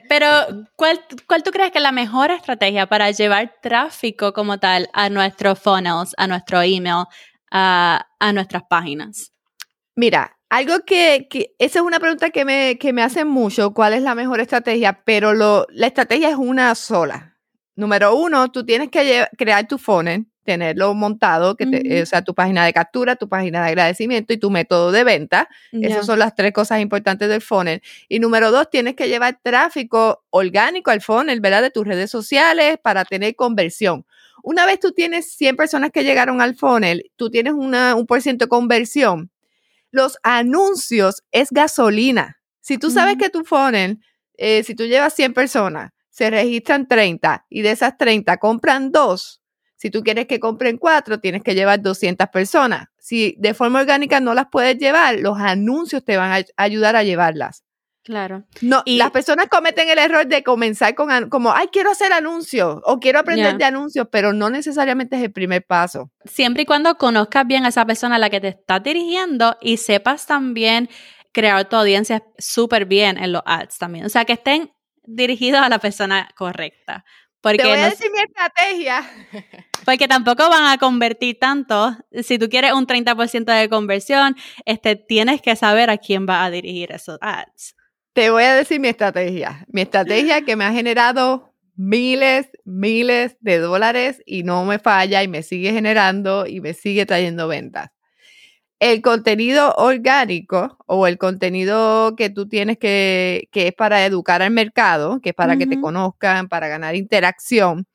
Pero, 0.08 0.28
¿cuál, 0.76 1.00
¿cuál 1.26 1.42
tú 1.42 1.50
crees 1.50 1.72
que 1.72 1.78
es 1.78 1.82
la 1.82 1.90
mejor 1.90 2.30
estrategia 2.30 2.86
para 2.86 3.10
llevar 3.10 3.52
tráfico 3.60 4.32
como 4.32 4.58
tal 4.58 4.88
a 4.92 5.08
nuestros 5.08 5.58
funnels, 5.58 6.14
a 6.18 6.28
nuestro 6.28 6.62
email, 6.62 7.06
a, 7.50 8.06
a 8.20 8.32
nuestras 8.32 8.62
páginas? 8.70 9.32
Mira, 9.96 10.36
algo 10.48 10.84
que, 10.86 11.26
esa 11.58 11.78
es 11.80 11.84
una 11.84 11.98
pregunta 11.98 12.30
que 12.30 12.44
me, 12.44 12.78
que 12.78 12.92
me 12.92 13.02
hacen 13.02 13.26
mucho, 13.26 13.74
¿cuál 13.74 13.94
es 13.94 14.02
la 14.02 14.14
mejor 14.14 14.40
estrategia? 14.40 15.02
Pero 15.04 15.34
lo, 15.34 15.66
la 15.70 15.88
estrategia 15.88 16.28
es 16.28 16.36
una 16.36 16.74
sola. 16.76 17.36
Número 17.74 18.14
uno, 18.14 18.50
tú 18.52 18.64
tienes 18.64 18.90
que 18.90 19.26
crear 19.36 19.66
tu 19.66 19.78
funnel 19.78 20.26
tenerlo 20.46 20.94
montado, 20.94 21.56
que 21.56 21.66
te, 21.66 22.00
o 22.02 22.06
sea, 22.06 22.22
tu 22.22 22.34
página 22.34 22.64
de 22.64 22.72
captura, 22.72 23.16
tu 23.16 23.28
página 23.28 23.62
de 23.62 23.68
agradecimiento 23.68 24.32
y 24.32 24.38
tu 24.38 24.50
método 24.50 24.92
de 24.92 25.04
venta. 25.04 25.48
Esas 25.72 26.06
son 26.06 26.18
las 26.18 26.34
tres 26.34 26.52
cosas 26.52 26.80
importantes 26.80 27.28
del 27.28 27.42
funnel. 27.42 27.82
Y 28.08 28.18
número 28.18 28.50
dos, 28.50 28.70
tienes 28.70 28.94
que 28.94 29.08
llevar 29.08 29.38
tráfico 29.42 30.24
orgánico 30.30 30.90
al 30.90 31.02
funnel, 31.02 31.40
¿verdad? 31.40 31.60
De 31.60 31.70
tus 31.70 31.86
redes 31.86 32.10
sociales 32.10 32.78
para 32.82 33.04
tener 33.04 33.36
conversión. 33.36 34.06
Una 34.42 34.64
vez 34.64 34.80
tú 34.80 34.92
tienes 34.92 35.32
100 35.32 35.56
personas 35.56 35.90
que 35.90 36.04
llegaron 36.04 36.40
al 36.40 36.54
funnel, 36.54 37.10
tú 37.16 37.30
tienes 37.30 37.52
una, 37.52 37.94
un 37.94 38.06
por 38.06 38.22
ciento 38.22 38.46
de 38.46 38.48
conversión. 38.48 39.30
Los 39.90 40.16
anuncios 40.22 41.22
es 41.32 41.50
gasolina. 41.50 42.38
Si 42.60 42.78
tú 42.78 42.90
sabes 42.90 43.16
que 43.16 43.28
tu 43.28 43.44
funnel, 43.44 43.98
eh, 44.38 44.62
si 44.62 44.74
tú 44.74 44.84
llevas 44.84 45.14
100 45.14 45.34
personas, 45.34 45.92
se 46.16 46.30
registran 46.30 46.88
30 46.88 47.44
y 47.50 47.60
de 47.60 47.72
esas 47.72 47.98
30 47.98 48.38
compran 48.38 48.90
dos, 48.90 49.42
si 49.86 49.90
tú 49.90 50.02
quieres 50.02 50.26
que 50.26 50.40
compren 50.40 50.78
cuatro, 50.78 51.20
tienes 51.20 51.44
que 51.44 51.54
llevar 51.54 51.80
200 51.80 52.26
personas. 52.30 52.88
Si 52.98 53.36
de 53.38 53.54
forma 53.54 53.78
orgánica 53.78 54.18
no 54.18 54.34
las 54.34 54.46
puedes 54.50 54.76
llevar, 54.78 55.20
los 55.20 55.38
anuncios 55.38 56.04
te 56.04 56.16
van 56.16 56.32
a 56.32 56.44
ayudar 56.56 56.96
a 56.96 57.04
llevarlas. 57.04 57.62
Claro. 58.02 58.42
No, 58.62 58.82
y 58.84 58.98
las 58.98 59.12
personas 59.12 59.46
cometen 59.48 59.88
el 59.88 59.98
error 59.98 60.26
de 60.26 60.42
comenzar 60.42 60.96
con 60.96 61.28
como, 61.28 61.52
ay, 61.52 61.68
quiero 61.70 61.92
hacer 61.92 62.12
anuncios 62.12 62.80
o 62.82 62.98
quiero 62.98 63.20
aprender 63.20 63.56
de 63.58 63.64
anuncios, 63.64 64.08
pero 64.10 64.32
no 64.32 64.50
necesariamente 64.50 65.14
es 65.14 65.22
el 65.22 65.30
primer 65.30 65.64
paso. 65.64 66.10
Siempre 66.24 66.64
y 66.64 66.66
cuando 66.66 66.96
conozcas 66.98 67.46
bien 67.46 67.64
a 67.64 67.68
esa 67.68 67.86
persona 67.86 68.16
a 68.16 68.18
la 68.18 68.28
que 68.28 68.40
te 68.40 68.48
estás 68.48 68.82
dirigiendo 68.82 69.56
y 69.60 69.76
sepas 69.76 70.26
también 70.26 70.88
crear 71.30 71.68
tu 71.68 71.76
audiencia 71.76 72.24
súper 72.38 72.86
bien 72.86 73.18
en 73.18 73.30
los 73.30 73.42
ads 73.46 73.78
también. 73.78 74.04
O 74.04 74.08
sea, 74.08 74.24
que 74.24 74.32
estén 74.32 74.72
dirigidos 75.04 75.60
a 75.60 75.68
la 75.68 75.78
persona 75.78 76.28
correcta. 76.34 77.04
Porque 77.46 77.62
Te 77.62 77.68
voy 77.68 77.78
a 77.78 77.90
decir 77.90 78.10
mi 78.10 78.18
estrategia. 78.18 79.08
Porque 79.84 80.08
tampoco 80.08 80.50
van 80.50 80.64
a 80.64 80.78
convertir 80.78 81.38
tanto. 81.38 81.96
Si 82.24 82.40
tú 82.40 82.48
quieres 82.48 82.72
un 82.72 82.88
30% 82.88 83.44
de 83.44 83.68
conversión, 83.68 84.34
este, 84.64 84.96
tienes 84.96 85.40
que 85.40 85.54
saber 85.54 85.88
a 85.88 85.96
quién 85.96 86.26
va 86.28 86.44
a 86.44 86.50
dirigir 86.50 86.90
esos 86.90 87.18
ads. 87.20 87.76
Te 88.14 88.30
voy 88.30 88.42
a 88.42 88.56
decir 88.56 88.80
mi 88.80 88.88
estrategia. 88.88 89.64
Mi 89.68 89.82
estrategia 89.82 90.42
que 90.42 90.56
me 90.56 90.64
ha 90.64 90.72
generado 90.72 91.54
miles, 91.76 92.48
miles 92.64 93.36
de 93.38 93.58
dólares 93.58 94.20
y 94.26 94.42
no 94.42 94.64
me 94.64 94.80
falla 94.80 95.22
y 95.22 95.28
me 95.28 95.44
sigue 95.44 95.70
generando 95.70 96.48
y 96.48 96.60
me 96.60 96.74
sigue 96.74 97.06
trayendo 97.06 97.46
ventas 97.46 97.90
el 98.78 99.00
contenido 99.02 99.72
orgánico 99.76 100.76
o 100.86 101.06
el 101.06 101.18
contenido 101.18 102.14
que 102.16 102.30
tú 102.30 102.48
tienes 102.48 102.78
que, 102.78 103.48
que 103.50 103.68
es 103.68 103.74
para 103.74 104.04
educar 104.04 104.42
al 104.42 104.50
mercado, 104.50 105.20
que 105.20 105.30
es 105.30 105.34
para 105.34 105.56
que 105.56 105.66
te 105.66 105.80
conozcan, 105.80 106.48
para 106.48 106.68
ganar 106.68 106.94
interacción, 106.94 107.86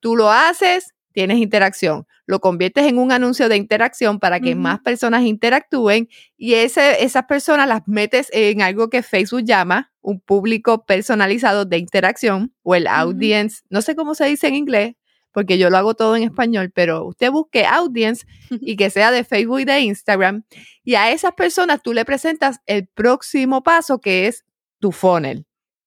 tú 0.00 0.16
lo 0.16 0.30
haces, 0.30 0.94
tienes 1.12 1.38
interacción, 1.38 2.06
lo 2.26 2.40
conviertes 2.40 2.86
en 2.86 2.98
un 2.98 3.10
anuncio 3.10 3.48
de 3.48 3.56
interacción 3.56 4.20
para 4.20 4.38
que 4.38 4.54
más 4.54 4.80
personas 4.80 5.24
interactúen 5.24 6.08
y 6.36 6.54
ese, 6.54 7.02
esas 7.02 7.24
personas 7.24 7.66
las 7.66 7.88
metes 7.88 8.28
en 8.32 8.62
algo 8.62 8.90
que 8.90 9.02
Facebook 9.02 9.42
llama 9.44 9.90
un 10.00 10.20
público 10.20 10.84
personalizado 10.84 11.64
de 11.64 11.78
interacción 11.78 12.54
o 12.62 12.74
el 12.74 12.86
audience, 12.86 13.62
no 13.70 13.82
sé 13.82 13.96
cómo 13.96 14.14
se 14.14 14.26
dice 14.26 14.46
en 14.46 14.54
inglés, 14.54 14.94
porque 15.32 15.58
yo 15.58 15.70
lo 15.70 15.76
hago 15.76 15.94
todo 15.94 16.16
en 16.16 16.24
español, 16.24 16.70
pero 16.74 17.04
usted 17.06 17.30
busque 17.30 17.64
audience 17.66 18.26
y 18.50 18.76
que 18.76 18.90
sea 18.90 19.10
de 19.10 19.24
Facebook 19.24 19.60
y 19.60 19.64
de 19.64 19.80
Instagram. 19.80 20.44
Y 20.84 20.94
a 20.94 21.10
esas 21.12 21.32
personas 21.32 21.82
tú 21.82 21.92
le 21.92 22.04
presentas 22.04 22.60
el 22.66 22.86
próximo 22.86 23.62
paso 23.62 24.00
que 24.00 24.26
es 24.26 24.44
tu 24.78 24.92
funnel. 24.92 25.46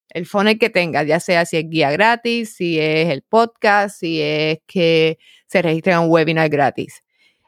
El 0.10 0.26
funnel 0.26 0.60
que 0.60 0.70
tengas, 0.70 1.08
ya 1.08 1.20
sea 1.20 1.46
si 1.46 1.58
es 1.58 1.70
guía 1.70 1.92
gratis, 1.92 2.56
si 2.56 2.80
es 2.80 3.10
el 3.10 3.22
podcast, 3.22 4.00
si 4.00 4.22
es 4.22 4.60
que 4.68 5.18
se 5.48 5.62
registre 5.62 5.94
en 5.94 6.00
un 6.00 6.10
webinar 6.10 6.50
gratis. 6.50 7.04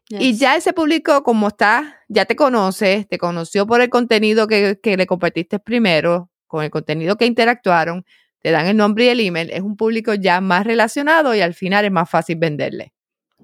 Y 0.10 0.36
ya 0.38 0.56
ese 0.56 0.74
público, 0.74 1.24
como 1.24 1.48
está, 1.48 2.02
ya 2.08 2.26
te 2.26 2.36
conoce, 2.36 3.08
te 3.10 3.18
conoció 3.18 3.66
por 3.66 3.82
el 3.82 3.90
contenido 3.90 4.48
que, 4.48 4.80
que 4.82 4.96
le 4.96 5.08
compartiste 5.08 5.60
primero, 5.60 6.30
con 6.46 6.64
el 6.64 6.70
contenido 6.70 7.16
que 7.18 7.26
interactuaron, 7.26 8.06
te 8.44 8.52
dan 8.52 8.68
el 8.68 8.76
nombre 8.76 9.06
y 9.06 9.08
el 9.08 9.22
email, 9.22 9.50
es 9.52 9.62
un 9.62 9.78
público 9.78 10.14
ya 10.14 10.42
más 10.42 10.66
relacionado 10.66 11.34
y 11.34 11.40
al 11.40 11.54
final 11.54 11.86
es 11.86 11.92
más 11.92 12.10
fácil 12.10 12.36
venderle. 12.36 12.94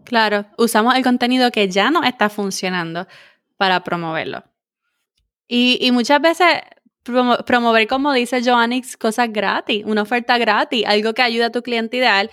Claro, 0.04 0.46
usamos 0.58 0.94
el 0.96 1.04
contenido 1.04 1.52
que 1.52 1.70
ya 1.70 1.90
no 1.90 2.04
está 2.04 2.30
funcionando 2.30 3.08
para 3.56 3.82
promoverlo. 3.84 4.44
Y, 5.48 5.90
muchas 5.94 6.22
veces 6.22 6.48
promover, 7.04 7.88
como 7.88 8.12
dice 8.12 8.44
Joannix, 8.44 8.98
cosas 8.98 9.32
gratis, 9.32 9.84
una 9.86 10.02
oferta 10.02 10.38
gratis, 10.38 10.86
algo 10.86 11.14
que 11.14 11.22
ayude 11.22 11.46
a 11.46 11.50
tu 11.50 11.64
cliente 11.64 11.98
ideal. 11.98 12.30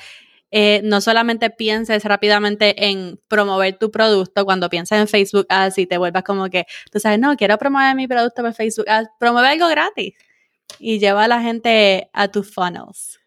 Eh, 0.51 0.81
no 0.83 1.01
solamente 1.01 1.51
pienses 1.51 2.05
rápidamente 2.05 2.89
en 2.89 3.21
promover 3.29 3.79
tu 3.79 3.91
producto 3.91 4.45
cuando 4.45 4.69
piensas 4.69 5.01
en 5.01 5.09
Facebook 5.09 5.47
Ads 5.49 5.79
y 5.79 5.87
te 5.87 5.99
vuelvas 5.99 6.25
como 6.25 6.51
que, 6.51 6.67
tú 6.91 6.99
sabes, 6.99 7.21
no, 7.21 7.37
quiero 7.37 7.59
promover 7.59 7.95
mi 7.95 8.09
producto 8.09 8.43
por 8.43 8.55
Facebook 8.55 8.89
Ads, 8.89 9.09
promueve 9.19 9.49
algo 9.49 9.69
gratis 9.69 10.15
y 10.79 10.99
lleva 10.99 11.25
a 11.25 11.29
la 11.29 11.41
gente 11.41 12.11
a 12.13 12.29
tus 12.29 12.53
funnels. 12.53 13.19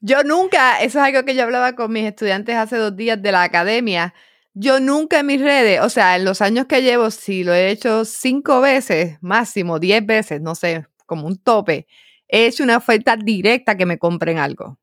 Yo 0.00 0.22
nunca, 0.22 0.80
eso 0.80 0.98
es 0.98 1.04
algo 1.04 1.24
que 1.24 1.34
yo 1.34 1.42
hablaba 1.42 1.74
con 1.74 1.92
mis 1.92 2.04
estudiantes 2.04 2.56
hace 2.56 2.76
dos 2.76 2.96
días 2.96 3.20
de 3.20 3.32
la 3.32 3.42
academia. 3.42 4.14
Yo 4.54 4.80
nunca 4.80 5.20
en 5.20 5.26
mis 5.26 5.40
redes, 5.40 5.80
o 5.80 5.90
sea, 5.90 6.16
en 6.16 6.24
los 6.24 6.40
años 6.40 6.66
que 6.66 6.82
llevo, 6.82 7.10
si 7.10 7.44
lo 7.44 7.52
he 7.52 7.70
hecho 7.70 8.04
cinco 8.04 8.60
veces, 8.60 9.18
máximo 9.20 9.78
diez 9.78 10.04
veces, 10.04 10.40
no 10.40 10.54
sé, 10.54 10.86
como 11.06 11.26
un 11.26 11.36
tope, 11.36 11.86
he 12.28 12.46
hecho 12.46 12.64
una 12.64 12.78
oferta 12.78 13.16
directa 13.16 13.76
que 13.76 13.86
me 13.86 13.98
compren 13.98 14.38
algo. 14.38 14.78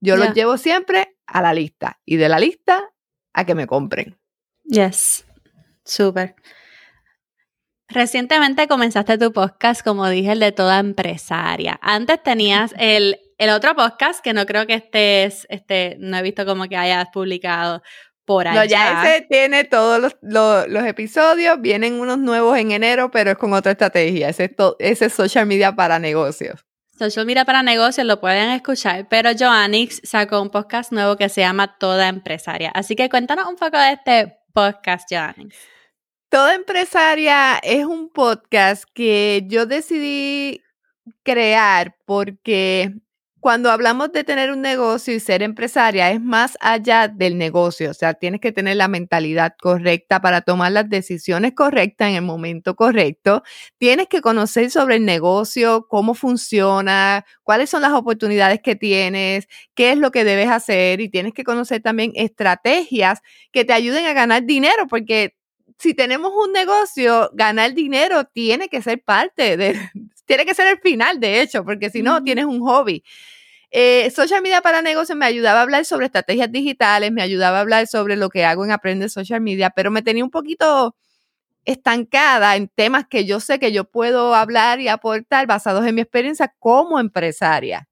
Yo 0.00 0.16
lo 0.16 0.32
llevo 0.32 0.56
siempre 0.56 1.16
a 1.26 1.42
la 1.42 1.52
lista 1.52 2.00
y 2.04 2.16
de 2.16 2.28
la 2.28 2.38
lista 2.38 2.82
a 3.32 3.44
que 3.44 3.54
me 3.54 3.66
compren. 3.66 4.18
Yes, 4.64 5.26
súper. 5.84 6.34
Recientemente 7.90 8.68
comenzaste 8.68 9.18
tu 9.18 9.32
podcast, 9.32 9.82
como 9.82 10.08
dije, 10.08 10.32
el 10.32 10.40
de 10.40 10.52
toda 10.52 10.78
empresaria. 10.78 11.78
Antes 11.82 12.22
tenías 12.22 12.72
el, 12.78 13.18
el 13.36 13.50
otro 13.50 13.74
podcast 13.74 14.20
que 14.22 14.32
no 14.32 14.46
creo 14.46 14.66
que 14.66 14.74
estés, 14.74 15.46
este, 15.50 15.96
no 15.98 16.16
he 16.16 16.22
visto 16.22 16.46
como 16.46 16.68
que 16.68 16.76
hayas 16.76 17.08
publicado 17.12 17.82
por 18.24 18.46
allá. 18.46 18.60
No, 18.60 18.64
ya 18.64 19.02
ese 19.02 19.26
tiene 19.28 19.64
todos 19.64 20.00
los, 20.00 20.16
los, 20.22 20.84
episodios, 20.84 21.60
vienen 21.60 21.98
unos 21.98 22.18
nuevos 22.18 22.56
en 22.56 22.70
enero, 22.70 23.10
pero 23.10 23.32
es 23.32 23.36
con 23.36 23.52
otra 23.52 23.72
estrategia. 23.72 24.28
Ese 24.28 24.54
ese 24.78 25.06
es 25.06 25.12
social 25.12 25.46
media 25.46 25.74
para 25.74 25.98
negocios. 25.98 26.64
Social 26.96 27.26
media 27.26 27.44
para 27.44 27.64
negocios 27.64 28.06
lo 28.06 28.20
pueden 28.20 28.50
escuchar, 28.50 29.08
pero 29.08 29.30
Joannix 29.36 30.00
sacó 30.04 30.40
un 30.40 30.50
podcast 30.50 30.92
nuevo 30.92 31.16
que 31.16 31.28
se 31.28 31.40
llama 31.40 31.76
Toda 31.78 32.06
Empresaria. 32.06 32.70
Así 32.72 32.94
que 32.94 33.08
cuéntanos 33.08 33.48
un 33.48 33.56
poco 33.56 33.78
de 33.78 33.92
este 33.92 34.36
podcast, 34.52 35.08
Joannix. 35.10 35.56
Toda 36.30 36.54
Empresaria 36.54 37.58
es 37.60 37.84
un 37.84 38.08
podcast 38.08 38.84
que 38.94 39.42
yo 39.48 39.66
decidí 39.66 40.62
crear 41.24 41.96
porque 42.06 42.94
cuando 43.40 43.68
hablamos 43.68 44.12
de 44.12 44.22
tener 44.22 44.52
un 44.52 44.60
negocio 44.60 45.12
y 45.12 45.18
ser 45.18 45.42
empresaria 45.42 46.12
es 46.12 46.20
más 46.20 46.56
allá 46.60 47.08
del 47.08 47.36
negocio, 47.36 47.90
o 47.90 47.94
sea, 47.94 48.14
tienes 48.14 48.40
que 48.40 48.52
tener 48.52 48.76
la 48.76 48.86
mentalidad 48.86 49.54
correcta 49.60 50.20
para 50.20 50.42
tomar 50.42 50.70
las 50.70 50.88
decisiones 50.88 51.54
correctas 51.54 52.10
en 52.10 52.14
el 52.16 52.22
momento 52.22 52.76
correcto, 52.76 53.42
tienes 53.78 54.06
que 54.06 54.20
conocer 54.20 54.70
sobre 54.70 54.96
el 54.96 55.04
negocio, 55.04 55.86
cómo 55.88 56.14
funciona, 56.14 57.24
cuáles 57.42 57.70
son 57.70 57.82
las 57.82 57.92
oportunidades 57.92 58.60
que 58.62 58.76
tienes, 58.76 59.48
qué 59.74 59.90
es 59.92 59.98
lo 59.98 60.12
que 60.12 60.22
debes 60.22 60.48
hacer 60.48 61.00
y 61.00 61.08
tienes 61.08 61.32
que 61.32 61.42
conocer 61.42 61.82
también 61.82 62.12
estrategias 62.14 63.20
que 63.50 63.64
te 63.64 63.72
ayuden 63.72 64.06
a 64.06 64.12
ganar 64.12 64.44
dinero 64.44 64.86
porque 64.88 65.34
si 65.80 65.94
tenemos 65.94 66.32
un 66.34 66.52
negocio, 66.52 67.30
ganar 67.32 67.74
dinero 67.74 68.24
tiene 68.24 68.68
que 68.68 68.82
ser 68.82 69.02
parte 69.02 69.56
de, 69.56 69.78
tiene 70.26 70.44
que 70.44 70.54
ser 70.54 70.66
el 70.66 70.78
final, 70.78 71.18
de 71.18 71.40
hecho, 71.40 71.64
porque 71.64 71.90
si 71.90 72.02
no, 72.02 72.22
tienes 72.22 72.44
un 72.44 72.60
hobby. 72.60 73.02
Eh, 73.72 74.10
social 74.10 74.42
media 74.42 74.62
para 74.62 74.82
negocios 74.82 75.16
me 75.16 75.26
ayudaba 75.26 75.60
a 75.60 75.62
hablar 75.62 75.84
sobre 75.84 76.06
estrategias 76.06 76.50
digitales, 76.50 77.12
me 77.12 77.22
ayudaba 77.22 77.58
a 77.58 77.60
hablar 77.60 77.86
sobre 77.86 78.16
lo 78.16 78.28
que 78.28 78.44
hago 78.44 78.64
en 78.64 78.72
Aprende 78.72 79.08
Social 79.08 79.40
Media, 79.40 79.70
pero 79.70 79.90
me 79.90 80.02
tenía 80.02 80.24
un 80.24 80.30
poquito 80.30 80.96
estancada 81.64 82.56
en 82.56 82.68
temas 82.68 83.06
que 83.08 83.24
yo 83.26 83.40
sé 83.40 83.58
que 83.58 83.72
yo 83.72 83.84
puedo 83.84 84.34
hablar 84.34 84.80
y 84.80 84.88
aportar 84.88 85.46
basados 85.46 85.86
en 85.86 85.94
mi 85.94 86.02
experiencia 86.02 86.52
como 86.58 87.00
empresaria. 87.00 87.88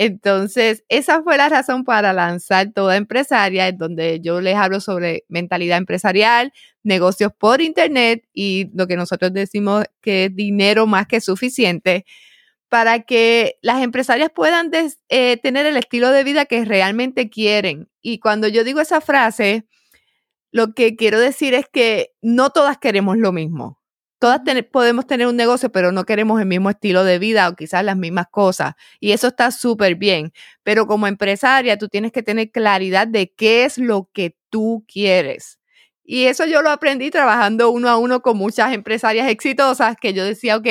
Entonces, 0.00 0.84
esa 0.88 1.24
fue 1.24 1.36
la 1.36 1.48
razón 1.48 1.82
para 1.84 2.12
lanzar 2.12 2.72
Toda 2.72 2.96
Empresaria, 2.96 3.66
en 3.66 3.78
donde 3.78 4.20
yo 4.20 4.40
les 4.40 4.54
hablo 4.54 4.78
sobre 4.80 5.24
mentalidad 5.28 5.76
empresarial, 5.76 6.52
negocios 6.88 7.30
por 7.38 7.60
Internet 7.60 8.24
y 8.34 8.68
lo 8.74 8.88
que 8.88 8.96
nosotros 8.96 9.32
decimos 9.32 9.84
que 10.00 10.24
es 10.24 10.34
dinero 10.34 10.88
más 10.88 11.06
que 11.06 11.20
suficiente 11.20 12.04
para 12.68 13.00
que 13.00 13.58
las 13.62 13.82
empresarias 13.82 14.30
puedan 14.34 14.70
eh, 15.08 15.36
tener 15.38 15.66
el 15.66 15.76
estilo 15.76 16.10
de 16.10 16.24
vida 16.24 16.44
que 16.44 16.64
realmente 16.64 17.30
quieren. 17.30 17.88
Y 18.02 18.18
cuando 18.18 18.48
yo 18.48 18.64
digo 18.64 18.80
esa 18.80 19.00
frase, 19.00 19.66
lo 20.50 20.74
que 20.74 20.96
quiero 20.96 21.18
decir 21.18 21.54
es 21.54 21.66
que 21.70 22.12
no 22.20 22.50
todas 22.50 22.78
queremos 22.78 23.16
lo 23.16 23.32
mismo. 23.32 23.78
Todas 24.18 24.40
podemos 24.72 25.06
tener 25.06 25.28
un 25.28 25.36
negocio, 25.36 25.70
pero 25.70 25.92
no 25.92 26.04
queremos 26.04 26.40
el 26.40 26.46
mismo 26.46 26.70
estilo 26.70 27.04
de 27.04 27.20
vida 27.20 27.48
o 27.48 27.54
quizás 27.54 27.84
las 27.84 27.96
mismas 27.96 28.26
cosas. 28.28 28.74
Y 28.98 29.12
eso 29.12 29.28
está 29.28 29.52
súper 29.52 29.94
bien. 29.94 30.32
Pero 30.64 30.88
como 30.88 31.06
empresaria, 31.06 31.78
tú 31.78 31.88
tienes 31.88 32.10
que 32.10 32.24
tener 32.24 32.50
claridad 32.50 33.06
de 33.06 33.32
qué 33.32 33.64
es 33.64 33.78
lo 33.78 34.10
que 34.12 34.36
tú 34.50 34.84
quieres. 34.92 35.60
Y 36.10 36.24
eso 36.24 36.46
yo 36.46 36.62
lo 36.62 36.70
aprendí 36.70 37.10
trabajando 37.10 37.70
uno 37.70 37.90
a 37.90 37.98
uno 37.98 38.22
con 38.22 38.38
muchas 38.38 38.72
empresarias 38.72 39.28
exitosas 39.28 39.94
que 40.00 40.14
yo 40.14 40.24
decía, 40.24 40.56
ok, 40.56 40.66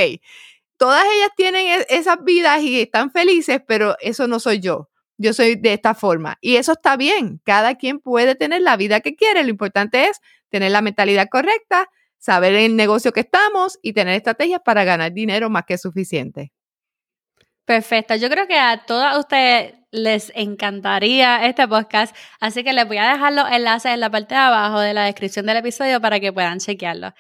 todas 0.78 1.06
ellas 1.06 1.30
tienen 1.38 1.68
e-, 1.68 1.86
esas 1.90 2.24
vidas 2.24 2.64
y 2.64 2.82
están 2.82 3.12
felices, 3.12 3.62
pero 3.68 3.96
eso 4.00 4.28
no 4.28 4.40
soy 4.40 4.62
yo. 4.62 4.90
Yo 5.20 5.34
soy 5.34 5.56
de 5.56 5.74
esta 5.74 5.94
forma. 5.94 6.40
Y 6.42 6.56
eso 6.56 6.72
está 6.72 6.98
bien. 6.98 7.40
Cada 7.46 7.76
quien 7.76 8.00
puede 8.00 8.34
tener 8.34 8.64
la 8.64 8.78
vida 8.78 9.02
que 9.02 9.16
quiere. 9.16 9.44
Lo 9.44 9.52
importante 9.52 10.06
es 10.06 10.22
tener 10.50 10.72
la 10.72 10.82
mentalidad 10.82 11.28
correcta, 11.30 11.88
saber 12.18 12.54
el 12.56 12.76
negocio 12.76 13.12
que 13.12 13.20
estamos 13.20 13.78
y 13.84 13.94
tener 13.94 14.16
estrategias 14.16 14.62
para 14.66 14.86
ganar 14.86 15.14
dinero 15.14 15.52
más 15.52 15.66
que 15.68 15.78
suficiente. 15.78 16.52
Perfecto. 17.64 18.16
Yo 18.16 18.28
creo 18.32 18.48
que 18.48 18.58
a 18.58 18.86
todas 18.88 19.16
ustedes 19.20 19.76
les 19.98 20.32
encantaría 20.36 21.46
este 21.46 21.68
podcast, 21.68 22.16
así 22.40 22.64
que 22.64 22.74
les 22.74 22.88
voy 22.88 22.98
a 22.98 23.12
dejar 23.12 23.34
los 23.34 23.50
enlaces 23.52 23.94
en 23.94 24.00
la 24.00 24.10
parte 24.10 24.36
de 24.36 24.42
abajo 24.42 24.80
de 24.80 24.94
la 24.94 25.06
descripción 25.06 25.46
del 25.46 25.58
episodio 25.58 26.02
para 26.02 26.20
que 26.20 26.32
puedan 26.32 26.60
chequearlo. 26.60 27.14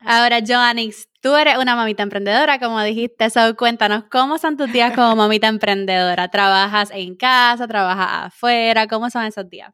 Ahora, 0.00 0.40
Joannix, 0.46 1.08
tú 1.20 1.34
eres 1.34 1.58
una 1.58 1.74
mamita 1.74 2.02
emprendedora, 2.02 2.58
como 2.58 2.80
dijiste, 2.82 3.30
so 3.30 3.56
cuéntanos, 3.56 4.04
¿cómo 4.10 4.38
son 4.38 4.56
tus 4.56 4.72
días 4.72 4.94
como 4.94 5.16
mamita 5.16 5.48
emprendedora? 5.48 6.28
¿Trabajas 6.28 6.90
en 6.92 7.16
casa, 7.16 7.66
trabajas 7.66 8.26
afuera? 8.26 8.86
¿Cómo 8.86 9.10
son 9.10 9.24
esos 9.24 9.48
días? 9.48 9.72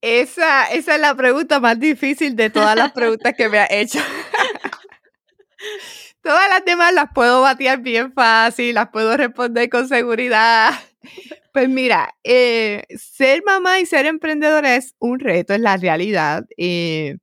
Esa, 0.00 0.66
esa 0.72 0.96
es 0.96 1.00
la 1.00 1.14
pregunta 1.14 1.60
más 1.60 1.78
difícil 1.78 2.34
de 2.34 2.50
todas 2.50 2.76
las 2.76 2.90
preguntas 2.90 3.34
que 3.36 3.48
me 3.48 3.60
ha 3.60 3.66
hecho. 3.70 3.98
todas 6.22 6.48
las 6.48 6.64
demás 6.64 6.94
las 6.94 7.06
puedo 7.14 7.42
batear 7.42 7.80
bien 7.80 8.12
fácil, 8.12 8.74
las 8.74 8.88
puedo 8.90 9.16
responder 9.16 9.68
con 9.70 9.88
seguridad. 9.88 10.70
Pues 11.52 11.68
mira, 11.68 12.14
eh, 12.24 12.84
ser 12.96 13.42
mamá 13.44 13.78
y 13.78 13.84
ser 13.84 14.06
emprendedora 14.06 14.74
es 14.76 14.94
un 14.98 15.20
reto, 15.20 15.52
es 15.52 15.60
la 15.60 15.76
realidad. 15.76 16.46
Eh, 16.56 17.18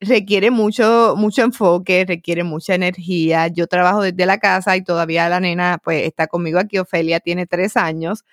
requiere 0.00 0.50
mucho, 0.50 1.14
mucho 1.16 1.42
enfoque, 1.42 2.04
requiere 2.06 2.44
mucha 2.44 2.74
energía. 2.74 3.48
Yo 3.48 3.66
trabajo 3.66 4.02
desde 4.02 4.26
la 4.26 4.38
casa 4.38 4.76
y 4.76 4.82
todavía 4.84 5.28
la 5.28 5.40
nena 5.40 5.78
pues 5.82 6.06
está 6.06 6.26
conmigo 6.26 6.58
aquí. 6.58 6.78
Ofelia 6.78 7.20
tiene 7.20 7.46
tres 7.46 7.76
años. 7.76 8.24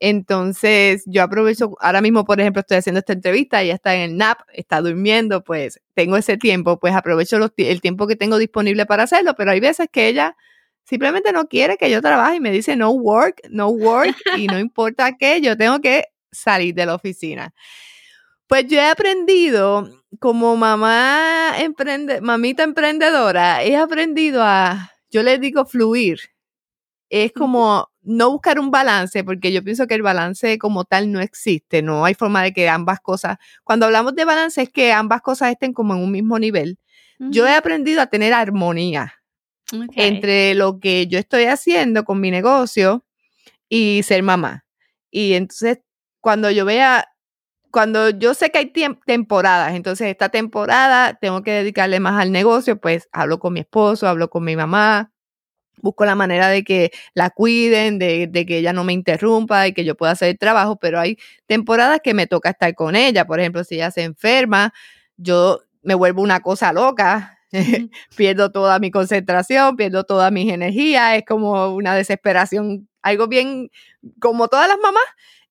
Entonces, 0.00 1.02
yo 1.06 1.22
aprovecho, 1.24 1.72
ahora 1.80 2.00
mismo, 2.00 2.24
por 2.24 2.40
ejemplo, 2.40 2.60
estoy 2.60 2.76
haciendo 2.76 3.00
esta 3.00 3.14
entrevista, 3.14 3.62
ella 3.62 3.74
está 3.74 3.94
en 3.96 4.02
el 4.02 4.16
NAP, 4.16 4.40
está 4.52 4.80
durmiendo, 4.80 5.42
pues 5.42 5.80
tengo 5.94 6.16
ese 6.16 6.36
tiempo, 6.36 6.78
pues 6.78 6.94
aprovecho 6.94 7.36
el 7.56 7.80
tiempo 7.80 8.06
que 8.06 8.14
tengo 8.14 8.38
disponible 8.38 8.86
para 8.86 9.04
hacerlo, 9.04 9.34
pero 9.36 9.50
hay 9.50 9.60
veces 9.60 9.88
que 9.90 10.06
ella 10.06 10.36
simplemente 10.84 11.32
no 11.32 11.48
quiere 11.48 11.76
que 11.76 11.90
yo 11.90 12.00
trabaje 12.00 12.36
y 12.36 12.40
me 12.40 12.50
dice 12.50 12.76
no 12.76 12.90
work, 12.90 13.42
no 13.50 13.68
work, 13.68 14.16
y 14.36 14.46
no 14.46 14.58
importa 14.58 15.16
qué, 15.18 15.40
yo 15.40 15.56
tengo 15.56 15.80
que 15.80 16.04
salir 16.30 16.74
de 16.74 16.86
la 16.86 16.94
oficina. 16.94 17.52
Pues 18.46 18.66
yo 18.68 18.78
he 18.78 18.88
aprendido, 18.88 19.90
como 20.20 20.56
mamá 20.56 21.54
emprende, 21.58 22.20
mamita 22.20 22.62
emprendedora, 22.62 23.62
he 23.62 23.76
aprendido 23.76 24.42
a, 24.42 24.92
yo 25.10 25.22
le 25.22 25.38
digo 25.38 25.66
fluir. 25.66 26.20
Es 27.10 27.32
como 27.32 27.90
no 28.08 28.30
buscar 28.30 28.58
un 28.58 28.70
balance, 28.70 29.22
porque 29.22 29.52
yo 29.52 29.62
pienso 29.62 29.86
que 29.86 29.94
el 29.94 30.02
balance 30.02 30.58
como 30.58 30.84
tal 30.84 31.12
no 31.12 31.20
existe, 31.20 31.82
no 31.82 32.04
hay 32.04 32.14
forma 32.14 32.42
de 32.42 32.52
que 32.52 32.68
ambas 32.68 33.00
cosas, 33.00 33.38
cuando 33.64 33.86
hablamos 33.86 34.14
de 34.14 34.24
balance 34.24 34.62
es 34.62 34.70
que 34.70 34.92
ambas 34.92 35.20
cosas 35.20 35.50
estén 35.50 35.72
como 35.72 35.94
en 35.94 36.00
un 36.00 36.10
mismo 36.10 36.38
nivel. 36.38 36.78
Yo 37.20 37.48
he 37.48 37.54
aprendido 37.54 38.00
a 38.00 38.06
tener 38.06 38.32
armonía 38.32 39.14
entre 39.96 40.54
lo 40.54 40.78
que 40.78 41.08
yo 41.08 41.18
estoy 41.18 41.44
haciendo 41.44 42.04
con 42.04 42.20
mi 42.20 42.30
negocio 42.30 43.04
y 43.68 44.02
ser 44.04 44.22
mamá. 44.22 44.64
Y 45.10 45.34
entonces, 45.34 45.80
cuando 46.20 46.50
yo 46.50 46.64
vea 46.64 47.08
cuando 47.70 48.10
yo 48.10 48.34
sé 48.34 48.50
que 48.50 48.58
hay 48.58 48.72
temporadas, 49.04 49.74
entonces 49.74 50.08
esta 50.08 50.30
temporada 50.30 51.14
tengo 51.14 51.42
que 51.42 51.52
dedicarle 51.52 52.00
más 52.00 52.20
al 52.20 52.32
negocio, 52.32 52.80
pues 52.80 53.08
hablo 53.12 53.38
con 53.38 53.52
mi 53.52 53.60
esposo, 53.60 54.08
hablo 54.08 54.30
con 54.30 54.44
mi 54.44 54.56
mamá, 54.56 55.12
busco 55.82 56.04
la 56.04 56.14
manera 56.14 56.48
de 56.48 56.64
que 56.64 56.90
la 57.14 57.30
cuiden, 57.30 57.98
de, 57.98 58.30
que 58.46 58.58
ella 58.58 58.72
no 58.72 58.84
me 58.84 58.92
interrumpa 58.92 59.66
y 59.66 59.72
que 59.72 59.84
yo 59.84 59.96
pueda 59.96 60.12
hacer 60.12 60.28
el 60.30 60.38
trabajo, 60.38 60.76
pero 60.76 61.00
hay 61.00 61.18
temporadas 61.46 62.00
que 62.02 62.14
me 62.14 62.26
toca 62.26 62.50
estar 62.50 62.74
con 62.74 62.96
ella, 62.96 63.26
por 63.26 63.40
ejemplo, 63.40 63.64
si 63.64 63.76
ella 63.76 63.90
se 63.90 64.02
enferma, 64.02 64.72
yo 65.16 65.60
me 65.82 65.94
vuelvo 65.94 66.22
una 66.22 66.40
cosa 66.40 66.72
loca, 66.72 67.38
pierdo 68.16 68.50
toda 68.52 68.78
mi 68.78 68.90
concentración, 68.90 69.76
pierdo 69.76 70.04
toda 70.04 70.30
mis 70.30 70.52
energías, 70.52 71.16
es 71.16 71.24
como 71.26 71.74
una 71.74 71.94
desesperación, 71.94 72.88
algo 73.02 73.28
bien 73.28 73.70
como 74.20 74.48
todas 74.48 74.68
las 74.68 74.78
mamás. 74.78 75.04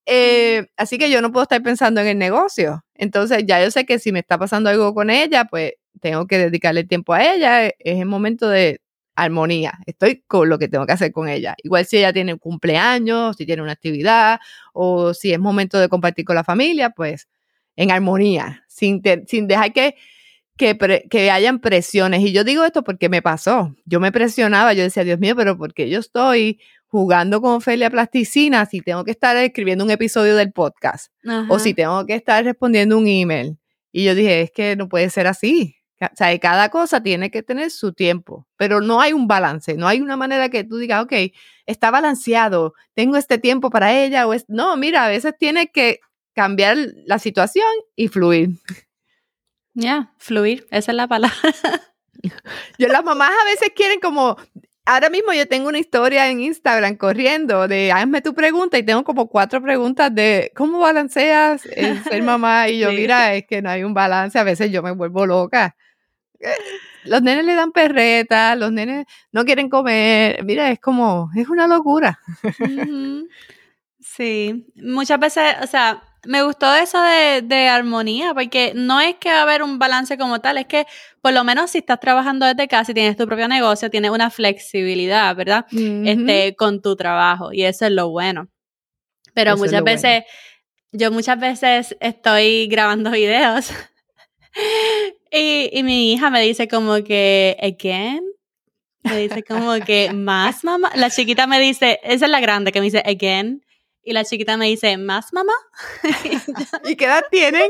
Eh, 0.05 0.67
así 0.77 0.97
que 0.97 1.11
yo 1.11 1.21
no 1.21 1.31
puedo 1.31 1.43
estar 1.43 1.61
pensando 1.61 1.99
en 2.01 2.07
el 2.07 2.17
negocio. 2.17 2.85
Entonces 2.95 3.43
ya 3.45 3.61
yo 3.63 3.69
sé 3.71 3.85
que 3.85 3.99
si 3.99 4.11
me 4.11 4.19
está 4.19 4.37
pasando 4.37 4.69
algo 4.69 4.93
con 4.93 5.09
ella, 5.09 5.45
pues 5.45 5.73
tengo 6.01 6.27
que 6.27 6.37
dedicarle 6.37 6.83
tiempo 6.85 7.13
a 7.13 7.23
ella. 7.23 7.65
E, 7.65 7.75
es 7.79 7.99
el 7.99 8.05
momento 8.05 8.47
de 8.49 8.81
armonía. 9.17 9.79
Estoy 9.85 10.23
con 10.27 10.47
lo 10.47 10.59
que 10.59 10.69
tengo 10.69 10.85
que 10.85 10.93
hacer 10.93 11.11
con 11.11 11.27
ella. 11.27 11.55
Igual 11.63 11.85
si 11.85 11.97
ella 11.97 12.13
tiene 12.13 12.33
un 12.33 12.39
cumpleaños, 12.39 13.35
si 13.35 13.45
tiene 13.45 13.61
una 13.61 13.73
actividad 13.73 14.39
o 14.73 15.13
si 15.13 15.33
es 15.33 15.39
momento 15.39 15.79
de 15.79 15.89
compartir 15.89 16.23
con 16.23 16.35
la 16.35 16.43
familia, 16.43 16.91
pues 16.91 17.27
en 17.75 17.91
armonía, 17.91 18.63
sin, 18.67 19.01
sin 19.27 19.47
dejar 19.47 19.73
que, 19.73 19.95
que, 20.55 20.77
que, 21.09 21.31
hayan 21.31 21.59
presiones. 21.59 22.21
Y 22.21 22.31
yo 22.31 22.43
digo 22.43 22.63
esto 22.63 22.83
porque 22.83 23.09
me 23.09 23.21
pasó. 23.21 23.75
Yo 23.85 23.99
me 23.99 24.11
presionaba, 24.11 24.73
yo 24.73 24.83
decía, 24.83 25.03
Dios 25.03 25.19
mío, 25.19 25.35
pero 25.35 25.57
porque 25.57 25.89
yo 25.89 25.99
estoy 25.99 26.59
jugando 26.87 27.41
con 27.41 27.55
Ofelia 27.55 27.89
Plasticina 27.89 28.65
si 28.65 28.81
tengo 28.81 29.03
que 29.03 29.11
estar 29.11 29.35
escribiendo 29.37 29.83
un 29.83 29.91
episodio 29.91 30.35
del 30.35 30.53
podcast 30.53 31.11
o 31.49 31.59
si 31.59 31.73
tengo 31.73 32.05
que 32.05 32.15
estar 32.15 32.43
respondiendo 32.43 32.97
un 32.97 33.07
email. 33.07 33.57
Y 33.91 34.03
yo 34.03 34.15
dije, 34.15 34.41
es 34.41 34.51
que 34.51 34.75
no 34.75 34.89
puede 34.89 35.09
ser 35.09 35.27
así. 35.27 35.76
O 35.99 36.15
sea, 36.15 36.37
cada 36.39 36.69
cosa 36.69 37.01
tiene 37.01 37.31
que 37.31 37.41
tener 37.41 37.71
su 37.71 37.91
tiempo, 37.93 38.47
pero 38.55 38.81
no 38.81 39.01
hay 39.01 39.13
un 39.13 39.27
balance, 39.27 39.75
no 39.75 39.87
hay 39.87 39.99
una 39.99 40.15
manera 40.15 40.49
que 40.49 40.63
tú 40.63 40.77
digas, 40.77 41.03
ok, 41.03 41.13
está 41.65 41.89
balanceado, 41.89 42.73
tengo 42.93 43.17
este 43.17 43.39
tiempo 43.39 43.69
para 43.69 43.93
ella 43.93 44.27
o 44.27 44.33
es... 44.33 44.45
No, 44.47 44.77
mira, 44.77 45.05
a 45.05 45.09
veces 45.09 45.33
tiene 45.37 45.71
que 45.71 45.99
cambiar 46.33 46.77
la 47.05 47.17
situación 47.17 47.67
y 47.95 48.09
fluir. 48.09 48.49
Ya, 49.73 50.13
fluir, 50.17 50.67
esa 50.69 50.91
es 50.91 50.95
la 50.95 51.07
palabra. 51.07 51.35
Yo, 52.77 52.87
las 52.87 53.03
mamás 53.03 53.31
a 53.31 53.45
veces 53.45 53.71
quieren 53.75 53.99
como 53.99 54.37
ahora 54.87 55.09
mismo 55.09 55.33
yo 55.33 55.47
tengo 55.47 55.67
una 55.67 55.79
historia 55.79 56.29
en 56.29 56.39
Instagram 56.39 56.95
corriendo 56.95 57.67
de 57.67 57.91
hazme 57.91 58.21
tu 58.21 58.33
pregunta 58.33 58.77
y 58.77 58.83
tengo 58.83 59.03
como 59.03 59.27
cuatro 59.27 59.61
preguntas 59.61 60.13
de 60.15 60.51
cómo 60.55 60.79
balanceas 60.79 61.65
el 61.65 62.01
ser 62.03 62.23
mamá 62.23 62.69
y 62.69 62.79
yo, 62.79 62.91
mira, 62.91 63.35
es 63.35 63.45
que 63.45 63.61
no 63.61 63.69
hay 63.69 63.83
un 63.83 63.93
balance, 63.93 64.39
a 64.39 64.43
veces 64.43 64.71
yo 64.71 64.81
me 64.81 64.91
vuelvo 64.91 65.25
loca. 65.25 65.75
Eh, 66.39 66.49
los 67.05 67.21
nenes 67.21 67.45
le 67.45 67.55
dan 67.55 67.71
perretas, 67.71 68.57
los 68.57 68.71
nenes 68.71 69.05
no 69.31 69.45
quieren 69.45 69.69
comer, 69.69 70.43
mira, 70.43 70.71
es 70.71 70.79
como, 70.79 71.29
es 71.35 71.47
una 71.49 71.67
locura. 71.67 72.19
Sí, 73.99 74.65
muchas 74.75 75.19
veces, 75.19 75.55
o 75.61 75.67
sea, 75.67 76.01
me 76.25 76.41
gustó 76.41 76.73
eso 76.73 76.99
de, 77.01 77.67
armonía, 77.67 78.33
porque 78.33 78.71
no 78.73 79.01
es 79.01 79.15
que 79.15 79.29
va 79.29 79.39
a 79.39 79.41
haber 79.41 79.61
un 79.61 79.79
balance 79.79 80.17
como 80.17 80.39
tal, 80.39 80.57
es 80.57 80.65
que 80.65 80.85
por 81.21 81.33
lo 81.33 81.43
menos 81.43 81.71
si 81.71 81.79
estás 81.79 81.99
trabajando 81.99 82.45
desde 82.45 82.67
casa 82.67 82.91
y 82.91 82.95
tienes 82.95 83.17
tu 83.17 83.27
propio 83.27 83.47
negocio, 83.47 83.89
tienes 83.89 84.11
una 84.11 84.29
flexibilidad, 84.29 85.35
¿verdad? 85.35 85.65
este, 85.71 86.55
con 86.55 86.81
tu 86.81 86.95
trabajo, 86.95 87.53
y 87.53 87.63
eso 87.63 87.85
es 87.85 87.91
lo 87.91 88.09
bueno. 88.09 88.49
Pero 89.33 89.55
muchas 89.57 89.83
veces, 89.83 90.23
yo 90.91 91.11
muchas 91.11 91.39
veces 91.39 91.95
estoy 91.99 92.67
grabando 92.67 93.11
videos 93.11 93.71
Y, 95.31 95.69
y 95.71 95.83
mi 95.83 96.13
hija 96.13 96.29
me 96.29 96.41
dice 96.41 96.67
como 96.67 97.03
que, 97.03 97.57
again, 97.61 98.21
me 99.03 99.17
dice 99.17 99.43
como 99.43 99.73
que, 99.85 100.11
más 100.13 100.63
mamá. 100.63 100.91
La 100.95 101.09
chiquita 101.09 101.47
me 101.47 101.59
dice, 101.59 101.99
esa 102.03 102.25
es 102.25 102.31
la 102.31 102.39
grande 102.39 102.71
que 102.71 102.79
me 102.79 102.85
dice, 102.85 103.03
again. 103.05 103.63
Y 104.03 104.13
la 104.13 104.23
chiquita 104.23 104.55
me 104.55 104.67
dice, 104.67 104.97
¿más 104.97 105.33
mamá? 105.33 105.53
¿Y 106.85 106.95
qué 106.95 107.05
edad 107.05 107.25
tienen? 107.29 107.69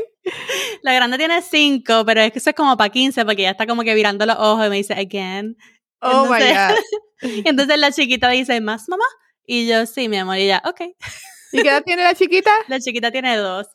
La 0.82 0.92
grande 0.92 1.18
tiene 1.18 1.42
cinco, 1.42 2.04
pero 2.06 2.20
es 2.20 2.30
que 2.30 2.38
eso 2.38 2.50
es 2.50 2.56
como 2.56 2.76
para 2.76 2.90
15 2.90 3.24
porque 3.24 3.42
ya 3.42 3.50
está 3.50 3.66
como 3.66 3.82
que 3.82 3.94
virando 3.94 4.24
los 4.24 4.36
ojos 4.38 4.66
y 4.66 4.70
me 4.70 4.76
dice, 4.76 4.94
again. 4.94 5.56
Oh 6.00 6.26
my 6.26 6.38
God. 6.38 6.78
entonces 7.44 7.76
la 7.78 7.90
chiquita 7.90 8.30
dice, 8.30 8.60
¿más 8.60 8.88
mamá? 8.88 9.04
Y 9.46 9.66
yo, 9.66 9.84
sí, 9.86 10.08
mi 10.08 10.18
amor, 10.18 10.36
y 10.36 10.42
ella, 10.42 10.62
ok. 10.64 10.82
¿Y 11.52 11.62
qué 11.62 11.68
edad 11.68 11.82
tiene 11.84 12.02
la 12.02 12.14
chiquita? 12.14 12.50
La 12.68 12.78
chiquita 12.80 13.10
tiene 13.10 13.36
dos. 13.36 13.68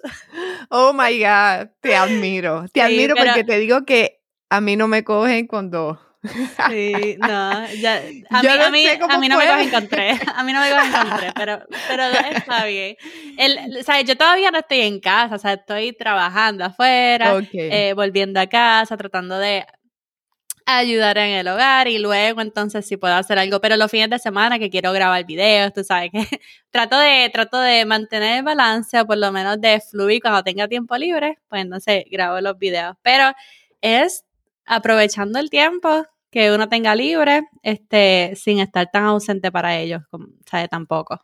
Oh 0.70 0.94
my 0.94 1.18
God, 1.20 1.70
te 1.82 1.96
admiro. 1.96 2.66
Te 2.72 2.80
Sí, 2.80 2.86
admiro 2.86 3.16
pero- 3.16 3.28
porque 3.32 3.44
te 3.44 3.60
digo 3.60 3.86
que 3.86 4.22
a 4.50 4.62
mí 4.62 4.76
no 4.76 4.88
me 4.88 5.04
cogen 5.04 5.48
cuando. 5.48 6.00
Sí, 6.70 7.18
no, 7.20 7.68
ya, 7.74 7.96
a 8.30 8.42
Yo 8.42 8.52
mí, 8.52 8.58
no 8.58 8.64
a 8.66 8.70
mí, 8.72 8.88
a 8.88 9.18
mí 9.20 9.28
no 9.28 9.38
me 9.38 9.46
cogen 9.46 9.70
con 9.72 9.88
tres, 9.90 10.22
a 10.34 10.44
mí 10.46 10.54
no 10.54 10.62
me 10.62 10.70
cogen 10.70 10.92
con 10.92 11.18
tres, 11.18 11.34
pero, 11.36 11.60
pero 11.90 12.04
está 12.32 12.66
bien. 12.66 12.96
El, 13.38 13.78
o 13.78 13.84
sea, 13.84 14.00
yo 14.02 14.16
todavía 14.16 14.50
no 14.50 14.60
estoy 14.60 14.82
en 14.82 15.02
casa, 15.02 15.36
o 15.36 15.38
sea, 15.38 15.54
estoy 15.54 15.92
trabajando 15.92 16.64
afuera, 16.64 17.36
eh, 17.52 17.94
volviendo 17.94 18.40
a 18.40 18.48
casa, 18.48 18.96
tratando 18.96 19.38
de 19.38 19.66
ayudar 20.66 21.18
en 21.18 21.32
el 21.32 21.48
hogar 21.48 21.88
y 21.88 21.98
luego 21.98 22.42
entonces 22.42 22.86
si 22.86 22.98
puedo 22.98 23.16
hacer 23.16 23.38
algo, 23.40 23.60
pero 23.62 23.78
los 23.78 23.92
fines 23.92 24.10
de 24.10 24.20
semana 24.20 24.60
que 24.60 24.70
quiero 24.70 24.92
grabar 24.94 25.26
videos, 25.26 25.74
tú 25.74 25.84
sabes 25.84 26.12
que 26.12 26.26
trato 26.72 26.98
de 26.98 27.30
trato 27.34 27.60
de 27.60 27.86
mantener 27.86 28.40
el 28.40 28.44
balance 28.44 29.00
o 29.00 29.06
por 29.06 29.18
lo 29.18 29.32
menos 29.32 29.60
de 29.62 29.82
fluir 29.82 30.22
cuando 30.22 30.44
tenga 30.44 30.68
tiempo 30.68 30.98
libre, 30.98 31.40
pues 31.50 31.62
entonces 31.64 32.06
grabo 32.10 32.40
los 32.42 32.58
videos, 32.58 32.96
pero 33.02 33.32
es 33.82 34.24
aprovechando 34.66 35.40
el 35.40 35.50
tiempo 35.50 36.06
que 36.30 36.52
uno 36.52 36.68
tenga 36.68 36.96
libre, 36.96 37.44
este, 37.62 38.34
sin 38.36 38.60
estar 38.60 38.90
tan 38.92 39.04
ausente 39.04 39.52
para 39.52 39.78
ellos, 39.78 40.02
como, 40.10 40.28
¿sabes? 40.50 40.68
Tampoco. 40.70 41.22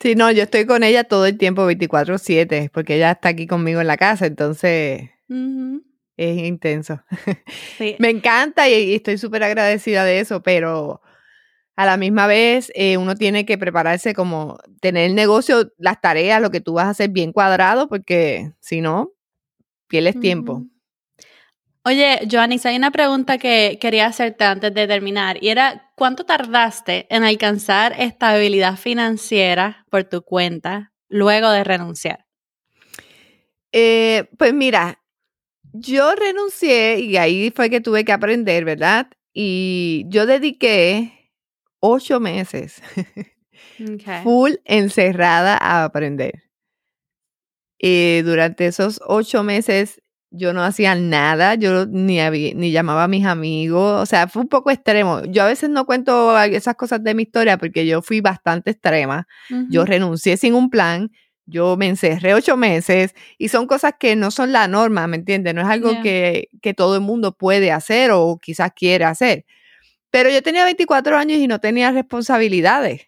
Sí, 0.00 0.14
no, 0.16 0.30
yo 0.30 0.42
estoy 0.42 0.66
con 0.66 0.82
ella 0.82 1.04
todo 1.04 1.24
el 1.24 1.38
tiempo 1.38 1.64
24/7 1.64 2.70
porque 2.72 2.96
ella 2.96 3.12
está 3.12 3.30
aquí 3.30 3.46
conmigo 3.46 3.80
en 3.80 3.86
la 3.86 3.96
casa, 3.96 4.26
entonces 4.26 5.08
Ujú, 5.28 5.82
es 6.16 6.38
intenso. 6.38 7.00
Sí. 7.78 7.96
Me 7.98 8.10
encanta 8.10 8.68
y, 8.68 8.74
y 8.74 8.94
estoy 8.94 9.18
súper 9.18 9.42
agradecida 9.42 10.04
de 10.04 10.20
eso, 10.20 10.42
pero 10.42 11.00
a 11.76 11.86
la 11.86 11.96
misma 11.96 12.26
vez 12.26 12.70
eh, 12.74 12.96
uno 12.96 13.16
tiene 13.16 13.44
que 13.44 13.58
prepararse 13.58 14.14
como 14.14 14.58
tener 14.80 15.06
el 15.06 15.14
negocio, 15.14 15.72
las 15.76 16.00
tareas, 16.00 16.40
lo 16.40 16.50
que 16.50 16.60
tú 16.60 16.74
vas 16.74 16.86
a 16.86 16.90
hacer 16.90 17.10
bien 17.10 17.32
cuadrado, 17.32 17.88
porque 17.88 18.52
si 18.60 18.80
no, 18.80 19.10
pierdes 19.88 20.18
tiempo. 20.20 20.62
Oye, 21.84 22.20
Joanis, 22.30 22.64
hay 22.64 22.76
una 22.76 22.92
pregunta 22.92 23.36
que 23.36 23.78
quería 23.80 24.06
hacerte 24.06 24.44
antes 24.44 24.72
de 24.72 24.86
terminar 24.86 25.42
y 25.42 25.48
era, 25.48 25.92
¿cuánto 25.96 26.24
tardaste 26.24 27.06
en 27.14 27.24
alcanzar 27.24 27.94
estabilidad 28.00 28.76
financiera 28.76 29.84
por 29.90 30.04
tu 30.04 30.22
cuenta 30.22 30.92
luego 31.08 31.50
de 31.50 31.62
renunciar? 31.62 32.24
Eh, 33.72 34.30
pues 34.38 34.54
mira, 34.54 35.02
yo 35.74 36.14
renuncié 36.14 37.00
y 37.00 37.16
ahí 37.16 37.52
fue 37.54 37.68
que 37.68 37.80
tuve 37.80 38.04
que 38.04 38.12
aprender, 38.12 38.64
¿verdad? 38.64 39.08
Y 39.32 40.04
yo 40.08 40.24
dediqué 40.26 41.32
ocho 41.80 42.20
meses 42.20 42.80
Okay. 43.80 44.22
full 44.22 44.52
encerrada 44.64 45.58
a 45.60 45.84
aprender. 45.84 46.44
Y 47.78 48.22
durante 48.22 48.66
esos 48.66 49.00
ocho 49.06 49.42
meses 49.42 50.00
yo 50.30 50.52
no 50.52 50.62
hacía 50.64 50.94
nada, 50.96 51.54
yo 51.54 51.86
ni, 51.86 52.20
había- 52.20 52.54
ni 52.54 52.72
llamaba 52.72 53.04
a 53.04 53.08
mis 53.08 53.24
amigos, 53.24 54.02
o 54.02 54.06
sea, 54.06 54.26
fue 54.26 54.42
un 54.42 54.48
poco 54.48 54.70
extremo. 54.70 55.22
Yo 55.26 55.42
a 55.44 55.46
veces 55.46 55.70
no 55.70 55.86
cuento 55.86 56.36
esas 56.42 56.74
cosas 56.76 57.02
de 57.04 57.14
mi 57.14 57.22
historia 57.24 57.56
porque 57.58 57.86
yo 57.86 58.02
fui 58.02 58.20
bastante 58.20 58.70
extrema. 58.72 59.26
Yo 59.70 59.84
renuncié 59.84 60.36
sin 60.36 60.54
un 60.54 60.70
plan, 60.70 61.10
yo 61.46 61.76
me 61.76 61.88
encerré 61.88 62.34
ocho 62.34 62.56
meses 62.56 63.14
y 63.38 63.48
son 63.48 63.66
cosas 63.66 63.94
que 63.98 64.16
no 64.16 64.30
son 64.30 64.52
la 64.52 64.68
norma, 64.68 65.06
¿me 65.06 65.16
entiendes? 65.16 65.54
No 65.54 65.62
es 65.62 65.68
algo 65.68 65.90
Yeah. 65.92 66.02
que, 66.02 66.48
que 66.62 66.74
todo 66.74 66.94
el 66.96 67.00
mundo 67.02 67.36
puede 67.36 67.72
hacer 67.72 68.10
o 68.12 68.38
quizás 68.42 68.72
quiere 68.74 69.04
hacer. 69.04 69.44
Pero 70.10 70.30
yo 70.30 70.42
tenía 70.42 70.64
24 70.64 71.16
años 71.18 71.38
y 71.38 71.48
no 71.48 71.60
tenía 71.60 71.90
responsabilidades. 71.92 73.02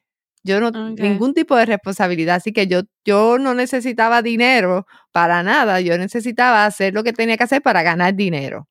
Yo 0.44 0.60
no, 0.60 0.68
Ok. 0.68 1.00
ningún 1.00 1.34
tipo 1.34 1.56
de 1.56 1.66
responsabilidad, 1.66 2.36
así 2.36 2.52
que 2.52 2.66
yo, 2.68 2.82
yo 3.04 3.38
no 3.38 3.54
necesitaba 3.54 4.22
dinero 4.22 4.86
para 5.12 5.42
nada, 5.42 5.80
yo 5.80 5.98
necesitaba 5.98 6.66
hacer 6.66 6.94
lo 6.94 7.02
que 7.04 7.12
tenía 7.12 7.36
que 7.36 7.44
hacer 7.44 7.62
para 7.62 7.82
ganar 7.82 8.14
dinero. 8.14 8.68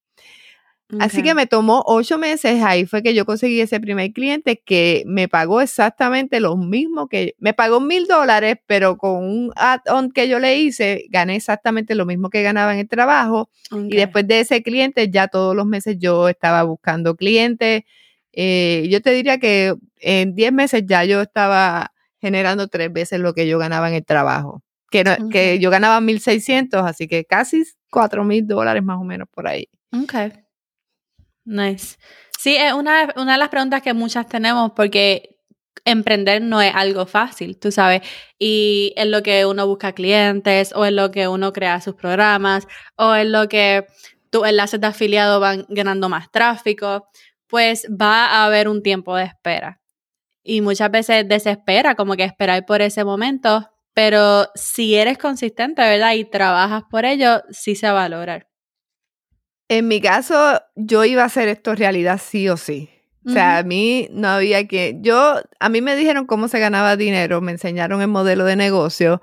Así 1.00 1.24
que 1.24 1.34
me 1.34 1.48
tomó 1.48 1.84
ocho 1.88 2.18
meses, 2.20 2.62
ahí 2.64 2.86
fue 2.86 3.02
que 3.02 3.14
yo 3.16 3.26
conseguí 3.26 3.60
ese 3.60 3.80
primer 3.80 4.14
cliente 4.14 4.62
que 4.64 5.04
me 5.08 5.28
pagó 5.28 5.60
exactamente 5.62 6.40
lo 6.40 6.56
mismo 6.58 7.08
que, 7.08 7.34
me 7.40 7.54
pagó 7.54 7.82
mil 7.82 8.06
dólares, 8.06 8.58
pero 8.68 8.96
con 8.98 9.24
un 9.24 9.52
add-on 9.56 10.12
que 10.12 10.28
yo 10.28 10.38
le 10.40 10.60
hice, 10.60 11.06
gané 11.10 11.36
exactamente 11.38 11.96
lo 11.96 12.06
mismo 12.06 12.30
que 12.30 12.44
ganaba 12.44 12.72
en 12.74 12.80
el 12.82 12.88
trabajo. 12.88 13.50
Y 13.88 13.96
después 13.98 14.28
de 14.28 14.42
ese 14.42 14.62
cliente, 14.62 15.10
ya 15.10 15.28
todos 15.28 15.56
los 15.56 15.66
meses 15.66 15.98
yo 16.00 16.30
estaba 16.30 16.62
buscando 16.64 17.16
clientes. 17.16 17.82
Eh, 18.32 18.88
yo 18.92 19.02
te 19.02 19.12
diría 19.12 19.40
que 19.40 19.74
en 20.02 20.36
10 20.36 20.52
meses 20.54 20.84
ya 20.86 21.04
yo 21.04 21.22
estaba 21.22 21.94
generando 22.22 22.68
tres 22.68 22.94
veces 22.94 23.20
lo 23.20 23.34
que 23.34 23.48
yo 23.48 23.58
ganaba 23.58 23.90
en 23.90 23.96
el 23.96 24.06
trabajo. 24.06 24.62
Que, 24.92 25.04
no- 25.04 25.30
que 25.30 25.58
yo 25.60 25.72
ganaba 25.72 26.00
1.600, 26.00 26.86
así 26.86 27.08
que 27.08 27.26
casi 27.26 27.64
4.000 27.90 28.46
dólares 28.46 28.84
más 28.84 28.98
o 29.00 29.04
menos 29.04 29.28
por 29.32 29.48
ahí. 29.48 29.68
Ok. 29.92 30.14
Nice. 31.46 31.98
Sí, 32.38 32.56
es 32.56 32.74
una, 32.74 33.14
una 33.16 33.34
de 33.34 33.38
las 33.38 33.50
preguntas 33.50 33.82
que 33.82 33.94
muchas 33.94 34.28
tenemos 34.28 34.72
porque 34.76 35.38
emprender 35.86 36.42
no 36.42 36.62
es 36.62 36.74
algo 36.74 37.06
fácil, 37.06 37.60
tú 37.60 37.72
sabes, 37.72 38.02
y 38.40 38.94
es 38.96 39.06
lo 39.08 39.22
que 39.22 39.46
uno 39.46 39.68
busca 39.68 39.94
clientes 39.94 40.74
o 40.76 40.84
es 40.86 40.92
lo 40.92 41.12
que 41.12 41.28
uno 41.28 41.54
crea 41.54 41.80
sus 41.82 41.94
programas 41.96 42.68
o 42.98 43.14
es 43.14 43.28
lo 43.28 43.48
que 43.48 43.86
tus 44.32 44.48
enlaces 44.48 44.82
de 44.82 44.88
afiliado 44.88 45.40
van 45.40 45.66
ganando 45.70 46.10
más 46.10 46.32
tráfico, 46.32 47.08
pues 47.48 47.88
va 47.90 48.26
a 48.28 48.46
haber 48.46 48.68
un 48.68 48.82
tiempo 48.82 49.16
de 49.16 49.26
espera. 49.26 49.80
Y 50.44 50.62
muchas 50.62 50.92
veces 50.92 51.28
desespera 51.28 51.96
como 51.96 52.16
que 52.16 52.24
esperar 52.24 52.66
por 52.66 52.82
ese 52.82 53.04
momento, 53.06 53.70
pero 53.94 54.48
si 54.56 54.96
eres 54.96 55.18
consistente, 55.18 55.82
¿verdad? 55.82 56.14
Y 56.16 56.26
trabajas 56.26 56.84
por 56.90 57.06
ello, 57.06 57.44
sí 57.52 57.76
se 57.76 57.92
va 57.92 58.06
a 58.06 58.10
lograr. 58.10 58.48
En 59.68 59.88
mi 59.88 60.00
caso, 60.02 60.62
yo 60.76 61.06
iba 61.06 61.24
a 61.24 61.26
hacer 61.26 61.48
esto 61.48 61.76
realidad 61.76 62.22
sí 62.24 62.50
o 62.50 62.58
sí. 62.58 62.90
O 63.28 63.32
sea, 63.32 63.58
a 63.58 63.64
mí 63.64 64.08
no 64.12 64.28
había 64.28 64.68
que, 64.68 64.98
yo, 65.02 65.42
a 65.60 65.70
mí 65.70 65.82
me 65.82 65.96
dijeron 65.96 66.28
cómo 66.28 66.48
se 66.48 66.60
ganaba 66.60 66.96
dinero, 66.96 67.42
me 67.42 67.54
enseñaron 67.54 68.02
el 68.02 68.08
modelo 68.08 68.46
de 68.46 68.56
negocio 68.56 69.20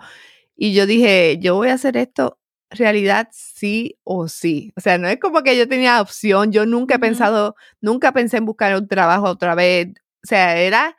y 0.56 0.74
yo 0.74 0.86
dije, 0.86 1.38
yo 1.38 1.54
voy 1.54 1.68
a 1.68 1.74
hacer 1.74 1.96
esto 1.96 2.40
realidad 2.72 3.28
sí 3.32 3.98
o 4.04 4.28
sí. 4.28 4.72
O 4.76 4.80
sea, 4.80 4.98
no 4.98 5.08
es 5.08 5.18
como 5.18 5.42
que 5.42 5.56
yo 5.56 5.68
tenía 5.68 6.00
opción, 6.00 6.52
yo 6.52 6.66
nunca 6.66 6.96
he 6.96 6.98
pensado, 6.98 7.54
nunca 7.80 8.12
pensé 8.12 8.38
en 8.38 8.46
buscar 8.46 8.74
un 8.74 8.88
trabajo 8.88 9.26
otra 9.26 9.54
vez. 9.54 9.88
O 10.24 10.26
sea, 10.26 10.56
era, 10.56 10.96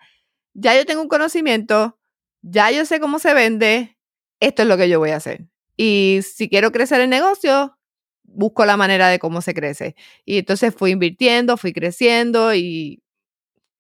ya 0.54 0.76
yo 0.76 0.86
tengo 0.86 1.02
un 1.02 1.08
conocimiento, 1.08 2.00
ya 2.42 2.72
yo 2.72 2.86
sé 2.86 3.00
cómo 3.00 3.20
se 3.20 3.34
vende, 3.34 3.98
esto 4.40 4.64
es 4.64 4.68
lo 4.68 4.78
que 4.78 4.90
yo 4.90 5.00
voy 5.00 5.12
a 5.12 5.18
hacer. 5.18 5.48
Y 5.76 6.20
si 6.24 6.50
quiero 6.50 6.72
crecer 6.72 7.02
el 7.02 7.10
negocio, 7.10 7.78
busco 8.34 8.66
la 8.66 8.78
manera 8.78 9.10
de 9.10 9.20
cómo 9.20 9.42
se 9.42 9.54
crece. 9.54 9.96
Y 10.26 10.40
entonces 10.40 10.74
fui 10.76 10.92
invirtiendo, 10.92 11.58
fui 11.58 11.74
creciendo 11.74 12.54
y, 12.54 13.02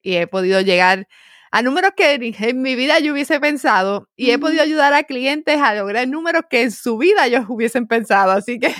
y 0.01 0.15
he 0.15 0.27
podido 0.27 0.61
llegar 0.61 1.07
a 1.51 1.61
números 1.61 1.91
que 1.95 2.33
en 2.39 2.61
mi 2.63 2.75
vida 2.75 2.99
yo 2.99 3.13
hubiese 3.13 3.39
pensado 3.39 4.09
y 4.15 4.31
he 4.31 4.39
podido 4.39 4.63
ayudar 4.63 4.93
a 4.93 5.03
clientes 5.03 5.61
a 5.61 5.75
lograr 5.75 6.07
números 6.07 6.43
que 6.49 6.63
en 6.63 6.71
su 6.71 6.97
vida 6.97 7.27
ellos 7.27 7.45
hubiesen 7.47 7.87
pensado. 7.87 8.31
Así 8.31 8.59
que, 8.59 8.73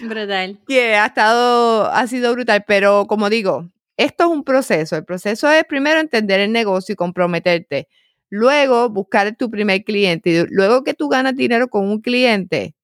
Brutal. 0.00 0.58
que 0.66 0.94
ha 0.94 1.06
estado, 1.06 1.90
ha 1.90 2.06
sido 2.06 2.32
brutal. 2.32 2.64
Pero 2.66 3.06
como 3.06 3.28
digo, 3.28 3.68
esto 3.96 4.24
es 4.24 4.30
un 4.30 4.44
proceso. 4.44 4.96
El 4.96 5.04
proceso 5.04 5.50
es 5.50 5.64
primero 5.64 6.00
entender 6.00 6.40
el 6.40 6.52
negocio 6.52 6.94
y 6.94 6.96
comprometerte. 6.96 7.88
Luego 8.30 8.88
buscar 8.88 9.36
tu 9.36 9.50
primer 9.50 9.84
cliente. 9.84 10.46
Luego 10.48 10.84
que 10.84 10.94
tú 10.94 11.08
ganas 11.08 11.36
dinero 11.36 11.68
con 11.68 11.88
un 11.88 12.00
cliente, 12.00 12.74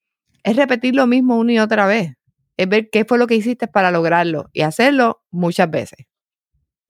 es 0.46 0.56
repetir 0.56 0.94
lo 0.94 1.06
mismo 1.08 1.36
una 1.36 1.52
y 1.54 1.58
otra 1.58 1.86
vez. 1.86 2.14
Es 2.56 2.68
ver 2.68 2.88
qué 2.88 3.04
fue 3.04 3.18
lo 3.18 3.26
que 3.26 3.34
hiciste 3.34 3.66
para 3.66 3.90
lograrlo 3.90 4.48
y 4.52 4.62
hacerlo 4.62 5.24
muchas 5.30 5.68
veces. 5.68 6.06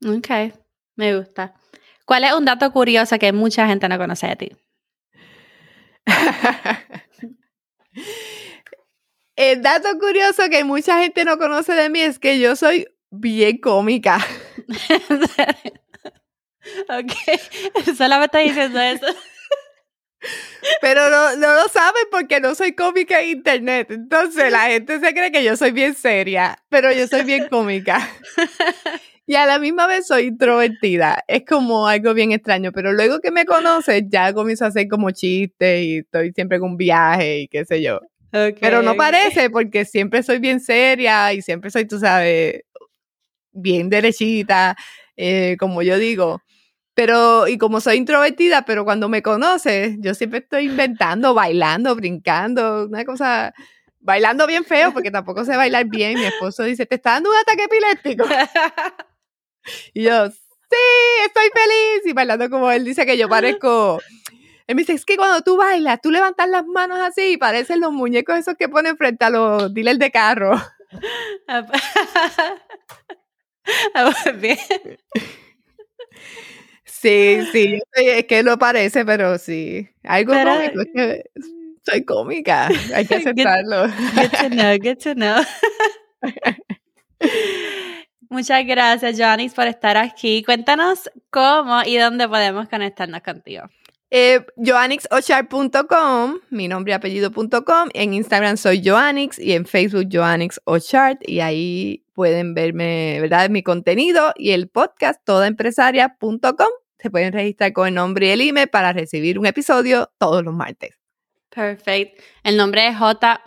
Ok, 0.07 0.29
me 0.95 1.17
gusta. 1.17 1.55
¿Cuál 2.05 2.25
es 2.25 2.35
un 2.35 2.45
dato 2.45 2.71
curioso 2.71 3.19
que 3.19 3.33
mucha 3.33 3.67
gente 3.67 3.89
no 3.89 3.97
conoce 3.97 4.27
de 4.27 4.37
ti? 4.37 4.53
El 9.37 9.63
dato 9.63 9.89
curioso 9.99 10.43
que 10.51 10.63
mucha 10.63 11.01
gente 11.01 11.25
no 11.25 11.39
conoce 11.39 11.73
de 11.73 11.89
mí 11.89 12.01
es 12.01 12.19
que 12.19 12.39
yo 12.39 12.57
soy 12.57 12.87
bien 13.11 13.57
cómica. 13.57 14.19
ok, 16.91 17.13
solo 17.97 18.17
me 18.19 18.29
diciendo 18.45 18.81
eso. 18.81 19.07
Pero 20.81 21.11
no, 21.11 21.37
no, 21.37 21.55
lo 21.55 21.68
saben 21.68 22.05
porque 22.11 22.41
no 22.41 22.55
soy 22.55 22.72
cómica 22.72 23.20
en 23.20 23.31
internet. 23.31 23.91
Entonces 23.91 24.51
la 24.51 24.62
gente 24.66 24.99
se 25.01 25.14
cree 25.14 25.31
que 25.31 25.45
yo 25.45 25.57
soy 25.57 25.70
bien 25.70 25.95
seria, 25.95 26.59
pero 26.68 26.93
yo 26.93 27.07
soy 27.07 27.22
bien 27.22 27.49
cómica. 27.49 28.09
Y 29.29 29.35
a 29.35 29.45
la 29.45 29.59
misma 29.59 29.89
vez 29.89 30.07
soy 30.07 30.27
introvertida. 30.27 31.24
Es 31.27 31.45
como 31.45 31.89
algo 31.89 32.14
bien 32.14 32.31
extraño, 32.31 32.70
pero 32.70 32.93
luego 32.93 33.18
que 33.18 33.33
me 33.33 33.45
conoces 33.45 34.05
ya 34.09 34.33
comienzo 34.33 34.64
a 34.64 34.68
hacer 34.68 34.87
como 34.87 35.11
chistes 35.11 35.83
y 35.85 35.99
estoy 35.99 36.33
siempre 36.33 36.61
con 36.61 36.70
un 36.70 36.77
viaje 36.77 37.41
y 37.41 37.49
qué 37.49 37.64
sé 37.64 37.83
yo. 37.83 38.01
pero 38.31 38.83
no 38.83 38.95
parece 38.95 39.51
porque 39.51 39.85
siempre 39.85 40.22
soy 40.22 40.39
bien 40.39 40.61
seria 40.61 41.33
y 41.33 41.43
siempre 41.43 41.70
soy, 41.70 41.87
tú 41.87 41.99
sabes, 41.99 42.62
bien 43.51 43.91
derechita, 43.91 44.77
eh, 45.16 45.57
como 45.59 45.83
yo 45.83 45.99
digo. 45.99 46.41
Pero, 46.97 47.47
y 47.47 47.59
como 47.59 47.81
soy 47.83 47.99
introvertida, 47.99 48.65
pero 48.65 48.87
cuando 48.87 49.11
me 49.11 49.23
conoces, 49.23 49.97
yo 49.99 50.15
siempre 50.15 50.39
estoy 50.39 50.65
inventando, 50.65 51.35
bailando, 51.35 51.95
brincando, 51.95 52.87
una 52.87 53.05
cosa, 53.05 53.53
bailando 54.01 54.47
bien 54.47 54.65
feo, 54.65 54.95
porque 54.95 55.11
tampoco 55.11 55.45
sé 55.45 55.59
bailar 55.59 55.85
bien. 55.85 56.15
Mi 56.15 56.25
esposo 56.25 56.63
dice, 56.63 56.87
te 56.87 56.95
está 56.95 57.11
dando 57.11 57.29
un 57.29 57.37
ataque 57.37 57.65
epiléptico. 57.65 58.25
y 59.93 60.05
yo, 60.05 60.31
sí, 60.31 60.39
estoy 61.27 61.51
feliz. 61.53 62.07
Y 62.07 62.15
bailando 62.15 62.49
como 62.49 62.73
él 62.73 62.87
dice 62.87 63.05
que 63.05 63.19
yo 63.19 63.29
parezco. 63.29 64.01
Él 64.67 64.75
me 64.75 64.81
dice, 64.81 64.95
es 64.95 65.05
que 65.05 65.19
cuando 65.19 65.43
tú 65.43 65.59
bailas, 65.59 66.01
tú 66.01 66.11
levantas 66.11 66.49
las 66.49 66.65
manos 66.65 66.99
así 66.99 67.33
y 67.33 67.37
parecen 67.37 67.81
los 67.81 67.93
muñecos 67.93 68.39
esos 68.39 68.55
que 68.55 68.71
ponen 68.71 68.97
frente 68.97 69.27
a 69.27 69.29
los 69.29 69.75
dealers 69.75 69.99
de 69.99 70.11
carro. 70.11 70.59
bien. 74.41 74.59
Sí, 77.07 77.39
sí, 77.53 77.79
es 77.95 78.25
que 78.25 78.43
lo 78.43 78.59
parece, 78.59 79.05
pero 79.05 79.39
sí. 79.39 79.89
Algo 80.03 80.33
cómico, 80.33 80.81
es 80.81 80.89
que 80.93 81.25
soy 81.85 82.05
cómica, 82.05 82.69
hay 82.93 83.07
que 83.07 83.15
aceptarlo. 83.17 83.87
Good, 83.87 84.31
to 84.41 84.49
know, 84.51 84.77
good 84.77 84.99
to 85.05 85.15
know. 85.15 85.41
Muchas 88.29 88.67
gracias, 88.67 89.17
Joannis, 89.17 89.55
por 89.55 89.69
estar 89.69 89.97
aquí. 89.97 90.43
Cuéntanos 90.43 91.09
cómo 91.31 91.81
y 91.87 91.97
dónde 91.97 92.29
podemos 92.29 92.69
conectarnos 92.69 93.21
contigo. 93.23 93.63
Eh, 94.11 94.45
joannixochart.com, 94.57 96.41
mi 96.51 96.67
nombre 96.67 96.91
y 96.91 96.95
apellido.com. 96.95 97.89
En 97.95 98.15
Instagram 98.15 98.57
soy 98.57 98.83
Joannix 98.85 99.39
y 99.39 99.53
en 99.53 99.65
Facebook 99.65 100.09
Joannix 100.11 100.61
y 101.25 101.39
ahí 101.39 102.03
pueden 102.15 102.55
verme, 102.55 103.21
¿verdad? 103.21 103.49
Mi 103.49 103.63
contenido 103.63 104.33
y 104.37 104.51
el 104.51 104.69
podcast 104.69 105.25
todaempresaria.com 105.25 106.86
se 106.99 107.11
pueden 107.11 107.33
registrar 107.33 107.73
con 107.73 107.89
el 107.89 107.95
nombre 107.95 108.27
y 108.27 108.31
el 108.31 108.41
email 108.41 108.69
para 108.69 108.93
recibir 108.93 109.39
un 109.39 109.47
episodio 109.47 110.11
todos 110.19 110.45
los 110.45 110.55
martes. 110.55 110.99
Perfecto. 111.51 112.23
El 112.43 112.57
nombre 112.57 112.89
es 112.89 112.97
J-O-A-N-N-I-X, 112.97 113.47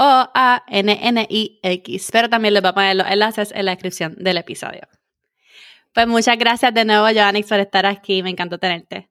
pero 2.11 2.29
también 2.29 2.53
les 2.55 2.63
voy 2.63 2.69
a 2.69 2.73
poner 2.73 2.95
los 2.95 3.07
enlaces 3.07 3.51
en 3.53 3.65
la 3.65 3.71
descripción 3.71 4.15
del 4.17 4.37
episodio. 4.37 4.81
Pues 5.93 6.07
muchas 6.07 6.37
gracias 6.37 6.73
de 6.73 6.85
nuevo, 6.85 7.07
Joannix, 7.07 7.47
por 7.47 7.59
estar 7.59 7.85
aquí. 7.85 8.23
Me 8.23 8.31
encantó 8.31 8.57
tenerte. 8.57 9.09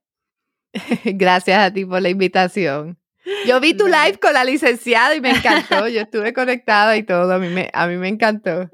gracias 1.05 1.59
a 1.59 1.73
ti 1.73 1.85
por 1.85 2.03
la 2.03 2.09
invitación. 2.09 2.99
Yo 3.47 3.61
vi 3.61 3.75
tu 3.75 3.87
live 3.87 4.19
con 4.21 4.33
la 4.33 4.45
licenciada 4.45 5.15
y 5.15 5.21
me 5.21 5.31
encantó. 5.31 5.87
Yo 5.89 6.01
estuve 6.01 6.33
conectada 6.33 6.97
y 6.97 7.03
todo. 7.03 7.33
A 7.33 7.39
mí 7.39 7.49
me, 7.49 7.71
a 7.73 7.87
mí 7.87 7.97
me 7.97 8.09
encantó. 8.09 8.71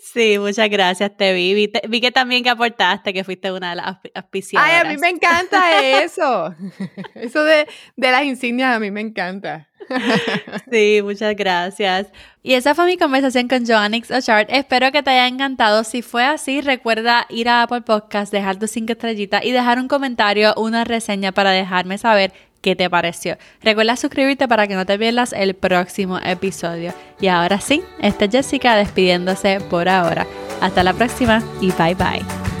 Sí, 0.00 0.38
muchas 0.38 0.68
gracias, 0.68 1.16
te 1.16 1.32
vi. 1.32 1.70
Vi, 1.88 2.00
que 2.00 2.10
también 2.10 2.42
que 2.42 2.50
aportaste, 2.50 3.12
que 3.12 3.24
fuiste 3.24 3.52
una 3.52 3.70
de 3.70 3.76
las 3.76 3.96
auspiciadoras. 4.14 4.74
Ay, 4.74 4.80
a 4.80 4.90
mí 4.90 4.96
me 4.98 5.08
encanta 5.08 5.82
eso. 6.02 6.54
Eso 7.14 7.44
de, 7.44 7.66
de 7.96 8.10
las 8.10 8.24
insignias 8.24 8.74
a 8.74 8.80
mí 8.80 8.90
me 8.90 9.00
encanta. 9.00 9.68
Sí, 10.70 11.00
muchas 11.02 11.36
gracias. 11.36 12.08
Y 12.42 12.54
esa 12.54 12.74
fue 12.74 12.86
mi 12.86 12.96
conversación 12.96 13.48
con 13.48 13.66
Joannix 13.66 14.10
Ochart. 14.10 14.48
Espero 14.50 14.90
que 14.92 15.02
te 15.02 15.10
haya 15.10 15.28
encantado. 15.28 15.84
Si 15.84 16.02
fue 16.02 16.24
así, 16.24 16.60
recuerda 16.60 17.26
ir 17.28 17.48
a 17.48 17.62
Apple 17.62 17.82
Podcast, 17.82 18.32
dejar 18.32 18.58
tus 18.58 18.70
cinco 18.70 18.92
estrellitas 18.92 19.44
y 19.44 19.52
dejar 19.52 19.78
un 19.78 19.88
comentario, 19.88 20.54
una 20.56 20.84
reseña 20.84 21.32
para 21.32 21.50
dejarme 21.50 21.98
saber 21.98 22.32
qué 22.60 22.76
te 22.76 22.90
pareció. 22.90 23.36
Recuerda 23.62 23.96
suscribirte 23.96 24.48
para 24.48 24.66
que 24.66 24.74
no 24.74 24.86
te 24.86 24.98
pierdas 24.98 25.32
el 25.32 25.54
próximo 25.54 26.18
episodio. 26.18 26.92
Y 27.20 27.28
ahora 27.28 27.60
sí, 27.60 27.82
esta 28.00 28.26
es 28.26 28.32
Jessica 28.32 28.76
despidiéndose 28.76 29.60
por 29.60 29.88
ahora. 29.88 30.26
Hasta 30.60 30.82
la 30.82 30.92
próxima 30.92 31.42
y 31.60 31.70
bye 31.72 31.94
bye. 31.94 32.55